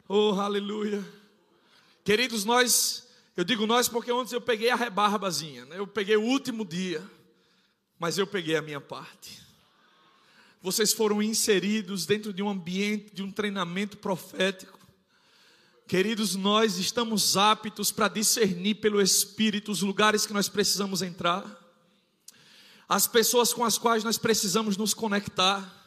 Oh, 0.08 0.40
aleluia. 0.40 1.21
Queridos, 2.04 2.46
nós, 2.46 3.08
eu 3.38 3.44
digo 3.44 3.68
nós 3.68 3.88
porque 3.88 4.12
ontem 4.12 4.36
eu 4.36 4.42
peguei 4.42 4.70
a 4.70 4.76
rebarbazinha, 4.76 5.66
né? 5.66 5.78
eu 5.78 5.86
peguei 5.86 6.18
o 6.18 6.24
último 6.24 6.66
dia, 6.66 7.08
mas 8.00 8.18
eu 8.18 8.26
peguei 8.26 8.56
a 8.56 8.62
minha 8.62 8.82
parte. 8.82 9.40
Vocês 10.62 10.94
foram 10.94 11.22
inseridos 11.22 12.06
dentro 12.06 12.34
de 12.34 12.42
um 12.42 12.50
ambiente, 12.50 13.14
de 13.14 13.22
um 13.22 13.32
treinamento 13.32 13.98
profético. 13.98 14.80
Queridos, 15.88 16.36
nós 16.36 16.78
estamos 16.78 17.38
aptos 17.38 17.92
para 17.92 18.08
discernir 18.08 18.76
pelo 18.76 19.02
Espírito 19.02 19.72
os 19.72 19.82
lugares 19.82 20.26
que 20.26 20.34
nós 20.34 20.50
precisamos 20.50 21.02
entrar, 21.02 21.46
as 22.90 23.08
pessoas 23.08 23.54
com 23.54 23.64
as 23.64 23.78
quais 23.78 24.04
nós 24.04 24.18
precisamos 24.18 24.76
nos 24.76 24.94
conectar, 24.94 25.80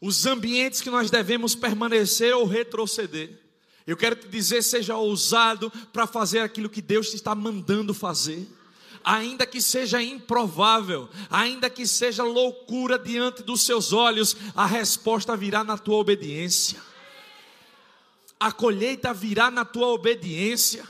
os 0.00 0.26
ambientes 0.26 0.80
que 0.80 0.90
nós 0.90 1.10
devemos 1.10 1.54
permanecer 1.54 2.34
ou 2.34 2.46
retroceder. 2.46 3.47
Eu 3.88 3.96
quero 3.96 4.14
te 4.14 4.28
dizer, 4.28 4.62
seja 4.62 4.98
ousado 4.98 5.70
para 5.94 6.06
fazer 6.06 6.40
aquilo 6.40 6.68
que 6.68 6.82
Deus 6.82 7.08
te 7.08 7.16
está 7.16 7.34
mandando 7.34 7.94
fazer. 7.94 8.46
Ainda 9.02 9.46
que 9.46 9.62
seja 9.62 10.02
improvável, 10.02 11.08
ainda 11.30 11.70
que 11.70 11.86
seja 11.86 12.22
loucura 12.22 12.98
diante 12.98 13.42
dos 13.42 13.62
seus 13.62 13.90
olhos, 13.94 14.36
a 14.54 14.66
resposta 14.66 15.34
virá 15.34 15.64
na 15.64 15.78
tua 15.78 15.96
obediência. 15.96 16.78
A 18.38 18.52
colheita 18.52 19.14
virá 19.14 19.50
na 19.50 19.64
tua 19.64 19.86
obediência. 19.86 20.86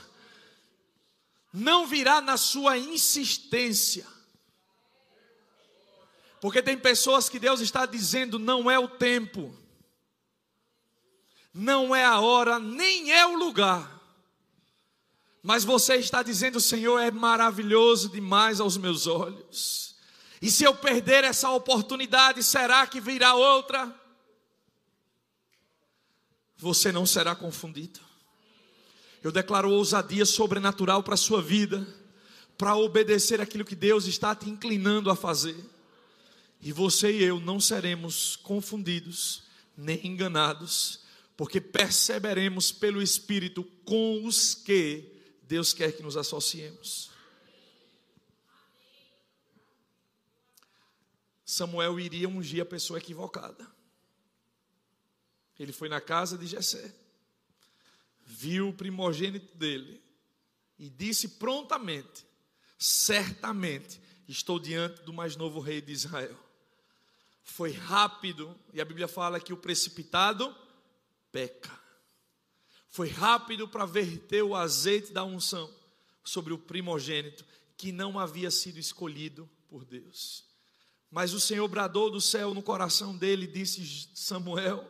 Não 1.53 1.87
virá 1.87 2.19
na 2.19 2.35
sua 2.35 2.77
insistência. 2.77 4.05
Porque 6.41 6.61
tem 6.61 6.77
pessoas 6.77 7.29
que 7.29 7.39
Deus 7.39 7.61
está 7.61 7.85
dizendo: 7.85 8.37
não 8.37 8.69
é 8.69 8.77
o 8.77 8.89
tempo 8.89 9.57
não 11.59 11.93
é 11.93 12.05
a 12.05 12.19
hora, 12.21 12.57
nem 12.57 13.11
é 13.11 13.25
o 13.25 13.35
lugar. 13.37 13.99
Mas 15.43 15.63
você 15.63 15.95
está 15.95 16.23
dizendo, 16.23 16.59
Senhor, 16.59 16.99
é 16.99 17.11
maravilhoso 17.11 18.09
demais 18.09 18.59
aos 18.59 18.77
meus 18.77 19.07
olhos. 19.07 19.95
E 20.41 20.49
se 20.49 20.63
eu 20.63 20.73
perder 20.73 21.23
essa 21.25 21.49
oportunidade, 21.49 22.41
será 22.43 22.87
que 22.87 23.01
virá 23.01 23.35
outra? 23.35 23.93
Você 26.57 26.91
não 26.91 27.05
será 27.05 27.35
confundido. 27.35 27.99
Eu 29.21 29.31
declaro 29.31 29.69
ousadia 29.69 30.25
sobrenatural 30.25 31.03
para 31.03 31.15
a 31.15 31.17
sua 31.17 31.41
vida, 31.41 31.85
para 32.57 32.75
obedecer 32.75 33.41
aquilo 33.41 33.65
que 33.65 33.75
Deus 33.75 34.05
está 34.05 34.33
te 34.33 34.49
inclinando 34.49 35.09
a 35.09 35.15
fazer. 35.15 35.57
E 36.61 36.71
você 36.71 37.11
e 37.11 37.23
eu 37.23 37.39
não 37.39 37.59
seremos 37.59 38.37
confundidos, 38.37 39.43
nem 39.77 40.05
enganados, 40.07 41.01
porque 41.39 41.61
perceberemos 41.61 42.69
pelo 42.69 43.01
Espírito 43.01 43.63
com 43.85 44.25
os 44.25 44.53
que 44.53 45.09
Deus 45.43 45.71
quer 45.71 45.95
que 45.95 46.03
nos 46.03 46.17
associemos. 46.17 47.11
Samuel 51.45 51.97
iria 51.97 52.27
ungir 52.27 52.61
a 52.61 52.65
pessoa 52.65 52.99
equivocada. 52.99 53.65
Ele 55.57 55.71
foi 55.71 55.87
na 55.87 56.01
casa 56.01 56.37
de 56.37 56.45
Jessé, 56.45 56.93
viu 58.25 58.67
o 58.67 58.73
primogênito 58.73 59.57
dele 59.57 60.03
e 60.77 60.89
disse 60.89 61.29
prontamente: 61.29 62.25
Certamente 62.77 64.01
estou 64.27 64.59
diante 64.59 65.03
do 65.03 65.13
mais 65.13 65.37
novo 65.37 65.61
rei 65.61 65.79
de 65.79 65.93
Israel. 65.93 66.37
Foi 67.45 67.71
rápido, 67.71 68.53
e 68.73 68.81
a 68.81 68.85
Bíblia 68.85 69.07
fala 69.07 69.39
que 69.39 69.53
o 69.53 69.57
precipitado 69.57 70.53
peca. 71.31 71.77
Foi 72.89 73.09
rápido 73.09 73.67
para 73.67 73.85
verter 73.85 74.43
o 74.43 74.55
azeite 74.55 75.13
da 75.13 75.23
unção 75.23 75.73
sobre 76.23 76.53
o 76.53 76.57
primogênito 76.57 77.45
que 77.77 77.91
não 77.91 78.19
havia 78.19 78.51
sido 78.51 78.77
escolhido 78.77 79.49
por 79.67 79.85
Deus. 79.85 80.43
Mas 81.09 81.33
o 81.33 81.39
Senhor 81.39 81.67
bradou 81.67 82.11
do 82.11 82.19
céu 82.19 82.53
no 82.53 82.61
coração 82.61 83.15
dele 83.15 83.45
e 83.45 83.51
disse: 83.51 84.09
Samuel, 84.13 84.85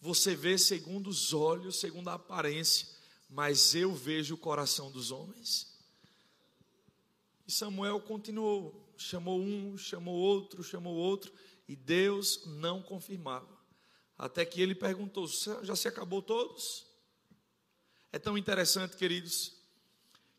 você 0.00 0.34
vê 0.34 0.58
segundo 0.58 1.08
os 1.08 1.32
olhos, 1.32 1.80
segundo 1.80 2.08
a 2.08 2.14
aparência, 2.14 2.88
mas 3.28 3.74
eu 3.74 3.94
vejo 3.94 4.34
o 4.34 4.38
coração 4.38 4.90
dos 4.90 5.10
homens. 5.10 5.72
Samuel 7.46 8.00
continuou, 8.00 8.92
chamou 8.96 9.40
um, 9.40 9.76
chamou 9.76 10.14
outro, 10.14 10.62
chamou 10.62 10.94
outro, 10.94 11.32
e 11.68 11.76
Deus 11.76 12.42
não 12.46 12.82
confirmava. 12.82 13.61
Até 14.18 14.44
que 14.44 14.60
ele 14.60 14.74
perguntou: 14.74 15.26
já 15.62 15.74
se 15.76 15.88
acabou 15.88 16.22
todos? 16.22 16.86
É 18.12 18.18
tão 18.18 18.36
interessante, 18.36 18.96
queridos, 18.96 19.52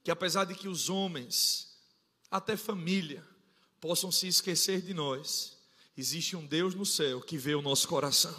que 0.04 0.12
apesar 0.12 0.46
de 0.46 0.54
que 0.54 0.68
os 0.68 0.90
homens, 0.90 1.76
até 2.30 2.56
família, 2.56 3.26
possam 3.82 4.12
se 4.12 4.28
esquecer 4.28 4.82
de 4.82 4.94
nós, 4.94 5.58
existe 5.98 6.36
um 6.36 6.46
Deus 6.46 6.76
no 6.76 6.86
céu 6.86 7.20
que 7.20 7.38
vê 7.38 7.56
o 7.56 7.62
nosso 7.62 7.88
coração. 7.88 8.36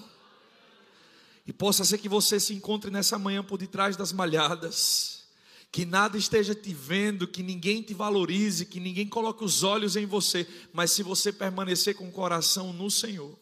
E 1.47 1.53
possa 1.53 1.85
ser 1.85 1.99
que 1.99 2.09
você 2.09 2.41
se 2.41 2.55
encontre 2.55 2.91
nessa 2.91 3.19
manhã 3.19 3.43
por 3.43 3.59
detrás 3.59 3.97
das 3.97 4.13
malhadas, 4.13 5.25
que 5.71 5.85
nada 5.85 6.17
esteja 6.17 6.55
te 6.55 6.73
vendo, 6.73 7.27
que 7.27 7.43
ninguém 7.43 7.83
te 7.83 7.93
valorize, 7.93 8.65
que 8.65 8.79
ninguém 8.79 9.09
coloque 9.09 9.45
os 9.45 9.63
olhos 9.65 9.97
em 9.97 10.07
você, 10.07 10.47
mas 10.73 10.93
se 10.93 11.03
você 11.03 11.33
permanecer 11.33 11.97
com 11.97 12.09
o 12.09 12.13
coração 12.13 12.73
no 12.73 12.91
Senhor, 12.91 13.37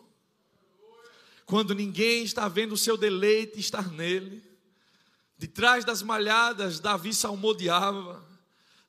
quando 1.52 1.74
ninguém 1.74 2.24
está 2.24 2.48
vendo 2.48 2.72
o 2.72 2.78
seu 2.78 2.96
deleite 2.96 3.60
estar 3.60 3.90
nele, 3.90 4.42
de 5.36 5.46
trás 5.46 5.84
das 5.84 6.02
malhadas, 6.02 6.80
Davi 6.80 7.12
salmodiava, 7.12 8.24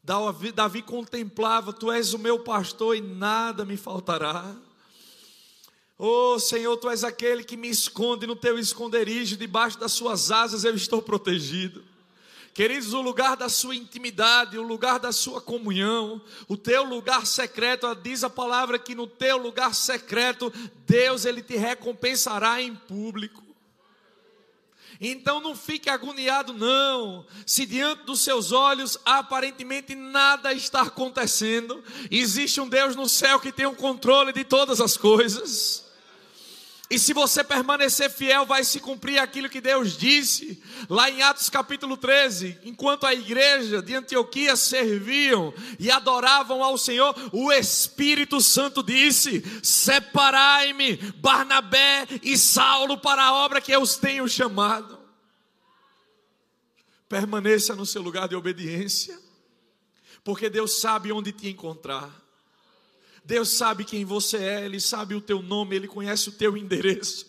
Davi, 0.02 0.50
Davi 0.50 0.82
contemplava: 0.82 1.74
Tu 1.74 1.92
és 1.92 2.14
o 2.14 2.18
meu 2.18 2.40
pastor 2.40 2.96
e 2.96 3.02
nada 3.02 3.66
me 3.66 3.76
faltará. 3.76 4.56
Oh 5.98 6.40
Senhor, 6.40 6.78
Tu 6.78 6.90
és 6.90 7.04
aquele 7.04 7.44
que 7.44 7.58
me 7.58 7.68
esconde 7.68 8.26
no 8.26 8.34
Teu 8.34 8.58
esconderijo, 8.58 9.36
debaixo 9.36 9.78
das 9.78 9.92
Suas 9.92 10.32
asas 10.32 10.64
eu 10.64 10.74
estou 10.74 11.02
protegido. 11.02 11.84
Queridos, 12.54 12.94
o 12.94 13.02
lugar 13.02 13.36
da 13.36 13.50
sua 13.50 13.76
intimidade, 13.76 14.60
o 14.60 14.62
lugar 14.62 15.00
da 15.00 15.12
sua 15.12 15.42
comunhão, 15.42 16.22
o 16.48 16.56
teu 16.56 16.84
lugar 16.84 17.26
secreto, 17.26 17.94
diz 17.96 18.24
a 18.24 18.30
palavra 18.30 18.78
que 18.78 18.94
no 18.94 19.08
teu 19.08 19.38
lugar 19.38 19.74
secreto, 19.74 20.54
Deus 20.86 21.26
ele 21.26 21.42
te 21.42 21.56
recompensará 21.56 22.62
em 22.62 22.76
público. 22.76 23.42
Então 25.02 25.42
não 25.42 25.56
fique 25.56 25.90
agoniado, 25.90 26.54
não. 26.54 27.26
Se 27.46 27.66
diante 27.66 28.04
dos 28.04 28.22
seus 28.22 28.52
olhos 28.52 29.00
aparentemente 29.04 29.96
nada 29.96 30.54
está 30.54 30.84
acontecendo, 30.84 31.84
existe 32.12 32.62
um 32.62 32.70
Deus 32.70 32.96
no 32.96 33.10
céu 33.10 33.40
que 33.40 33.52
tem 33.52 33.66
o 33.66 33.76
controle 33.76 34.32
de 34.32 34.44
todas 34.44 34.80
as 34.80 34.96
coisas. 34.96 35.83
E 36.94 37.00
se 37.00 37.12
você 37.12 37.44
permanecer 37.44 38.08
fiel, 38.12 38.46
vai 38.46 38.64
se 38.64 38.80
cumprir 38.80 39.18
aquilo 39.18 39.50
que 39.50 39.60
Deus 39.60 39.98
disse, 39.98 40.62
lá 40.88 41.10
em 41.10 41.24
Atos 41.24 41.50
capítulo 41.50 41.98
13: 41.98 42.60
enquanto 42.64 43.08
a 43.08 43.16
igreja 43.16 43.82
de 43.82 43.96
Antioquia 43.96 44.56
serviam 44.56 45.52
e 45.80 45.90
adoravam 45.90 46.64
ao 46.64 46.78
Senhor, 46.78 47.16
o 47.34 47.52
Espírito 47.52 48.40
Santo 48.40 48.84
disse: 48.84 49.44
Separai-me, 49.64 50.98
Barnabé 51.16 52.06
e 52.22 52.38
Saulo, 52.38 53.00
para 53.00 53.24
a 53.24 53.34
obra 53.44 53.60
que 53.60 53.72
eu 53.72 53.82
os 53.82 53.98
tenho 53.98 54.30
chamado. 54.30 55.00
Permaneça 57.10 57.76
no 57.76 57.88
seu 57.88 58.04
lugar 58.04 58.28
de 58.28 58.36
obediência, 58.36 59.20
porque 60.24 60.48
Deus 60.48 60.80
sabe 60.80 61.12
onde 61.12 61.32
te 61.32 61.50
encontrar. 61.50 62.23
Deus 63.26 63.50
sabe 63.50 63.86
quem 63.86 64.04
você 64.04 64.38
é, 64.38 64.66
Ele 64.66 64.80
sabe 64.80 65.16
o 65.16 65.22
teu 65.22 65.42
nome, 65.42 65.76
Ele 65.76 65.88
conhece 65.88 66.30
o 66.30 66.32
teu 66.32 66.58
endereço. 66.58 67.26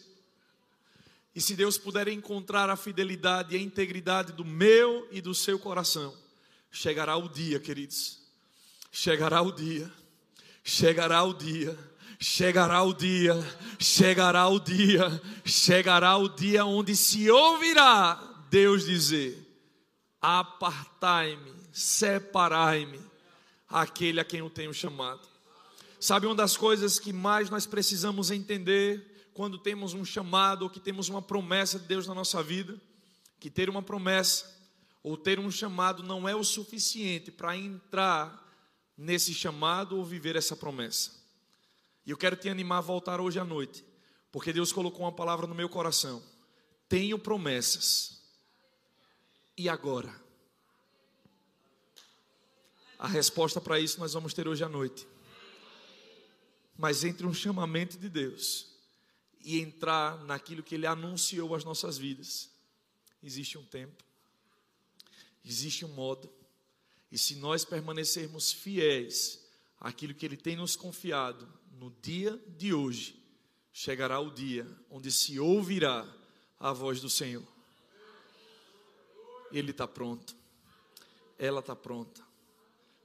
E 1.34 1.40
se 1.40 1.54
Deus 1.54 1.76
puder 1.76 2.08
encontrar 2.08 2.70
a 2.70 2.76
fidelidade 2.76 3.54
e 3.54 3.58
a 3.58 3.60
integridade 3.60 4.32
do 4.32 4.44
meu 4.44 5.08
e 5.10 5.20
do 5.20 5.34
seu 5.34 5.58
coração, 5.58 6.14
chegará 6.70 7.16
o 7.16 7.28
dia, 7.28 7.58
queridos. 7.58 8.20
Chegará 8.90 9.42
o 9.42 9.50
dia. 9.50 9.90
Chegará 10.62 11.24
o 11.24 11.34
dia. 11.34 11.76
Chegará 12.20 12.82
o 12.82 12.94
dia. 12.94 13.56
Chegará 13.80 14.48
o 14.48 14.60
dia. 14.60 15.22
Chegará 15.44 16.16
o 16.16 16.28
dia 16.28 16.64
onde 16.64 16.94
se 16.94 17.28
ouvirá 17.28 18.34
Deus 18.54 18.84
dizer: 18.84 19.44
Apartai-me, 20.22 21.52
separai-me, 21.72 23.00
aquele 23.68 24.20
a 24.20 24.24
quem 24.24 24.38
eu 24.38 24.48
tenho 24.48 24.72
chamado. 24.72 25.33
Sabe 26.04 26.26
uma 26.26 26.34
das 26.34 26.54
coisas 26.54 26.98
que 26.98 27.14
mais 27.14 27.48
nós 27.48 27.64
precisamos 27.64 28.30
entender 28.30 29.30
quando 29.32 29.56
temos 29.56 29.94
um 29.94 30.04
chamado 30.04 30.64
ou 30.64 30.68
que 30.68 30.78
temos 30.78 31.08
uma 31.08 31.22
promessa 31.22 31.78
de 31.78 31.86
Deus 31.86 32.06
na 32.06 32.14
nossa 32.14 32.42
vida? 32.42 32.78
Que 33.40 33.48
ter 33.48 33.70
uma 33.70 33.82
promessa 33.82 34.54
ou 35.02 35.16
ter 35.16 35.40
um 35.40 35.50
chamado 35.50 36.02
não 36.02 36.28
é 36.28 36.36
o 36.36 36.44
suficiente 36.44 37.30
para 37.30 37.56
entrar 37.56 38.54
nesse 38.98 39.32
chamado 39.32 39.96
ou 39.96 40.04
viver 40.04 40.36
essa 40.36 40.54
promessa. 40.54 41.10
E 42.04 42.10
eu 42.10 42.18
quero 42.18 42.36
te 42.36 42.50
animar 42.50 42.76
a 42.76 42.82
voltar 42.82 43.18
hoje 43.18 43.38
à 43.38 43.44
noite, 43.44 43.82
porque 44.30 44.52
Deus 44.52 44.74
colocou 44.74 45.06
uma 45.06 45.12
palavra 45.12 45.46
no 45.46 45.54
meu 45.54 45.70
coração. 45.70 46.22
Tenho 46.86 47.18
promessas. 47.18 48.20
E 49.56 49.70
agora? 49.70 50.14
A 52.98 53.08
resposta 53.08 53.58
para 53.58 53.80
isso 53.80 53.98
nós 53.98 54.12
vamos 54.12 54.34
ter 54.34 54.46
hoje 54.46 54.62
à 54.62 54.68
noite. 54.68 55.13
Mas 56.76 57.04
entre 57.04 57.26
um 57.26 57.32
chamamento 57.32 57.96
de 57.96 58.08
Deus 58.08 58.66
e 59.40 59.60
entrar 59.60 60.24
naquilo 60.24 60.62
que 60.62 60.74
Ele 60.74 60.86
anunciou 60.86 61.54
às 61.54 61.64
nossas 61.64 61.96
vidas, 61.96 62.50
existe 63.22 63.56
um 63.56 63.64
tempo, 63.64 64.02
existe 65.44 65.84
um 65.84 65.88
modo, 65.88 66.30
e 67.12 67.18
se 67.18 67.36
nós 67.36 67.64
permanecermos 67.64 68.52
fiéis 68.52 69.40
àquilo 69.78 70.14
que 70.14 70.26
Ele 70.26 70.36
tem 70.36 70.56
nos 70.56 70.74
confiado, 70.74 71.48
no 71.78 71.94
dia 72.02 72.36
de 72.56 72.72
hoje, 72.72 73.22
chegará 73.72 74.18
o 74.18 74.30
dia 74.30 74.66
onde 74.90 75.12
se 75.12 75.38
ouvirá 75.38 76.06
a 76.58 76.72
voz 76.72 77.00
do 77.00 77.10
Senhor. 77.10 77.46
Ele 79.52 79.70
está 79.70 79.86
pronto, 79.86 80.34
ela 81.38 81.60
está 81.60 81.76
pronta. 81.76 82.24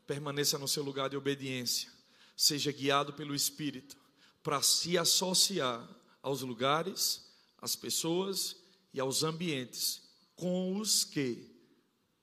Permaneça 0.07 0.57
no 0.57 0.67
seu 0.67 0.82
lugar 0.82 1.09
de 1.09 1.17
obediência 1.17 1.99
seja 2.40 2.72
guiado 2.72 3.12
pelo 3.12 3.36
Espírito 3.36 3.98
para 4.42 4.62
se 4.62 4.98
associar 4.98 5.86
aos 6.24 6.40
lugares, 6.40 7.30
às 7.62 7.76
pessoas 7.76 8.56
e 8.94 9.00
aos 9.00 9.24
ambientes 9.24 10.02
com 10.38 10.78
os 10.78 11.04
que 11.04 11.54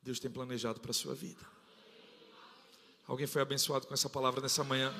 Deus 0.01 0.19
tem 0.19 0.31
planejado 0.31 0.81
para 0.81 0.91
a 0.91 0.95
sua 0.95 1.15
vida. 1.15 1.47
Alguém 3.07 3.27
foi 3.27 3.43
abençoado 3.43 3.87
com 3.87 3.93
essa 3.93 4.09
palavra 4.09 4.41
nessa 4.41 4.65
manhã? 4.65 4.91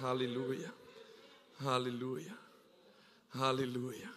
Aleluia, 0.00 0.74
aleluia, 1.60 2.36
aleluia, 3.32 4.12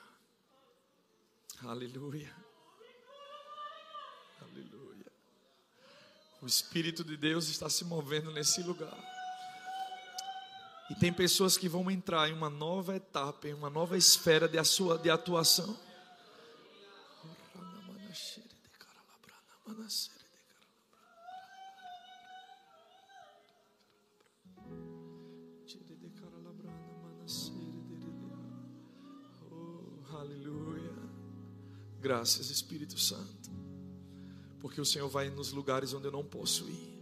aleluia, 1.61 2.35
aleluia. 4.41 5.11
O 6.41 6.47
Espírito 6.47 7.03
de 7.03 7.15
Deus 7.15 7.49
está 7.49 7.69
se 7.69 7.85
movendo 7.85 8.31
nesse 8.31 8.63
lugar. 8.63 9.14
E 10.89 10.93
tem 10.93 11.11
pessoas 11.11 11.57
que 11.57 11.67
vão 11.67 11.89
entrar 11.89 12.29
em 12.29 12.33
uma 12.33 12.49
nova 12.49 12.95
etapa, 12.95 13.47
em 13.47 13.53
uma 13.53 13.69
nova 13.69 13.97
esfera 13.97 14.47
de, 14.47 14.63
sua, 14.63 14.99
de 14.99 15.09
atuação. 15.09 15.75
Oh, 29.51 30.15
aleluia. 30.15 30.93
Graças, 31.99 32.51
Espírito 32.51 32.99
Santo. 32.99 33.49
Porque 34.59 34.79
o 34.79 34.85
Senhor 34.85 35.09
vai 35.09 35.31
nos 35.31 35.51
lugares 35.51 35.93
onde 35.93 36.07
eu 36.07 36.11
não 36.11 36.23
posso 36.23 36.69
ir. 36.69 36.94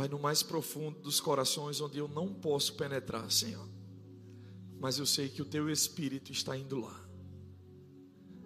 Vai 0.00 0.08
no 0.08 0.18
mais 0.18 0.42
profundo 0.42 0.98
dos 1.00 1.20
corações 1.20 1.78
onde 1.78 1.98
eu 1.98 2.08
não 2.08 2.32
posso 2.32 2.72
penetrar, 2.72 3.30
Senhor. 3.30 3.68
Mas 4.78 4.98
eu 4.98 5.04
sei 5.04 5.28
que 5.28 5.42
o 5.42 5.44
teu 5.44 5.68
espírito 5.68 6.32
está 6.32 6.56
indo 6.56 6.80
lá. 6.80 7.06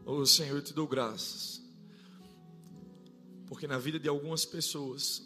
Oh, 0.04 0.26
Senhor, 0.26 0.56
eu 0.56 0.62
te 0.62 0.74
dou 0.74 0.88
graças. 0.88 1.62
Porque 3.46 3.68
na 3.68 3.78
vida 3.78 4.00
de 4.00 4.08
algumas 4.08 4.44
pessoas 4.44 5.22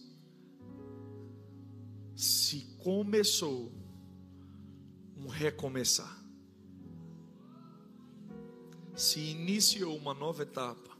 se 2.14 2.76
começou 2.76 3.72
um 5.16 5.28
recomeçar. 5.28 6.22
Se 8.94 9.18
iniciou 9.18 9.96
uma 9.96 10.12
nova 10.12 10.42
etapa 10.42 10.94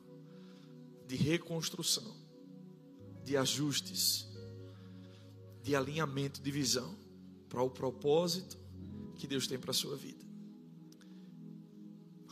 de 1.07 1.17
reconstrução, 1.17 2.17
de 3.23 3.37
ajustes 3.37 4.28
de 5.69 5.77
alinhamento, 5.77 6.41
de 6.41 6.51
visão 6.51 6.97
para 7.47 7.63
o 7.63 7.69
propósito 7.69 8.57
que 9.17 9.27
Deus 9.27 9.47
tem 9.47 9.59
para 9.59 9.71
a 9.71 9.75
sua 9.75 9.99
vida. 9.99 10.25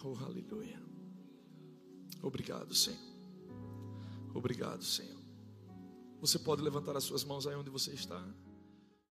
Oh, 0.02 0.16
aleluia. 0.24 0.82
Obrigado, 2.22 2.74
Senhor. 2.74 2.98
Obrigado, 4.32 4.82
Senhor. 4.82 5.20
Você 6.18 6.38
pode 6.38 6.62
levantar 6.62 6.96
as 6.96 7.04
suas 7.04 7.24
mãos 7.24 7.46
aí 7.46 7.54
onde 7.54 7.68
você 7.68 7.92
está. 7.92 8.26